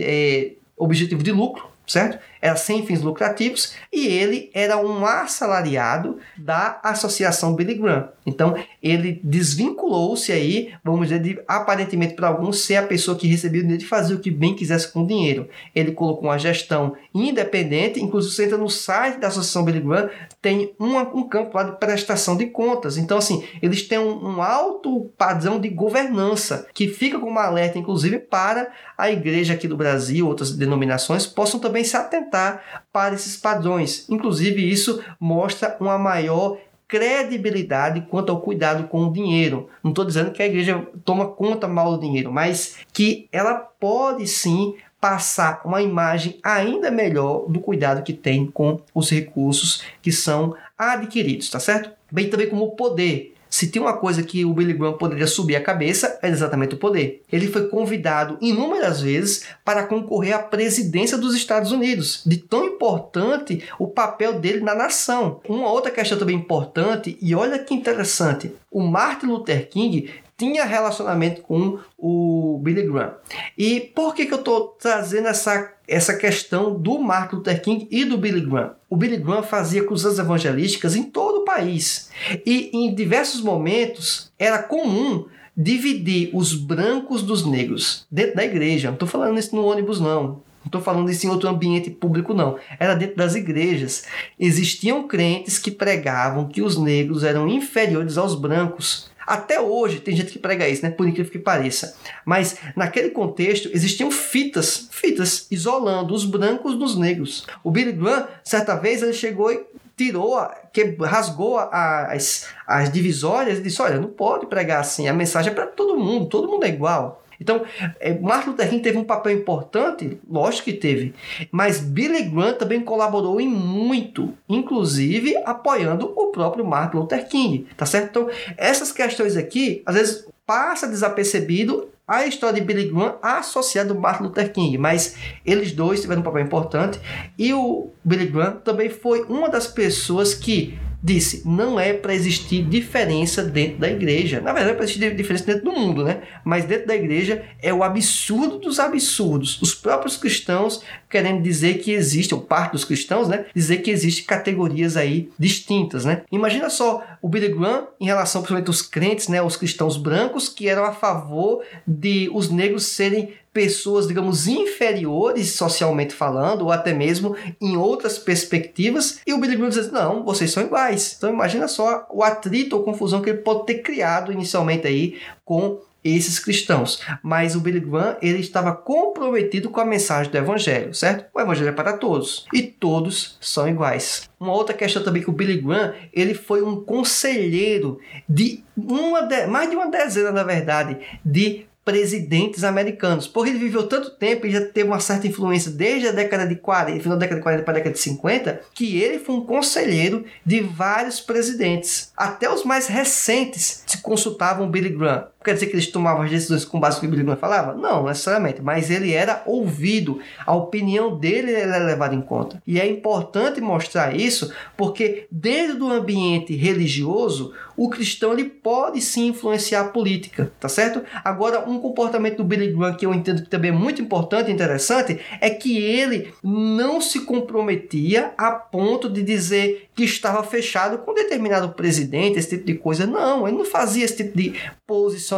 é, 0.00 0.52
objetivo 0.76 1.22
de 1.22 1.32
lucro, 1.32 1.66
certo? 1.86 2.18
Era 2.40 2.56
sem 2.56 2.84
fins 2.86 3.02
lucrativos 3.02 3.74
e 3.92 4.06
ele 4.06 4.50
era 4.54 4.76
um 4.76 5.04
assalariado 5.04 6.18
da 6.36 6.80
Associação 6.82 7.54
Billy 7.54 7.74
Graham. 7.74 8.08
Então 8.26 8.54
ele 8.82 9.20
desvinculou-se 9.24 10.30
aí, 10.30 10.72
vamos 10.84 11.08
dizer, 11.08 11.20
de, 11.20 11.40
aparentemente 11.48 12.14
para 12.14 12.28
alguns 12.28 12.60
ser 12.60 12.76
a 12.76 12.82
pessoa 12.82 13.16
que 13.16 13.26
recebia 13.26 13.60
o 13.60 13.62
dinheiro 13.62 13.82
de 13.82 13.88
fazer 13.88 14.14
o 14.14 14.20
que 14.20 14.30
bem 14.30 14.54
quisesse 14.54 14.92
com 14.92 15.02
o 15.02 15.06
dinheiro. 15.06 15.48
Ele 15.74 15.92
colocou 15.92 16.24
uma 16.24 16.38
gestão 16.38 16.94
independente, 17.14 18.02
inclusive 18.02 18.34
você 18.34 18.44
entra 18.44 18.58
no 18.58 18.68
site 18.68 19.18
da 19.18 19.28
Associação 19.28 19.64
Billy 19.64 19.80
Graham, 19.80 20.10
tem 20.40 20.74
um, 20.78 20.96
um 20.98 21.28
campo 21.28 21.56
lá 21.56 21.64
de 21.64 21.78
prestação 21.78 22.36
de 22.36 22.46
contas. 22.46 22.96
Então 22.98 23.18
assim, 23.18 23.44
eles 23.62 23.82
têm 23.82 23.98
um, 23.98 24.36
um 24.36 24.42
alto 24.42 25.10
padrão 25.16 25.58
de 25.58 25.68
governança 25.68 26.68
que 26.74 26.88
fica 26.88 27.18
como 27.18 27.38
alerta, 27.38 27.78
inclusive, 27.78 28.18
para 28.18 28.70
a 28.96 29.10
igreja 29.10 29.54
aqui 29.54 29.66
do 29.66 29.76
Brasil, 29.76 30.26
outras 30.26 30.52
denominações, 30.52 31.26
possam 31.26 31.58
também 31.58 31.84
se 31.84 31.96
atentar 31.96 32.27
para 32.30 33.14
esses 33.14 33.36
padrões. 33.36 34.08
Inclusive, 34.08 34.70
isso 34.70 35.02
mostra 35.18 35.76
uma 35.80 35.98
maior 35.98 36.58
credibilidade 36.88 38.00
quanto 38.10 38.32
ao 38.32 38.40
cuidado 38.40 38.88
com 38.88 39.04
o 39.04 39.12
dinheiro. 39.12 39.68
Não 39.84 39.90
estou 39.90 40.06
dizendo 40.06 40.30
que 40.30 40.42
a 40.42 40.46
igreja 40.46 40.86
toma 41.04 41.26
conta 41.26 41.68
mal 41.68 41.92
do 41.92 42.00
dinheiro, 42.00 42.32
mas 42.32 42.78
que 42.92 43.28
ela 43.30 43.54
pode 43.54 44.26
sim 44.26 44.74
passar 45.00 45.60
uma 45.64 45.82
imagem 45.82 46.38
ainda 46.42 46.90
melhor 46.90 47.46
do 47.48 47.60
cuidado 47.60 48.02
que 48.02 48.12
tem 48.12 48.46
com 48.46 48.80
os 48.94 49.10
recursos 49.10 49.82
que 50.02 50.10
são 50.10 50.56
adquiridos, 50.76 51.50
tá 51.50 51.60
certo? 51.60 51.90
Bem 52.10 52.28
também 52.28 52.48
como 52.48 52.64
o 52.64 52.70
poder. 52.72 53.34
Se 53.50 53.68
tem 53.68 53.80
uma 53.80 53.96
coisa 53.96 54.22
que 54.22 54.44
o 54.44 54.52
Billy 54.52 54.74
Graham 54.74 54.94
poderia 54.94 55.26
subir 55.26 55.56
a 55.56 55.62
cabeça, 55.62 56.18
é 56.22 56.28
exatamente 56.28 56.74
o 56.74 56.78
poder. 56.78 57.22
Ele 57.32 57.48
foi 57.48 57.68
convidado 57.68 58.36
inúmeras 58.40 59.00
vezes 59.00 59.44
para 59.64 59.86
concorrer 59.86 60.34
à 60.34 60.38
presidência 60.38 61.16
dos 61.16 61.34
Estados 61.34 61.72
Unidos, 61.72 62.22
de 62.26 62.36
tão 62.36 62.66
importante 62.66 63.64
o 63.78 63.86
papel 63.86 64.38
dele 64.38 64.60
na 64.60 64.74
nação. 64.74 65.40
Uma 65.48 65.70
outra 65.70 65.90
questão 65.90 66.18
também 66.18 66.36
importante, 66.36 67.16
e 67.20 67.34
olha 67.34 67.58
que 67.58 67.74
interessante, 67.74 68.52
o 68.70 68.82
Martin 68.82 69.26
Luther 69.26 69.68
King 69.68 70.10
tinha 70.38 70.64
relacionamento 70.64 71.42
com 71.42 71.80
o 71.98 72.60
Billy 72.62 72.86
Graham. 72.86 73.14
E 73.58 73.80
por 73.80 74.14
que, 74.14 74.24
que 74.24 74.32
eu 74.32 74.38
estou 74.38 74.68
trazendo 74.80 75.26
essa, 75.26 75.74
essa 75.86 76.16
questão 76.16 76.80
do 76.80 77.00
Martin 77.00 77.36
Luther 77.36 77.60
King 77.60 77.88
e 77.90 78.04
do 78.04 78.16
Billy 78.16 78.40
Graham? 78.42 78.76
O 78.88 78.96
Billy 78.96 79.16
Graham 79.16 79.42
fazia 79.42 79.84
cruzas 79.84 80.16
evangelísticas 80.16 80.94
em 80.94 81.02
todo 81.02 81.40
o 81.40 81.44
país. 81.44 82.08
E 82.46 82.70
em 82.72 82.94
diversos 82.94 83.40
momentos 83.40 84.32
era 84.38 84.62
comum 84.62 85.26
dividir 85.56 86.30
os 86.32 86.54
brancos 86.54 87.20
dos 87.20 87.44
negros 87.44 88.06
dentro 88.08 88.36
da 88.36 88.44
igreja. 88.44 88.88
Não 88.88 88.94
estou 88.94 89.08
falando 89.08 89.40
isso 89.40 89.56
no 89.56 89.66
ônibus, 89.66 90.00
não. 90.00 90.46
Não 90.60 90.66
estou 90.66 90.80
falando 90.80 91.10
isso 91.10 91.26
em 91.26 91.30
outro 91.30 91.48
ambiente 91.48 91.90
público, 91.90 92.32
não. 92.32 92.58
Era 92.78 92.94
dentro 92.94 93.16
das 93.16 93.34
igrejas. 93.34 94.04
Existiam 94.38 95.08
crentes 95.08 95.58
que 95.58 95.70
pregavam 95.70 96.46
que 96.46 96.62
os 96.62 96.78
negros 96.78 97.24
eram 97.24 97.48
inferiores 97.48 98.16
aos 98.16 98.36
brancos. 98.36 99.07
Até 99.28 99.60
hoje 99.60 100.00
tem 100.00 100.16
gente 100.16 100.32
que 100.32 100.38
prega 100.38 100.66
isso, 100.66 100.82
né? 100.82 100.90
Por 100.90 101.06
incrível 101.06 101.30
que 101.30 101.38
pareça. 101.38 101.94
Mas 102.24 102.56
naquele 102.74 103.10
contexto 103.10 103.68
existiam 103.74 104.10
fitas, 104.10 104.88
fitas 104.90 105.46
isolando 105.50 106.14
os 106.14 106.24
brancos 106.24 106.74
dos 106.78 106.96
negros. 106.96 107.46
O 107.62 107.70
Billy 107.70 107.92
Graham, 107.92 108.26
certa 108.42 108.74
vez, 108.74 109.02
ele 109.02 109.12
chegou 109.12 109.52
e 109.52 109.60
tirou, 109.94 110.40
que 110.72 110.96
rasgou 111.02 111.58
as, 111.58 112.46
as 112.66 112.90
divisórias 112.90 113.58
e 113.58 113.62
disse: 113.62 113.82
Olha, 113.82 114.00
não 114.00 114.08
pode 114.08 114.46
pregar 114.46 114.80
assim. 114.80 115.08
A 115.08 115.12
mensagem 115.12 115.52
é 115.52 115.54
para 115.54 115.66
todo 115.66 115.98
mundo, 115.98 116.26
todo 116.26 116.48
mundo 116.48 116.64
é 116.64 116.68
igual. 116.68 117.22
Então, 117.40 117.62
é, 118.00 118.18
Martin 118.18 118.50
Luther 118.50 118.68
King 118.68 118.82
teve 118.82 118.98
um 118.98 119.04
papel 119.04 119.32
importante, 119.32 120.18
lógico 120.28 120.64
que 120.64 120.72
teve, 120.72 121.14
mas 121.50 121.80
Billy 121.80 122.24
Graham 122.24 122.54
também 122.54 122.80
colaborou 122.80 123.40
em 123.40 123.48
muito, 123.48 124.34
inclusive 124.48 125.36
apoiando 125.44 126.12
o 126.16 126.26
próprio 126.26 126.64
Martin 126.64 126.96
Luther 126.96 127.28
King, 127.28 127.66
tá 127.76 127.86
certo? 127.86 128.08
Então, 128.10 128.30
essas 128.56 128.92
questões 128.92 129.36
aqui, 129.36 129.82
às 129.86 129.94
vezes 129.94 130.26
passa 130.46 130.86
desapercebido 130.86 131.88
a 132.06 132.26
história 132.26 132.58
de 132.58 132.66
Billy 132.66 132.88
Graham 132.88 133.16
associada 133.20 133.92
ao 133.92 134.00
Martin 134.00 134.22
Luther 134.24 134.50
King, 134.50 134.78
mas 134.78 135.14
eles 135.44 135.72
dois 135.72 136.00
tiveram 136.00 136.22
um 136.22 136.24
papel 136.24 136.40
importante 136.40 136.98
e 137.36 137.52
o 137.52 137.90
Billy 138.02 138.26
Graham 138.26 138.56
também 138.64 138.88
foi 138.88 139.24
uma 139.24 139.50
das 139.50 139.66
pessoas 139.66 140.32
que 140.32 140.78
disse: 141.02 141.42
não 141.46 141.78
é 141.78 141.92
para 141.92 142.14
existir 142.14 142.64
diferença 142.64 143.42
dentro 143.42 143.78
da 143.78 143.88
igreja. 143.88 144.40
Na 144.40 144.52
verdade, 144.52 144.72
é 144.72 144.74
para 144.74 144.84
existir 144.84 145.14
diferença 145.14 145.44
dentro 145.44 145.64
do 145.64 145.72
mundo, 145.72 146.04
né? 146.04 146.22
Mas 146.44 146.64
dentro 146.64 146.86
da 146.86 146.96
igreja 146.96 147.44
é 147.62 147.72
o 147.72 147.82
absurdo 147.82 148.58
dos 148.58 148.78
absurdos. 148.78 149.60
Os 149.62 149.74
próprios 149.74 150.16
cristãos 150.16 150.82
querendo 151.08 151.42
dizer 151.42 151.78
que 151.78 151.92
existe, 151.92 152.34
ou 152.34 152.40
parte 152.40 152.72
dos 152.72 152.84
cristãos, 152.84 153.28
né? 153.28 153.46
Dizer 153.54 153.78
que 153.78 153.90
existe 153.90 154.24
categorias 154.24 154.96
aí 154.96 155.30
distintas, 155.38 156.04
né? 156.04 156.22
Imagina 156.30 156.68
só 156.68 157.02
o 157.22 157.28
Billy 157.28 157.48
Graham 157.48 157.86
em 158.00 158.06
relação 158.06 158.42
principalmente 158.42 158.68
aos 158.68 158.82
crentes, 158.82 159.28
né? 159.28 159.40
Os 159.40 159.56
cristãos 159.56 159.96
brancos 159.96 160.48
que 160.48 160.68
eram 160.68 160.84
a 160.84 160.92
favor 160.92 161.62
de 161.86 162.30
os 162.32 162.50
negros 162.50 162.86
serem 162.86 163.32
pessoas, 163.58 164.06
digamos, 164.06 164.46
inferiores 164.46 165.54
socialmente 165.54 166.14
falando, 166.14 166.62
ou 166.62 166.70
até 166.70 166.94
mesmo 166.94 167.34
em 167.60 167.76
outras 167.76 168.16
perspectivas, 168.16 169.18
e 169.26 169.34
o 169.34 169.38
Billy 169.38 169.56
Graham 169.56 169.70
diz: 169.70 169.90
não, 169.90 170.22
vocês 170.22 170.52
são 170.52 170.62
iguais. 170.62 171.16
Então 171.18 171.28
imagina 171.28 171.66
só 171.66 172.06
o 172.08 172.22
atrito 172.22 172.76
ou 172.76 172.84
confusão 172.84 173.20
que 173.20 173.30
ele 173.30 173.38
pode 173.38 173.66
ter 173.66 173.82
criado 173.82 174.32
inicialmente 174.32 174.86
aí 174.86 175.18
com 175.44 175.80
esses 176.04 176.38
cristãos. 176.38 177.02
Mas 177.20 177.56
o 177.56 177.60
Billy 177.60 177.80
Graham 177.80 178.16
ele 178.22 178.38
estava 178.38 178.72
comprometido 178.72 179.68
com 179.70 179.80
a 179.80 179.84
mensagem 179.84 180.30
do 180.30 180.38
Evangelho, 180.38 180.94
certo? 180.94 181.26
O 181.34 181.40
Evangelho 181.40 181.70
é 181.70 181.72
para 181.72 181.94
todos 181.94 182.46
e 182.54 182.62
todos 182.62 183.36
são 183.40 183.68
iguais. 183.68 184.30
Uma 184.38 184.52
outra 184.52 184.72
questão 184.72 185.02
também 185.02 185.20
que 185.20 185.30
o 185.30 185.32
Billy 185.32 185.60
Graham 185.60 185.94
ele 186.12 186.32
foi 186.32 186.62
um 186.62 186.80
conselheiro 186.80 187.98
de 188.28 188.62
uma 188.76 189.22
de, 189.22 189.48
mais 189.48 189.68
de 189.68 189.74
uma 189.74 189.90
dezena, 189.90 190.30
na 190.30 190.44
verdade, 190.44 190.96
de 191.24 191.66
presidentes 191.88 192.64
americanos. 192.64 193.26
Porque 193.26 193.48
ele 193.48 193.58
viveu 193.58 193.88
tanto 193.88 194.10
tempo 194.10 194.46
e 194.46 194.50
já 194.50 194.60
teve 194.60 194.90
uma 194.90 195.00
certa 195.00 195.26
influência 195.26 195.70
desde 195.70 196.08
a 196.08 196.12
década 196.12 196.46
de 196.46 196.56
40, 196.56 197.00
final 197.00 197.16
da 197.16 197.24
década 197.24 197.36
de 197.36 197.42
40 197.42 197.62
para 197.64 197.72
a 197.72 197.76
década 197.76 197.94
de 197.94 198.00
50, 198.00 198.60
que 198.74 199.00
ele 199.00 199.18
foi 199.18 199.36
um 199.36 199.46
conselheiro 199.46 200.22
de 200.44 200.60
vários 200.60 201.18
presidentes. 201.18 202.12
Até 202.14 202.52
os 202.52 202.62
mais 202.62 202.88
recentes 202.88 203.84
se 203.86 204.02
consultavam 204.02 204.70
Billy 204.70 204.90
Graham. 204.90 205.28
Quer 205.48 205.54
dizer 205.54 205.66
que 205.68 205.76
eles 205.76 205.86
tomavam 205.86 206.24
as 206.24 206.30
decisões 206.30 206.62
com 206.62 206.78
base 206.78 206.96
no 206.96 207.00
que 207.00 207.06
Billy 207.06 207.22
Graham 207.22 207.38
falava? 207.38 207.74
Não, 207.74 208.04
necessariamente. 208.04 208.60
Mas 208.60 208.90
ele 208.90 209.14
era 209.14 209.42
ouvido. 209.46 210.20
A 210.44 210.54
opinião 210.54 211.16
dele 211.16 211.54
era 211.54 211.78
levada 211.78 212.14
em 212.14 212.20
conta. 212.20 212.62
E 212.66 212.78
é 212.78 212.86
importante 212.86 213.58
mostrar 213.58 214.14
isso 214.14 214.52
porque 214.76 215.26
dentro 215.32 215.78
do 215.78 215.90
ambiente 215.90 216.54
religioso, 216.54 217.54
o 217.78 217.88
cristão 217.88 218.34
ele 218.34 218.44
pode 218.44 219.00
sim 219.00 219.28
influenciar 219.28 219.80
a 219.80 219.84
política, 219.84 220.52
tá 220.60 220.68
certo? 220.68 221.02
Agora, 221.24 221.60
um 221.66 221.78
comportamento 221.78 222.38
do 222.38 222.44
Billy 222.44 222.70
Graham 222.72 222.94
que 222.94 223.06
eu 223.06 223.14
entendo 223.14 223.42
que 223.42 223.48
também 223.48 223.70
é 223.70 223.74
muito 223.74 224.02
importante 224.02 224.50
e 224.50 224.52
interessante 224.52 225.18
é 225.40 225.48
que 225.48 225.78
ele 225.78 226.34
não 226.42 227.00
se 227.00 227.20
comprometia 227.20 228.34
a 228.36 228.50
ponto 228.50 229.08
de 229.08 229.22
dizer 229.22 229.88
que 229.94 230.04
estava 230.04 230.42
fechado 230.42 230.98
com 230.98 231.14
determinado 231.14 231.70
presidente, 231.70 232.38
esse 232.38 232.50
tipo 232.50 232.66
de 232.66 232.74
coisa. 232.74 233.06
Não, 233.06 233.48
ele 233.48 233.56
não 233.56 233.64
fazia 233.64 234.04
esse 234.04 234.16
tipo 234.16 234.36
de 234.36 234.54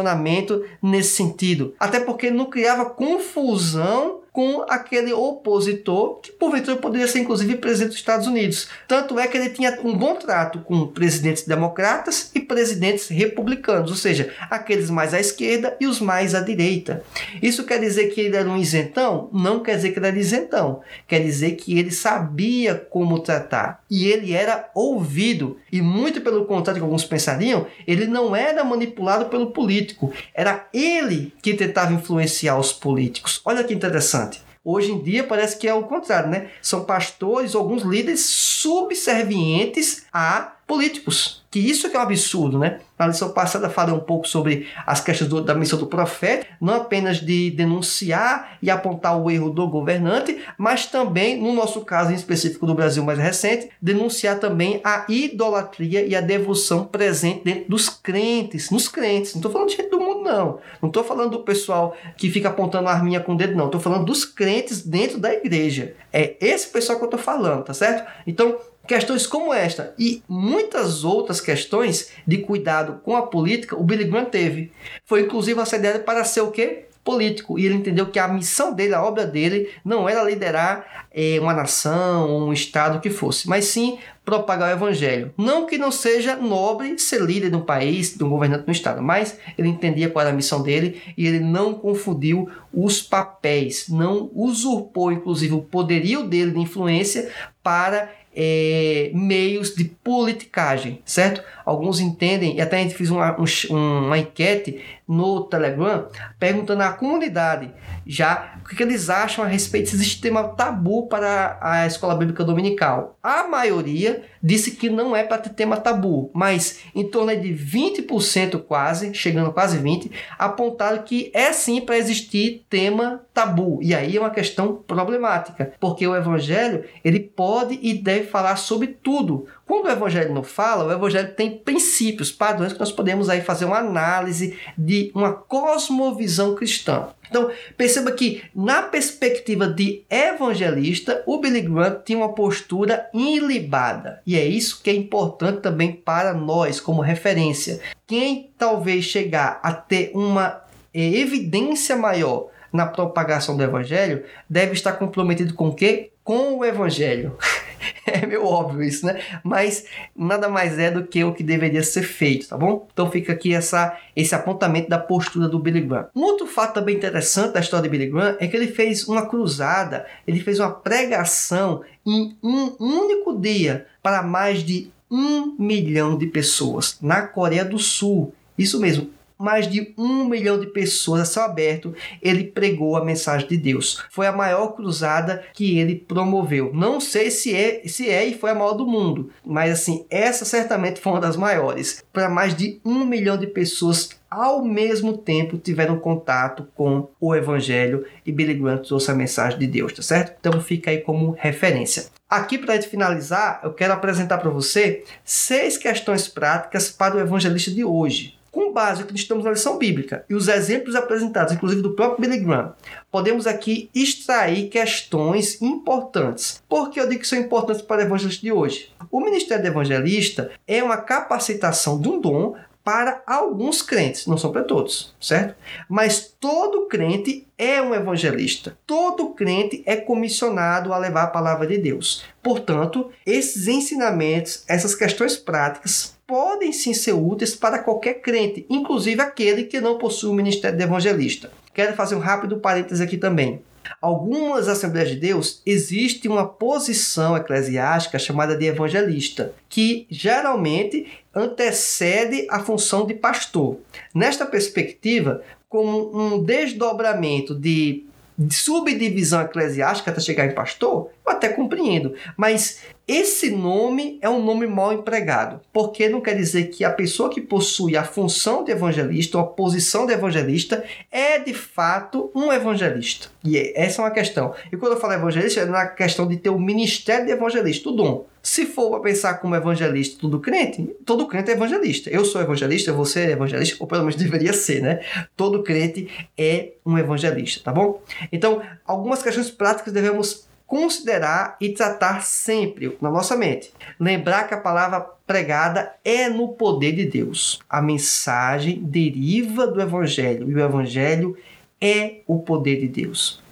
posicionamento 0.01 0.65
nesse 0.81 1.15
sentido. 1.15 1.73
Até 1.79 1.99
porque 1.99 2.31
não 2.31 2.45
criava 2.45 2.85
confusão 2.85 4.20
com 4.31 4.65
aquele 4.69 5.11
opositor, 5.11 6.19
que 6.21 6.31
porventura 6.31 6.77
poderia 6.77 7.07
ser 7.07 7.19
inclusive 7.19 7.57
presidente 7.57 7.89
dos 7.89 7.97
Estados 7.97 8.27
Unidos. 8.27 8.69
Tanto 8.87 9.19
é 9.19 9.27
que 9.27 9.37
ele 9.37 9.49
tinha 9.49 9.77
um 9.83 9.97
bom 9.97 10.15
trato 10.15 10.59
com 10.59 10.87
presidentes 10.87 11.43
democratas 11.43 12.31
e 12.33 12.39
presidentes 12.39 13.09
republicanos, 13.09 13.91
ou 13.91 13.97
seja, 13.97 14.33
aqueles 14.49 14.89
mais 14.89 15.13
à 15.13 15.19
esquerda 15.19 15.75
e 15.81 15.85
os 15.85 15.99
mais 15.99 16.33
à 16.33 16.39
direita. 16.39 17.03
Isso 17.41 17.65
quer 17.65 17.79
dizer 17.79 18.09
que 18.09 18.21
ele 18.21 18.37
era 18.37 18.49
um 18.49 18.57
isentão? 18.57 19.29
Não 19.33 19.59
quer 19.59 19.75
dizer 19.75 19.91
que 19.91 19.99
ele 19.99 20.07
era 20.07 20.19
isentão. 20.19 20.81
Quer 21.07 21.19
dizer 21.19 21.51
que 21.51 21.77
ele 21.77 21.91
sabia 21.91 22.75
como 22.75 23.19
tratar 23.19 23.83
e 23.89 24.07
ele 24.07 24.33
era 24.33 24.69
ouvido. 24.73 25.57
E 25.71 25.81
muito 25.81 26.21
pelo 26.21 26.45
contrário 26.45 26.81
que 26.81 26.85
alguns 26.85 27.03
pensariam, 27.03 27.67
ele 27.85 28.07
não 28.07 28.35
era 28.35 28.63
manipulado 28.63 29.25
pelo 29.25 29.51
político, 29.51 30.11
era 30.33 30.67
ele 30.73 31.33
que 31.41 31.53
tentava 31.53 31.93
influenciar 31.93 32.57
os 32.57 32.71
políticos. 32.71 33.41
Olha 33.43 33.63
que 33.63 33.73
interessante. 33.73 34.20
Hoje 34.63 34.91
em 34.91 35.01
dia 35.01 35.23
parece 35.23 35.57
que 35.57 35.67
é 35.67 35.73
o 35.73 35.83
contrário, 35.83 36.29
né? 36.29 36.51
São 36.61 36.85
pastores, 36.85 37.55
alguns 37.55 37.81
líderes 37.81 38.25
subservientes 38.25 40.05
a 40.13 40.53
políticos. 40.71 41.41
Que 41.51 41.59
isso 41.59 41.89
que 41.89 41.97
é 41.97 41.99
um 41.99 42.03
absurdo, 42.03 42.57
né? 42.57 42.79
Na 42.97 43.07
lição 43.07 43.29
passada 43.33 43.69
falei 43.69 43.93
um 43.93 43.99
pouco 43.99 44.25
sobre 44.25 44.67
as 44.87 45.01
questões 45.01 45.29
do, 45.29 45.41
da 45.41 45.53
missão 45.53 45.77
do 45.77 45.85
profeta, 45.85 46.47
não 46.61 46.75
apenas 46.75 47.19
de 47.19 47.51
denunciar 47.51 48.57
e 48.61 48.69
apontar 48.69 49.19
o 49.19 49.29
erro 49.29 49.49
do 49.49 49.67
governante, 49.67 50.39
mas 50.57 50.85
também, 50.85 51.41
no 51.41 51.51
nosso 51.51 51.81
caso 51.81 52.13
em 52.13 52.15
específico 52.15 52.65
do 52.65 52.73
Brasil 52.73 53.03
mais 53.03 53.19
recente, 53.19 53.69
denunciar 53.81 54.39
também 54.39 54.79
a 54.81 55.03
idolatria 55.09 56.05
e 56.05 56.15
a 56.15 56.21
devoção 56.21 56.85
presente 56.85 57.43
dentro 57.43 57.69
dos 57.69 57.89
crentes, 57.89 58.69
nos 58.69 58.87
crentes. 58.87 59.33
Não 59.33 59.39
estou 59.39 59.51
falando 59.51 59.69
de 59.69 59.75
gente 59.75 59.89
do 59.89 59.99
mundo, 59.99 60.21
não. 60.21 60.59
Não 60.81 60.87
estou 60.87 61.03
falando 61.03 61.31
do 61.31 61.39
pessoal 61.39 61.97
que 62.15 62.29
fica 62.29 62.47
apontando 62.47 62.87
a 62.87 62.93
arminha 62.93 63.19
com 63.19 63.33
o 63.33 63.37
dedo, 63.37 63.57
não. 63.57 63.65
Estou 63.65 63.81
falando 63.81 64.05
dos 64.05 64.23
crentes 64.23 64.83
dentro 64.83 65.19
da 65.19 65.33
igreja. 65.33 65.95
É 66.13 66.37
esse 66.39 66.69
pessoal 66.69 66.97
que 66.97 67.03
eu 67.03 67.09
estou 67.09 67.19
falando, 67.19 67.65
tá 67.65 67.73
certo? 67.73 68.09
Então, 68.25 68.57
Questões 68.87 69.27
como 69.27 69.53
esta 69.53 69.93
e 69.97 70.23
muitas 70.27 71.03
outras 71.03 71.39
questões 71.39 72.11
de 72.25 72.39
cuidado 72.39 72.99
com 73.03 73.15
a 73.15 73.27
política, 73.27 73.75
o 73.75 73.83
Billy 73.83 74.05
Graham 74.05 74.25
teve. 74.25 74.71
Foi 75.05 75.21
inclusive 75.21 75.59
assediado 75.59 75.99
para 75.99 76.23
ser 76.23 76.41
o 76.41 76.51
quê? 76.51 76.85
político 77.03 77.57
e 77.57 77.65
ele 77.65 77.75
entendeu 77.75 78.05
que 78.07 78.19
a 78.19 78.27
missão 78.27 78.73
dele, 78.73 78.93
a 78.93 79.03
obra 79.03 79.25
dele, 79.25 79.69
não 79.83 80.07
era 80.07 80.23
liderar 80.23 81.07
eh, 81.11 81.39
uma 81.39 81.53
nação, 81.53 82.47
um 82.47 82.53
estado 82.53 82.99
que 82.99 83.09
fosse, 83.09 83.47
mas 83.47 83.65
sim 83.65 83.97
propagar 84.23 84.69
o 84.69 84.77
evangelho. 84.77 85.33
Não 85.35 85.65
que 85.65 85.77
não 85.77 85.91
seja 85.91 86.35
nobre 86.35 86.97
ser 86.99 87.21
líder 87.21 87.49
de 87.49 87.55
um 87.55 87.61
país, 87.61 88.15
de 88.15 88.23
um 88.23 88.29
governante 88.29 88.65
no 88.67 88.71
estado, 88.71 89.01
mas 89.01 89.37
ele 89.57 89.67
entendia 89.67 90.09
qual 90.09 90.21
era 90.21 90.31
a 90.31 90.35
missão 90.35 90.61
dele 90.61 91.01
e 91.17 91.25
ele 91.25 91.39
não 91.39 91.73
confundiu 91.73 92.47
os 92.71 93.01
papéis, 93.01 93.89
não 93.89 94.29
usurpou 94.33 95.11
inclusive 95.11 95.53
o 95.53 95.61
poderio 95.61 96.23
dele 96.23 96.51
de 96.51 96.59
influência 96.59 97.31
para 97.63 98.09
é, 98.35 99.11
meios 99.13 99.75
de 99.75 99.85
politicagem, 99.85 101.01
certo? 101.05 101.43
Alguns 101.65 101.99
entendem, 101.99 102.55
e 102.55 102.61
até 102.61 102.77
a 102.77 102.81
gente 102.81 102.95
fez 102.95 103.09
uma, 103.09 103.37
um, 103.39 104.05
uma 104.05 104.17
enquete 104.17 104.81
no 105.07 105.41
Telegram 105.41 106.07
perguntando 106.39 106.83
à 106.83 106.91
comunidade 106.93 107.69
já 108.05 108.59
o 108.63 108.75
que 108.75 108.81
eles 108.81 109.09
acham 109.09 109.43
a 109.43 109.47
respeito 109.47 109.91
desse 109.91 110.03
sistema 110.03 110.43
tabu 110.49 111.07
para 111.07 111.57
a 111.61 111.85
escola 111.85 112.15
bíblica 112.15 112.43
dominical. 112.43 113.17
A 113.21 113.47
maioria 113.47 114.23
disse 114.41 114.71
que 114.71 114.89
não 114.89 115.15
é 115.15 115.23
para 115.23 115.37
ter 115.37 115.49
tema 115.49 115.77
tabu, 115.77 116.31
mas 116.33 116.79
em 116.95 117.07
torno 117.07 117.35
de 117.35 117.49
20% 117.49 118.59
quase, 118.63 119.13
chegando 119.13 119.51
quase 119.51 119.77
20, 119.77 120.11
apontaram 120.37 121.03
que 121.03 121.31
é 121.33 121.53
sim 121.53 121.81
para 121.81 121.97
existir 121.97 122.65
tema 122.69 123.21
tabu. 123.33 123.79
E 123.81 123.93
aí 123.93 124.17
é 124.17 124.19
uma 124.19 124.29
questão 124.29 124.75
problemática, 124.75 125.73
porque 125.79 126.07
o 126.07 126.15
evangelho, 126.15 126.83
ele 127.03 127.19
pode 127.19 127.79
e 127.81 127.93
deve 127.93 128.27
falar 128.27 128.55
sobre 128.55 128.87
tudo. 128.87 129.47
Quando 129.65 129.85
o 129.85 129.91
evangelho 129.91 130.33
não 130.33 130.43
fala, 130.43 130.85
o 130.85 130.91
evangelho 130.91 131.33
tem 131.33 131.57
princípios, 131.57 132.31
padrões 132.31 132.73
que 132.73 132.79
nós 132.79 132.91
podemos 132.91 133.29
aí 133.29 133.41
fazer 133.41 133.65
uma 133.65 133.77
análise 133.77 134.57
de 134.77 135.11
uma 135.13 135.31
cosmovisão 135.33 136.55
cristã. 136.55 137.07
Então, 137.31 137.49
perceba 137.77 138.11
que, 138.11 138.43
na 138.53 138.81
perspectiva 138.81 139.65
de 139.65 140.03
evangelista, 140.09 141.23
o 141.25 141.39
Billy 141.39 141.61
Graham 141.61 142.01
tinha 142.03 142.17
uma 142.17 142.35
postura 142.35 143.09
ilibada. 143.13 144.21
E 144.27 144.37
é 144.37 144.45
isso 144.45 144.81
que 144.83 144.89
é 144.89 144.93
importante 144.93 145.61
também 145.61 145.93
para 145.93 146.33
nós, 146.33 146.81
como 146.81 147.01
referência. 147.01 147.79
Quem 148.05 148.51
talvez 148.57 149.05
chegar 149.05 149.61
a 149.63 149.71
ter 149.71 150.11
uma 150.13 150.61
evidência 150.93 151.95
maior 151.95 152.49
na 152.71 152.85
propagação 152.85 153.55
do 153.55 153.63
evangelho 153.63 154.25
deve 154.49 154.73
estar 154.73 154.91
comprometido 154.93 155.53
com 155.53 155.69
o 155.69 155.73
quê? 155.73 156.11
Com 156.25 156.57
o 156.57 156.65
evangelho. 156.65 157.37
é 158.05 158.25
meio 158.25 158.45
óbvio 158.45 158.83
isso, 158.83 159.05
né? 159.05 159.21
Mas 159.43 159.85
nada 160.15 160.49
mais 160.49 160.77
é 160.77 160.91
do 160.91 161.03
que 161.03 161.23
o 161.23 161.33
que 161.33 161.43
deveria 161.43 161.83
ser 161.83 162.03
feito, 162.03 162.47
tá 162.47 162.57
bom? 162.57 162.87
Então 162.91 163.09
fica 163.09 163.33
aqui 163.33 163.53
essa, 163.53 163.97
esse 164.15 164.33
apontamento 164.35 164.89
da 164.89 164.99
postura 164.99 165.47
do 165.47 165.59
Billy 165.59 165.81
Graham. 165.81 166.07
Um 166.15 166.23
outro 166.23 166.47
fato 166.47 166.75
também 166.75 166.95
interessante 166.95 167.53
da 167.53 167.59
história 167.59 167.83
de 167.83 167.89
Billy 167.89 168.11
Graham 168.11 168.37
é 168.39 168.47
que 168.47 168.55
ele 168.55 168.67
fez 168.67 169.07
uma 169.07 169.25
cruzada, 169.25 170.05
ele 170.27 170.39
fez 170.39 170.59
uma 170.59 170.71
pregação 170.71 171.81
em 172.05 172.35
um 172.41 172.75
único 172.79 173.37
dia 173.37 173.85
para 174.01 174.23
mais 174.23 174.63
de 174.63 174.91
um 175.09 175.55
milhão 175.59 176.17
de 176.17 176.25
pessoas 176.27 176.97
na 177.01 177.23
Coreia 177.23 177.65
do 177.65 177.77
Sul. 177.77 178.33
Isso 178.57 178.79
mesmo, 178.79 179.09
mais 179.41 179.67
de 179.67 179.93
um 179.97 180.25
milhão 180.25 180.59
de 180.59 180.67
pessoas 180.67 181.21
a 181.21 181.25
céu 181.25 181.43
aberto, 181.43 181.93
ele 182.21 182.45
pregou 182.45 182.95
a 182.95 183.03
mensagem 183.03 183.47
de 183.47 183.57
Deus. 183.57 184.03
Foi 184.09 184.27
a 184.27 184.31
maior 184.31 184.69
cruzada 184.69 185.43
que 185.53 185.77
ele 185.77 185.95
promoveu. 185.95 186.71
Não 186.73 186.99
sei 186.99 187.31
se 187.31 187.55
é, 187.55 187.81
se 187.87 188.09
é 188.09 188.25
e 188.25 188.37
foi 188.37 188.51
a 188.51 188.55
maior 188.55 188.73
do 188.73 188.87
mundo, 188.87 189.29
mas 189.45 189.71
assim, 189.71 190.05
essa 190.09 190.45
certamente 190.45 191.01
foi 191.01 191.13
uma 191.13 191.21
das 191.21 191.35
maiores. 191.35 192.03
Para 192.13 192.29
mais 192.29 192.55
de 192.55 192.79
um 192.85 193.03
milhão 193.05 193.37
de 193.37 193.47
pessoas 193.47 194.09
ao 194.31 194.63
mesmo 194.63 195.17
tempo 195.17 195.57
tiveram 195.57 195.99
contato 195.99 196.65
com 196.73 197.09
o 197.19 197.35
Evangelho 197.35 198.05
e 198.25 198.31
Billy 198.31 198.53
Graham 198.53 198.77
trouxe 198.77 199.11
a 199.11 199.15
mensagem 199.15 199.59
de 199.59 199.67
Deus, 199.67 199.91
tá 199.91 200.01
certo? 200.01 200.37
Então 200.39 200.61
fica 200.61 200.89
aí 200.89 200.99
como 200.99 201.35
referência. 201.37 202.05
Aqui 202.29 202.57
para 202.57 202.81
finalizar, 202.81 203.59
eu 203.61 203.73
quero 203.73 203.91
apresentar 203.91 204.37
para 204.37 204.49
você 204.49 205.03
seis 205.25 205.77
questões 205.77 206.29
práticas 206.29 206.89
para 206.89 207.17
o 207.17 207.19
evangelista 207.19 207.71
de 207.71 207.83
hoje. 207.83 208.39
Com 208.51 208.73
base 208.73 209.01
no 209.01 209.07
que 209.07 209.15
estamos 209.15 209.45
na 209.45 209.51
lição 209.51 209.77
bíblica 209.77 210.25
e 210.29 210.35
os 210.35 210.49
exemplos 210.49 210.93
apresentados, 210.93 211.53
inclusive 211.53 211.81
do 211.81 211.95
próprio 211.95 212.19
Billy 212.27 212.43
Graham, 212.43 212.75
podemos 213.09 213.47
aqui 213.47 213.89
extrair 213.95 214.67
questões 214.67 215.61
importantes. 215.61 216.61
Por 216.67 216.89
que 216.89 216.99
eu 216.99 217.07
digo 217.07 217.21
que 217.21 217.27
são 217.27 217.39
importantes 217.39 217.81
para 217.81 218.01
o 218.01 218.05
evangelista 218.05 218.41
de 218.41 218.51
hoje? 218.51 218.93
O 219.09 219.21
ministério 219.21 219.63
do 219.63 219.67
evangelista 219.67 220.51
é 220.67 220.83
uma 220.83 220.97
capacitação 220.97 221.99
de 221.99 222.09
um 222.09 222.19
dom 222.19 222.55
para 222.83 223.21
alguns 223.27 223.81
crentes, 223.81 224.25
não 224.25 224.37
são 224.37 224.51
para 224.51 224.63
todos, 224.63 225.15
certo? 225.19 225.55
Mas 225.87 226.35
todo 226.39 226.87
crente 226.87 227.47
é 227.57 227.81
um 227.81 227.93
evangelista. 227.93 228.75
Todo 228.87 229.29
crente 229.29 229.83
é 229.85 229.95
comissionado 229.95 230.91
a 230.91 230.97
levar 230.97 231.23
a 231.23 231.27
palavra 231.27 231.67
de 231.67 231.77
Deus. 231.77 232.25
Portanto, 232.41 233.11
esses 233.25 233.67
ensinamentos, 233.67 234.63
essas 234.67 234.95
questões 234.95 235.37
práticas 235.37 236.19
podem 236.31 236.71
sim 236.71 236.93
ser 236.93 237.11
úteis 237.11 237.53
para 237.53 237.79
qualquer 237.79 238.21
crente, 238.21 238.65
inclusive 238.69 239.21
aquele 239.21 239.65
que 239.65 239.81
não 239.81 239.97
possui 239.97 240.29
o 240.29 240.33
ministério 240.33 240.77
de 240.77 240.83
evangelista. 240.85 241.51
Quero 241.73 241.93
fazer 241.93 242.15
um 242.15 242.19
rápido 242.19 242.55
parênteses 242.55 243.01
aqui 243.01 243.17
também. 243.17 243.61
Algumas 244.01 244.69
Assembleias 244.69 245.09
de 245.09 245.17
Deus 245.17 245.61
existe 245.65 246.29
uma 246.29 246.47
posição 246.47 247.35
eclesiástica 247.35 248.17
chamada 248.17 248.55
de 248.55 248.65
evangelista, 248.65 249.53
que 249.67 250.07
geralmente 250.09 251.05
antecede 251.35 252.47
a 252.49 252.61
função 252.61 253.05
de 253.05 253.13
pastor. 253.13 253.79
Nesta 254.15 254.45
perspectiva, 254.45 255.41
como 255.67 256.17
um 256.17 256.41
desdobramento 256.41 257.53
de 257.53 258.05
subdivisão 258.49 259.41
eclesiástica 259.41 260.11
até 260.11 260.21
chegar 260.21 260.45
em 260.45 260.55
pastor, 260.55 261.09
eu 261.31 261.37
até 261.37 261.49
compreendo, 261.49 262.13
mas 262.37 262.81
esse 263.07 263.51
nome 263.51 264.19
é 264.21 264.29
um 264.29 264.41
nome 264.41 264.67
mal 264.67 264.93
empregado, 264.93 265.59
porque 265.73 266.07
não 266.07 266.21
quer 266.21 266.35
dizer 266.35 266.69
que 266.69 266.85
a 266.85 266.89
pessoa 266.89 267.29
que 267.29 267.41
possui 267.41 267.97
a 267.97 268.03
função 268.03 268.63
de 268.63 268.71
evangelista 268.71 269.37
ou 269.37 269.43
a 269.43 269.47
posição 269.47 270.05
de 270.05 270.13
evangelista 270.13 270.83
é 271.11 271.39
de 271.39 271.53
fato 271.53 272.31
um 272.33 272.53
evangelista. 272.53 273.27
E 273.43 273.57
é, 273.57 273.73
essa 273.75 274.01
é 274.01 274.05
uma 274.05 274.11
questão. 274.11 274.53
E 274.71 274.77
quando 274.77 274.93
eu 274.93 274.99
falo 274.99 275.13
evangelista, 275.13 275.61
é 275.61 275.65
na 275.65 275.87
questão 275.87 276.27
de 276.27 276.37
ter 276.37 276.49
o 276.49 276.59
ministério 276.59 277.25
de 277.25 277.31
evangelista, 277.31 277.89
o 277.89 277.91
dom. 277.91 278.25
Se 278.41 278.65
for 278.65 278.89
para 278.91 279.01
pensar 279.01 279.33
como 279.35 279.55
evangelista 279.55 280.17
todo 280.21 280.39
crente, 280.39 280.95
todo 281.05 281.27
crente 281.27 281.51
é 281.51 281.53
evangelista. 281.53 282.09
Eu 282.09 282.23
sou 282.23 282.41
evangelista, 282.41 282.93
você 282.93 283.21
é 283.21 283.31
evangelista, 283.31 283.75
ou 283.79 283.87
pelo 283.87 284.01
menos 284.01 284.15
deveria 284.15 284.53
ser, 284.53 284.81
né? 284.81 285.01
Todo 285.35 285.63
crente 285.63 286.07
é 286.37 286.73
um 286.85 286.97
evangelista, 286.97 287.61
tá 287.63 287.73
bom? 287.73 288.01
Então, 288.31 288.61
algumas 288.85 289.21
questões 289.21 289.51
práticas 289.51 289.91
devemos 289.91 290.49
considerar 290.71 291.57
e 291.59 291.73
tratar 291.73 292.23
sempre 292.23 292.97
na 293.01 293.11
nossa 293.11 293.35
mente. 293.35 293.73
Lembrar 293.99 294.47
que 294.47 294.53
a 294.53 294.57
palavra 294.57 295.01
pregada 295.27 295.91
é 296.01 296.29
no 296.29 296.53
poder 296.53 296.93
de 296.93 297.05
Deus. 297.05 297.59
A 297.69 297.81
mensagem 297.81 298.81
deriva 298.81 299.67
do 299.67 299.81
Evangelho 299.81 300.49
e 300.49 300.55
o 300.55 300.59
Evangelho 300.61 301.37
é 301.81 302.21
o 302.25 302.39
poder 302.39 302.79
de 302.79 302.87
Deus. 302.87 303.43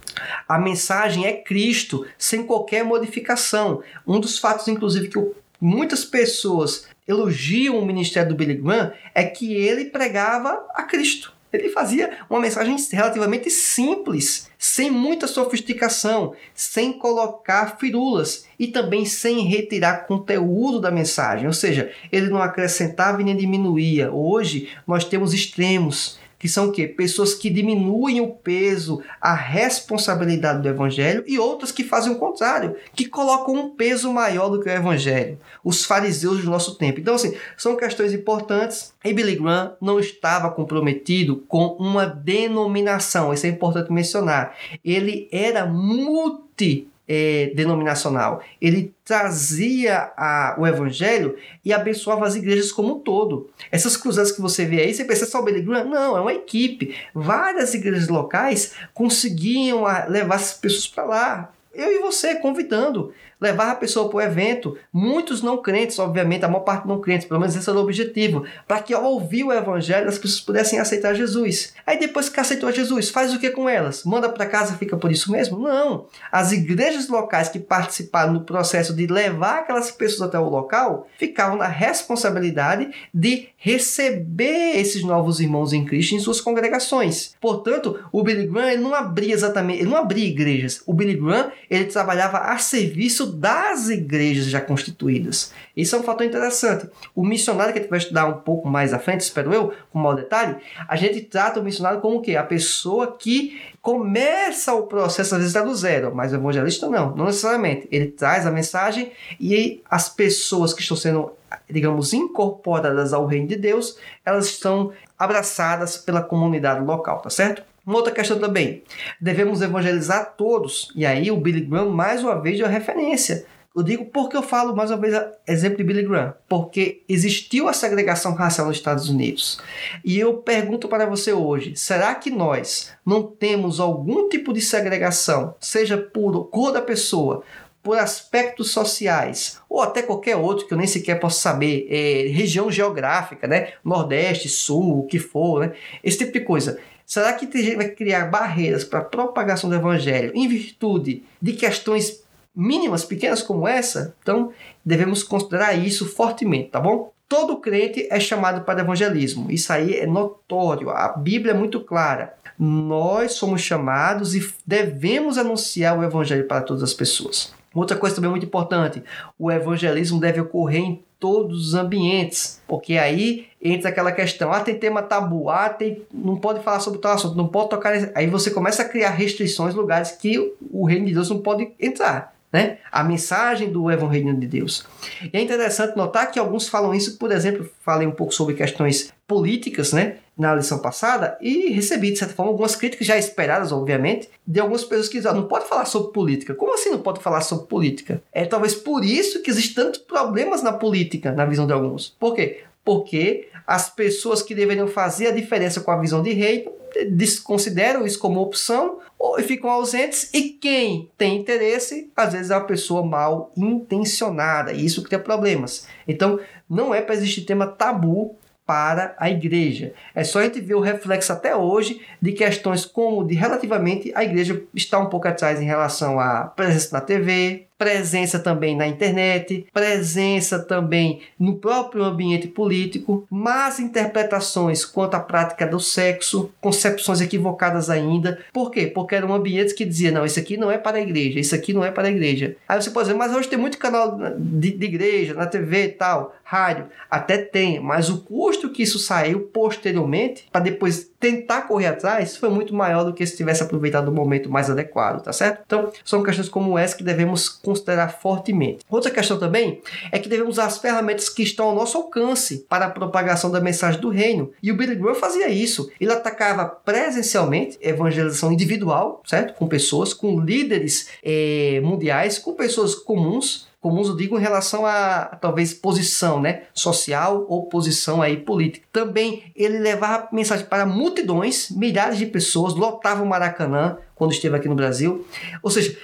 A 0.47 0.57
mensagem 0.57 1.25
é 1.25 1.33
Cristo, 1.33 2.05
sem 2.17 2.43
qualquer 2.43 2.85
modificação. 2.85 3.83
Um 4.07 4.17
dos 4.17 4.39
fatos, 4.39 4.69
inclusive, 4.69 5.09
que 5.09 5.19
muitas 5.59 6.05
pessoas 6.05 6.87
elogiam 7.05 7.77
o 7.77 7.85
ministério 7.85 8.29
do 8.29 8.35
Billy 8.35 8.53
Graham 8.53 8.93
é 9.13 9.25
que 9.25 9.53
ele 9.53 9.85
pregava 9.85 10.65
a 10.73 10.83
Cristo. 10.83 11.33
Ele 11.51 11.67
fazia 11.67 12.17
uma 12.29 12.39
mensagem 12.39 12.77
relativamente 12.93 13.49
simples, 13.49 14.48
sem 14.61 14.91
muita 14.91 15.25
sofisticação, 15.25 16.35
sem 16.53 16.91
colocar 16.91 17.77
firulas 17.79 18.45
e 18.59 18.67
também 18.67 19.05
sem 19.05 19.45
retirar 19.45 20.05
conteúdo 20.05 20.81
da 20.81 20.91
mensagem. 20.91 21.47
Ou 21.47 21.53
seja, 21.53 21.89
ele 22.11 22.29
não 22.29 22.41
acrescentava 22.41 23.21
e 23.21 23.23
nem 23.23 23.37
diminuía. 23.37 24.11
Hoje 24.11 24.67
nós 24.85 25.05
temos 25.05 25.33
extremos 25.33 26.18
que 26.39 26.47
são 26.47 26.69
o 26.69 26.71
quê? 26.71 26.87
Pessoas 26.87 27.35
que 27.35 27.49
diminuem 27.49 28.21
o 28.21 28.29
peso, 28.31 29.03
a 29.19 29.35
responsabilidade 29.35 30.61
do 30.61 30.69
evangelho 30.69 31.23
e 31.27 31.37
outras 31.37 31.71
que 31.71 31.83
fazem 31.83 32.13
o 32.13 32.17
contrário, 32.17 32.77
que 32.95 33.05
colocam 33.05 33.53
um 33.53 33.75
peso 33.75 34.11
maior 34.11 34.47
do 34.47 34.61
que 34.61 34.69
o 34.69 34.71
evangelho. 34.71 35.37
Os 35.63 35.83
fariseus 35.83 36.41
do 36.43 36.49
nosso 36.49 36.75
tempo. 36.75 37.01
Então, 37.01 37.15
assim, 37.15 37.35
são 37.57 37.75
questões 37.75 38.13
importantes. 38.13 38.93
E 39.03 39.13
Billy 39.13 39.35
Graham 39.35 39.73
não 39.81 39.99
estava 39.99 40.49
comprometido 40.49 41.43
com 41.47 41.75
uma 41.79 42.05
denominação, 42.05 43.33
isso 43.33 43.45
é 43.45 43.49
importante 43.49 43.91
mencionar. 43.91 44.55
Ele 44.83 45.27
era 45.31 45.65
multi 45.65 46.87
é, 47.09 47.51
denominacional. 47.55 48.43
Ele 48.61 48.93
trazia 49.03 50.11
a, 50.15 50.55
o 50.59 50.67
evangelho 50.67 51.35
e 51.65 51.73
abençoava 51.73 52.27
as 52.27 52.35
igrejas 52.35 52.71
como 52.71 52.95
um 52.95 52.99
todo. 52.99 53.49
Essas 53.71 53.97
cruzadas 53.97 54.31
que 54.31 54.39
você 54.39 54.63
vê 54.65 54.81
aí, 54.81 54.93
você 54.93 55.03
pensa 55.03 55.25
só 55.25 55.39
o 55.39 55.43
Graham? 55.43 55.85
Não, 55.85 56.15
é 56.15 56.21
uma 56.21 56.33
equipe. 56.33 56.95
Várias 57.11 57.73
igrejas 57.73 58.07
locais 58.07 58.73
conseguiam 58.93 59.85
levar 60.07 60.35
as 60.35 60.53
pessoas 60.53 60.87
para 60.87 61.03
lá. 61.03 61.53
Eu 61.73 61.91
e 61.91 61.99
você 61.99 62.35
convidando 62.35 63.11
levar 63.39 63.71
a 63.71 63.75
pessoa 63.75 64.09
para 64.09 64.17
o 64.17 64.21
evento, 64.21 64.77
muitos 64.91 65.41
não 65.41 65.61
crentes, 65.61 65.97
obviamente, 65.99 66.43
a 66.43 66.47
maior 66.47 66.61
parte 66.61 66.87
não 66.87 66.99
crentes, 66.99 67.27
pelo 67.27 67.39
menos 67.39 67.55
esse 67.55 67.69
era 67.69 67.77
o 67.77 67.81
objetivo, 67.81 68.45
para 68.67 68.81
que 68.81 68.93
ao 68.93 69.03
ouvir 69.03 69.43
o 69.43 69.53
evangelho 69.53 70.09
as 70.09 70.17
pessoas 70.17 70.41
pudessem 70.41 70.79
aceitar 70.79 71.13
Jesus. 71.13 71.73
Aí 71.85 71.97
depois 71.97 72.29
que 72.29 72.39
aceitou 72.39 72.71
Jesus, 72.71 73.09
faz 73.09 73.33
o 73.33 73.39
que 73.39 73.49
com 73.49 73.69
elas? 73.69 74.03
Manda 74.03 74.29
para 74.29 74.45
casa, 74.45 74.75
fica 74.75 74.97
por 74.97 75.11
isso 75.11 75.31
mesmo? 75.31 75.57
Não. 75.59 76.05
As 76.31 76.51
igrejas 76.51 77.07
locais 77.07 77.49
que 77.49 77.59
participaram 77.59 78.33
do 78.33 78.41
processo 78.41 78.93
de 78.93 79.07
levar 79.07 79.59
aquelas 79.59 79.91
pessoas 79.91 80.29
até 80.29 80.39
o 80.39 80.49
local 80.49 81.07
ficavam 81.17 81.57
na 81.57 81.67
responsabilidade 81.67 82.89
de 83.13 83.49
receber 83.57 84.77
esses 84.77 85.03
novos 85.03 85.39
irmãos 85.39 85.73
em 85.73 85.85
Cristo 85.85 86.15
em 86.15 86.19
suas 86.19 86.41
congregações. 86.41 87.35
Portanto, 87.39 87.99
o 88.11 88.23
Billy 88.23 88.47
Graham 88.47 88.71
ele 88.71 88.81
não 88.81 88.93
abria 88.93 89.33
exatamente, 89.33 89.81
ele 89.81 89.89
não 89.89 89.97
abria 89.97 90.25
igrejas. 90.25 90.81
O 90.85 90.93
Billy 90.93 91.15
Graham 91.15 91.51
ele 91.69 91.85
trabalhava 91.85 92.37
a 92.37 92.57
serviço 92.57 93.28
das 93.31 93.89
igrejas 93.89 94.45
já 94.45 94.59
constituídas. 94.59 95.53
Isso 95.75 95.95
é 95.95 95.99
um 95.99 96.03
fator 96.03 96.25
interessante. 96.25 96.89
O 97.15 97.25
missionário 97.25 97.73
que 97.73 97.79
a 97.79 97.81
gente 97.81 97.89
vai 97.89 97.99
estudar 97.99 98.25
um 98.25 98.41
pouco 98.41 98.67
mais 98.67 98.93
à 98.93 98.99
frente, 98.99 99.21
espero 99.21 99.53
eu, 99.53 99.73
com 99.91 99.99
maior 99.99 100.15
detalhe, 100.15 100.57
a 100.87 100.95
gente 100.95 101.21
trata 101.21 101.59
o 101.59 101.63
missionário 101.63 102.01
como 102.01 102.17
o 102.17 102.21
quê? 102.21 102.35
A 102.35 102.43
pessoa 102.43 103.15
que 103.17 103.61
começa 103.81 104.73
o 104.73 104.83
processo, 104.83 105.35
às 105.35 105.41
vezes 105.41 105.55
é 105.55 105.63
do 105.63 105.73
zero, 105.75 106.13
mas 106.13 106.31
o 106.31 106.35
evangelista 106.35 106.89
não, 106.89 107.15
não 107.15 107.25
necessariamente. 107.25 107.87
Ele 107.91 108.07
traz 108.07 108.45
a 108.45 108.51
mensagem 108.51 109.11
e 109.39 109.81
as 109.89 110.09
pessoas 110.09 110.73
que 110.73 110.81
estão 110.81 110.97
sendo, 110.97 111.31
digamos, 111.69 112.13
incorporadas 112.13 113.13
ao 113.13 113.25
reino 113.25 113.47
de 113.47 113.55
Deus, 113.55 113.97
elas 114.25 114.47
estão 114.47 114.91
abraçadas 115.17 115.97
pela 115.97 116.21
comunidade 116.21 116.83
local, 116.83 117.19
tá 117.19 117.29
certo? 117.29 117.63
Uma 117.89 117.97
outra 117.97 118.13
questão 118.13 118.37
também, 118.37 118.83
devemos 119.19 119.63
evangelizar 119.63 120.35
todos. 120.37 120.91
E 120.95 121.07
aí 121.07 121.31
o 121.31 121.37
Billy 121.37 121.61
Graham 121.61 121.89
mais 121.89 122.23
uma 122.23 122.39
vez 122.39 122.55
deu 122.55 122.67
referência. 122.67 123.47
Eu 123.75 123.81
digo 123.81 124.05
porque 124.05 124.37
eu 124.37 124.43
falo 124.43 124.75
mais 124.75 124.91
uma 124.91 124.97
vez 124.97 125.19
exemplo 125.47 125.79
de 125.79 125.83
Billy 125.83 126.03
Graham, 126.03 126.35
porque 126.47 127.01
existiu 127.09 127.67
a 127.67 127.73
segregação 127.73 128.35
racial 128.35 128.67
nos 128.67 128.77
Estados 128.77 129.09
Unidos. 129.09 129.59
E 130.05 130.19
eu 130.19 130.35
pergunto 130.37 130.87
para 130.87 131.07
você 131.07 131.33
hoje, 131.33 131.75
será 131.75 132.13
que 132.13 132.29
nós 132.29 132.91
não 133.03 133.23
temos 133.23 133.79
algum 133.79 134.29
tipo 134.29 134.53
de 134.53 134.61
segregação, 134.61 135.55
seja 135.59 135.97
por 135.97 136.47
cor 136.51 136.71
da 136.71 136.83
pessoa, 136.83 137.41
por 137.81 137.97
aspectos 137.97 138.69
sociais 138.69 139.59
ou 139.67 139.81
até 139.81 140.03
qualquer 140.03 140.35
outro 140.35 140.67
que 140.67 140.73
eu 140.75 140.77
nem 140.77 140.85
sequer 140.85 141.19
posso 141.19 141.39
saber, 141.39 141.87
é, 141.89 142.27
região 142.27 142.69
geográfica, 142.69 143.47
né? 143.47 143.69
Nordeste, 143.83 144.47
Sul, 144.47 144.99
o 144.99 145.07
que 145.07 145.17
for, 145.17 145.61
né? 145.61 145.73
Esse 146.03 146.19
tipo 146.19 146.33
de 146.33 146.41
coisa. 146.41 146.79
Será 147.09 147.33
que 147.33 147.47
vai 147.75 147.89
criar 147.89 148.25
barreiras 148.25 148.83
para 148.83 148.99
a 148.99 149.03
propagação 149.03 149.67
do 149.67 149.75
evangelho 149.75 150.31
em 150.35 150.47
virtude 150.47 151.23
de 151.41 151.53
questões 151.53 152.23
mínimas, 152.55 153.03
pequenas 153.03 153.41
como 153.41 153.67
essa? 153.67 154.15
Então, 154.21 154.53
devemos 154.85 155.23
considerar 155.23 155.73
isso 155.73 156.05
fortemente, 156.05 156.69
tá 156.69 156.79
bom? 156.79 157.11
Todo 157.27 157.57
crente 157.57 158.07
é 158.11 158.19
chamado 158.19 158.61
para 158.61 158.81
evangelismo. 158.81 159.49
Isso 159.49 159.73
aí 159.73 159.95
é 159.95 160.05
notório. 160.05 160.91
A 160.91 161.07
Bíblia 161.17 161.53
é 161.53 161.57
muito 161.57 161.79
clara. 161.79 162.35
Nós 162.59 163.33
somos 163.33 163.61
chamados 163.61 164.35
e 164.35 164.53
devemos 164.63 165.39
anunciar 165.39 165.97
o 165.97 166.03
evangelho 166.03 166.47
para 166.47 166.61
todas 166.61 166.83
as 166.83 166.93
pessoas. 166.93 167.51
Outra 167.73 167.97
coisa 167.97 168.15
também 168.15 168.31
muito 168.31 168.45
importante: 168.45 169.03
o 169.37 169.51
evangelismo 169.51 170.19
deve 170.19 170.41
ocorrer 170.41 170.81
em 170.81 171.03
todos 171.19 171.67
os 171.67 171.73
ambientes, 171.73 172.61
porque 172.67 172.97
aí 172.97 173.47
entra 173.61 173.89
aquela 173.89 174.11
questão, 174.11 174.53
ah, 174.53 174.61
tem 174.61 174.79
tema 174.79 175.01
tabu, 175.01 175.49
ah, 175.49 175.67
tem, 175.67 176.01
não 176.13 176.37
pode 176.37 176.63
falar 176.63 176.79
sobre 176.79 176.99
tal 176.99 177.11
assunto, 177.11 177.35
não 177.35 177.47
pode 177.47 177.69
tocar, 177.69 177.93
aí 178.15 178.25
você 178.27 178.49
começa 178.49 178.83
a 178.83 178.87
criar 178.87 179.09
restrições, 179.09 179.75
lugares 179.75 180.11
que 180.11 180.53
o 180.71 180.85
reino 180.85 181.05
de 181.05 181.13
Deus 181.13 181.29
não 181.29 181.39
pode 181.39 181.71
entrar. 181.77 182.38
Né? 182.51 182.79
A 182.91 183.03
mensagem 183.03 183.71
do 183.71 183.91
Evangelho 183.91 184.35
de 184.35 184.47
Deus. 184.47 184.85
E 185.21 185.37
é 185.37 185.41
interessante 185.41 185.95
notar 185.95 186.31
que 186.31 186.39
alguns 186.39 186.67
falam 186.67 186.95
isso, 186.95 187.17
por 187.17 187.31
exemplo, 187.31 187.69
falei 187.81 188.07
um 188.07 188.11
pouco 188.11 188.33
sobre 188.33 188.55
questões 188.55 189.13
políticas, 189.27 189.93
né, 189.93 190.17
na 190.35 190.55
lição 190.55 190.79
passada, 190.79 191.37
e 191.39 191.69
recebi, 191.69 192.11
de 192.11 192.17
certa 192.17 192.33
forma, 192.33 192.51
algumas 192.51 192.75
críticas 192.75 193.05
já 193.05 193.15
esperadas, 193.15 193.71
obviamente, 193.71 194.27
de 194.47 194.59
algumas 194.59 194.83
pessoas 194.83 195.07
que 195.07 195.17
dizem, 195.17 195.31
ah, 195.31 195.35
não 195.35 195.47
pode 195.47 195.67
falar 195.67 195.85
sobre 195.85 196.11
política. 196.11 196.55
Como 196.55 196.73
assim 196.73 196.89
não 196.89 196.99
pode 196.99 197.21
falar 197.21 197.41
sobre 197.41 197.67
política? 197.67 198.23
É 198.33 198.45
talvez 198.45 198.73
por 198.73 199.05
isso 199.05 199.43
que 199.43 199.51
existem 199.51 199.83
tantos 199.83 199.99
problemas 199.99 200.63
na 200.63 200.73
política, 200.73 201.31
na 201.31 201.45
visão 201.45 201.67
de 201.67 201.73
alguns. 201.73 202.09
Por 202.19 202.33
quê? 202.33 202.63
Porque 202.83 203.48
as 203.69 203.87
pessoas 203.87 204.41
que 204.41 204.55
deveriam 204.55 204.87
fazer 204.87 205.27
a 205.27 205.31
diferença 205.31 205.79
com 205.81 205.91
a 205.91 205.99
visão 205.99 206.23
de 206.23 206.33
reino 206.33 206.71
desconsideram 207.11 208.03
isso 208.03 208.17
como 208.17 208.41
opção 208.41 208.97
ou 209.15 209.37
ficam 209.43 209.69
ausentes 209.69 210.27
e 210.33 210.49
quem 210.49 211.11
tem 211.15 211.37
interesse 211.37 212.11
às 212.17 212.33
vezes 212.33 212.49
é 212.49 212.55
uma 212.55 212.65
pessoa 212.65 213.05
mal 213.05 213.51
intencionada 213.55 214.73
e 214.73 214.83
isso 214.83 215.03
cria 215.03 215.19
problemas. 215.19 215.87
Então 216.07 216.39
não 216.67 216.95
é 216.95 216.99
para 216.99 217.13
existir 217.13 217.41
tema 217.41 217.67
tabu 217.67 218.35
para 218.65 219.15
a 219.19 219.29
igreja. 219.29 219.93
É 220.15 220.23
só 220.23 220.39
a 220.39 220.45
gente 220.45 220.59
ver 220.59 220.73
o 220.73 220.79
reflexo 220.79 221.31
até 221.31 221.55
hoje 221.55 222.01
de 222.19 222.31
questões 222.31 222.87
como 222.87 223.23
de 223.23 223.35
relativamente 223.35 224.11
a 224.15 224.23
igreja 224.23 224.63
está 224.73 224.97
um 224.97 225.09
pouco 225.09 225.27
atrás 225.27 225.61
em 225.61 225.65
relação 225.65 226.19
à 226.19 226.45
presença 226.45 226.89
na 226.91 227.01
TV, 227.01 227.67
presença 227.79 228.37
também 228.37 228.75
na 228.75 228.85
internet, 228.85 229.65
presença 229.73 230.59
também 230.59 231.21
no 231.39 231.55
próprio 231.55 232.03
ambiente 232.03 232.45
político, 232.45 233.25
más 233.31 233.79
interpretações 233.79 234.83
quanto 234.83 235.15
à 235.15 235.19
prática 235.21 235.65
do 235.65 235.79
sexo, 235.79 236.51
concepções 236.59 237.21
equivocadas 237.21 237.89
ainda. 237.89 238.39
Por 238.51 238.69
quê? 238.69 238.85
Porque 238.85 239.15
eram 239.15 239.33
ambientes 239.33 239.73
que 239.73 239.85
diziam, 239.85 240.13
não, 240.13 240.25
isso 240.25 240.37
aqui 240.37 240.57
não 240.57 240.69
é 240.69 240.77
para 240.77 240.97
a 240.97 241.01
igreja, 241.01 241.39
isso 241.39 241.55
aqui 241.55 241.71
não 241.71 241.85
é 241.85 241.89
para 241.89 242.09
a 242.09 242.11
igreja. 242.11 242.57
Aí 242.67 242.81
você 242.81 242.91
pode 242.91 243.07
dizer, 243.07 243.17
mas 243.17 243.33
hoje 243.33 243.47
tem 243.47 243.57
muito 243.57 243.77
canal 243.77 244.19
de, 244.37 244.71
de 244.71 244.85
igreja, 244.85 245.33
na 245.33 245.47
TV 245.47 245.85
e 245.85 245.89
tal, 245.89 246.35
rádio. 246.43 246.87
Até 247.09 247.37
tem, 247.37 247.79
mas 247.79 248.09
o 248.09 248.21
custo 248.23 248.69
que 248.69 248.83
isso 248.83 248.99
saiu 248.99 249.41
posteriormente, 249.53 250.47
para 250.51 250.61
depois 250.61 251.09
tentar 251.19 251.63
correr 251.63 251.87
atrás, 251.87 252.37
foi 252.37 252.49
muito 252.49 252.73
maior 252.73 253.03
do 253.03 253.13
que 253.13 253.25
se 253.25 253.35
tivesse 253.35 253.61
aproveitado 253.61 254.07
o 254.07 254.11
momento 254.11 254.49
mais 254.49 254.69
adequado, 254.69 255.21
tá 255.21 255.33
certo? 255.33 255.61
Então, 255.65 255.91
são 256.05 256.23
questões 256.23 256.47
como 256.47 256.77
essa 256.77 256.95
que 256.95 257.03
devemos 257.03 257.49
considerar 257.49 258.19
fortemente. 258.19 258.79
Outra 258.89 259.11
questão 259.11 259.37
também 259.37 259.81
é 260.11 260.19
que 260.19 260.29
devemos 260.29 260.55
usar 260.55 260.65
as 260.65 260.77
ferramentas 260.77 261.27
que 261.27 261.43
estão 261.43 261.67
ao 261.67 261.75
nosso 261.75 261.97
alcance 261.97 262.65
para 262.69 262.85
a 262.85 262.89
propagação 262.89 263.51
da 263.51 263.59
mensagem 263.59 263.99
do 263.99 264.09
reino. 264.09 264.51
E 264.63 264.71
o 264.71 264.77
Billy 264.77 264.95
Graham 264.95 265.15
fazia 265.15 265.49
isso. 265.49 265.91
Ele 265.99 266.13
atacava 266.13 266.65
presencialmente 266.65 267.77
evangelização 267.81 268.51
individual, 268.51 269.21
certo? 269.25 269.53
Com 269.55 269.67
pessoas, 269.67 270.13
com 270.13 270.39
líderes 270.39 271.09
eh, 271.23 271.81
mundiais, 271.83 272.37
com 272.37 272.53
pessoas 272.53 272.95
comuns 272.95 273.68
comuns, 273.79 274.07
eu 274.07 274.15
digo 274.15 274.37
em 274.37 274.41
relação 274.41 274.85
a, 274.85 275.37
talvez 275.41 275.73
posição, 275.73 276.41
né, 276.41 276.63
social 276.73 277.45
ou 277.47 277.67
posição 277.67 278.21
aí 278.21 278.37
política. 278.37 278.85
Também 278.91 279.51
ele 279.55 279.79
levava 279.79 280.27
mensagem 280.31 280.65
para 280.65 280.85
multidões, 280.85 281.69
milhares 281.71 282.17
de 282.17 282.25
pessoas, 282.25 282.73
lotava 282.75 283.23
o 283.23 283.25
Maracanã 283.25 283.97
quando 284.15 284.31
esteve 284.31 284.55
aqui 284.55 284.67
no 284.67 284.75
Brasil. 284.75 285.25
Ou 285.63 285.71
seja, 285.71 285.97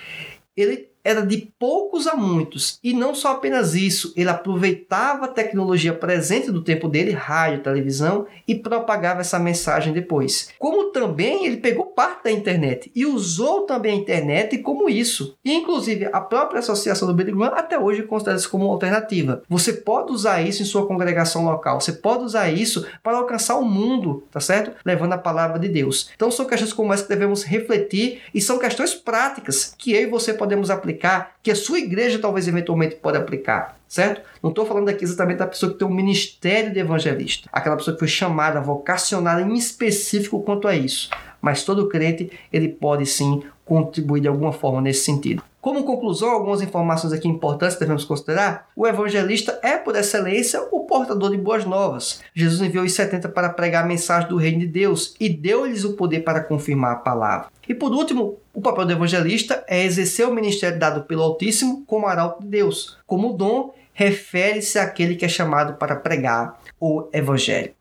ele 0.56 0.90
era 1.06 1.24
de 1.24 1.54
poucos 1.60 2.08
a 2.08 2.16
muitos. 2.16 2.80
E 2.84 2.92
não 2.92 3.14
só 3.14 3.34
apenas 3.34 3.76
isso, 3.76 4.12
ele 4.18 4.28
aproveitava 4.28 5.26
a 5.26 5.30
tecnologia 5.30 5.94
presente 5.94 6.52
do 6.52 6.64
tempo 6.64 6.90
dele, 6.90 7.12
rádio, 7.12 7.62
televisão, 7.62 8.26
e 8.48 8.56
propagava 8.56 9.22
essa 9.22 9.38
mensagem 9.38 9.94
depois. 9.94 10.50
Como 10.58 10.86
também 10.86 11.46
ele 11.46 11.58
pegou 11.58 11.86
parte 11.86 12.24
da 12.24 12.32
internet 12.32 12.92
e 12.96 13.06
usou 13.06 13.62
também 13.62 13.94
a 13.94 14.02
internet 14.02 14.58
como 14.58 14.90
isso. 14.90 15.38
E 15.46 15.54
inclusive 15.54 16.10
a 16.12 16.20
própria 16.20 16.60
associação 16.60 17.08
do 17.08 17.14
Billy 17.14 17.36
até 17.54 17.78
hoje 17.78 18.02
considera 18.02 18.38
isso 18.38 18.50
como 18.50 18.66
uma 18.66 18.74
alternativa. 18.74 19.44
Você 19.48 19.74
pode 19.74 20.12
usar 20.12 20.42
isso 20.42 20.64
em 20.64 20.66
sua 20.66 20.88
congregação 20.88 21.46
local, 21.46 21.80
você 21.80 21.92
pode 21.92 22.24
usar 22.24 22.50
isso 22.50 22.88
para 23.04 23.18
alcançar 23.18 23.58
o 23.58 23.66
mundo, 23.66 24.24
tá 24.32 24.40
certo? 24.40 24.72
Levando 24.84 25.14
a 25.14 25.18
palavra 25.18 25.60
de 25.60 25.68
Deus. 25.68 26.10
Então 26.16 26.32
são 26.32 26.46
questões 26.46 26.74
como 26.74 26.92
essa 26.92 27.04
que 27.04 27.10
devemos 27.10 27.44
refletir 27.44 28.22
e 28.34 28.42
são 28.42 28.58
questões 28.58 28.96
práticas 28.96 29.76
que 29.78 29.94
eu 29.94 30.02
e 30.02 30.06
você 30.08 30.34
podemos 30.34 30.72
aplicar 30.72 30.95
aplicar, 30.96 31.36
que 31.44 31.52
a 31.52 31.56
sua 31.56 31.80
igreja 31.80 32.18
talvez 32.20 32.48
eventualmente 32.48 32.96
pode 32.96 33.18
aplicar, 33.18 33.78
certo? 33.88 34.22
Não 34.42 34.50
estou 34.50 34.66
falando 34.66 34.90
aqui 34.90 35.04
exatamente 35.04 35.38
da 35.38 35.48
pessoa 35.48 35.72
que 35.72 35.78
tem 35.78 35.88
um 35.88 35.94
ministério 35.94 36.74
de 36.74 36.80
evangelista, 36.80 37.50
aquela 37.52 37.76
pessoa 37.76 37.94
que 37.94 38.00
foi 38.00 38.08
chamada, 38.08 38.62
vocacionada 38.62 39.42
em 39.42 39.54
específico 39.54 40.42
quanto 40.42 40.68
a 40.68 40.76
isso. 40.76 41.10
Mas 41.42 41.64
todo 41.64 41.88
crente, 41.88 42.32
ele 42.52 42.70
pode 42.70 43.06
sim 43.06 43.44
contribuir 43.64 44.22
de 44.22 44.28
alguma 44.28 44.52
forma 44.52 44.82
nesse 44.82 45.04
sentido. 45.04 45.44
Como 45.60 45.84
conclusão, 45.84 46.30
algumas 46.30 46.62
informações 46.62 47.12
aqui 47.12 47.28
importantes 47.28 47.78
devemos 47.78 48.06
considerar. 48.06 48.68
O 48.76 48.86
evangelista 48.86 49.60
é, 49.64 49.78
por 49.78 49.96
excelência, 49.96 50.62
o 50.72 50.82
portador 50.82 51.32
de 51.32 51.38
boas 51.38 51.66
novas. 51.66 52.22
Jesus 52.36 52.62
enviou 52.62 52.86
os 52.86 52.94
70 52.94 53.30
para 53.30 53.50
pregar 53.50 53.84
a 53.84 53.88
mensagem 53.88 54.30
do 54.30 54.38
reino 54.38 54.60
de 54.60 54.68
Deus 54.68 55.16
e 55.20 55.28
deu-lhes 55.28 55.84
o 55.84 55.94
poder 55.94 56.20
para 56.20 56.42
confirmar 56.44 56.92
a 56.92 56.98
palavra. 56.98 57.48
E 57.68 57.74
por 57.74 57.92
último, 57.92 58.38
o 58.56 58.62
papel 58.62 58.86
do 58.86 58.94
evangelista 58.94 59.64
é 59.68 59.84
exercer 59.84 60.26
o 60.26 60.34
ministério 60.34 60.80
dado 60.80 61.04
pelo 61.04 61.22
Altíssimo 61.22 61.84
como 61.86 62.08
arauto 62.08 62.42
de 62.42 62.48
Deus. 62.48 62.98
Como 63.06 63.34
dom, 63.34 63.74
refere-se 63.94 64.80
àquele 64.80 65.16
que 65.16 65.26
é 65.26 65.30
chamado 65.30 65.78
para 65.78 65.98
pregar 65.98 66.60
o 66.80 67.10
evangelho. 67.12 67.74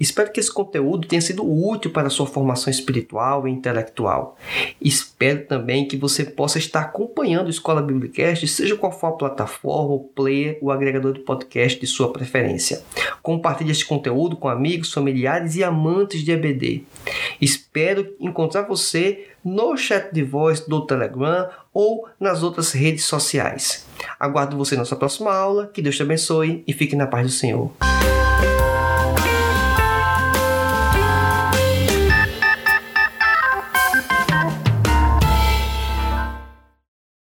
Espero 0.00 0.30
que 0.32 0.40
esse 0.40 0.52
conteúdo 0.52 1.06
tenha 1.06 1.20
sido 1.20 1.44
útil 1.44 1.90
para 1.90 2.08
a 2.08 2.10
sua 2.10 2.26
formação 2.26 2.70
espiritual 2.70 3.46
e 3.46 3.50
intelectual. 3.50 4.36
Espero 4.80 5.46
também 5.46 5.86
que 5.86 5.96
você 5.96 6.24
possa 6.24 6.58
estar 6.58 6.80
acompanhando 6.80 7.46
a 7.46 7.50
Escola 7.50 7.82
Biblicast, 7.82 8.46
seja 8.48 8.76
qual 8.76 8.92
for 8.92 9.08
a 9.08 9.12
plataforma, 9.12 9.94
o 9.94 10.00
player, 10.00 10.58
o 10.60 10.70
agregador 10.70 11.12
de 11.12 11.20
podcast 11.20 11.78
de 11.80 11.86
sua 11.86 12.12
preferência. 12.12 12.82
Compartilhe 13.22 13.70
este 13.70 13.86
conteúdo 13.86 14.36
com 14.36 14.48
amigos, 14.48 14.92
familiares 14.92 15.56
e 15.56 15.64
amantes 15.64 16.22
de 16.22 16.32
EBD. 16.32 16.84
Espero 17.40 18.14
encontrar 18.20 18.62
você 18.62 19.26
no 19.44 19.76
chat 19.76 20.12
de 20.12 20.24
voz 20.24 20.60
do 20.60 20.84
Telegram 20.84 21.48
ou 21.72 22.08
nas 22.18 22.42
outras 22.42 22.72
redes 22.72 23.04
sociais. 23.04 23.86
Aguardo 24.18 24.56
você 24.56 24.76
na 24.76 24.84
sua 24.84 24.98
próxima 24.98 25.32
aula. 25.32 25.70
Que 25.72 25.82
Deus 25.82 25.96
te 25.96 26.02
abençoe 26.02 26.64
e 26.66 26.72
fique 26.72 26.96
na 26.96 27.06
paz 27.06 27.26
do 27.26 27.32
Senhor. 27.32 27.70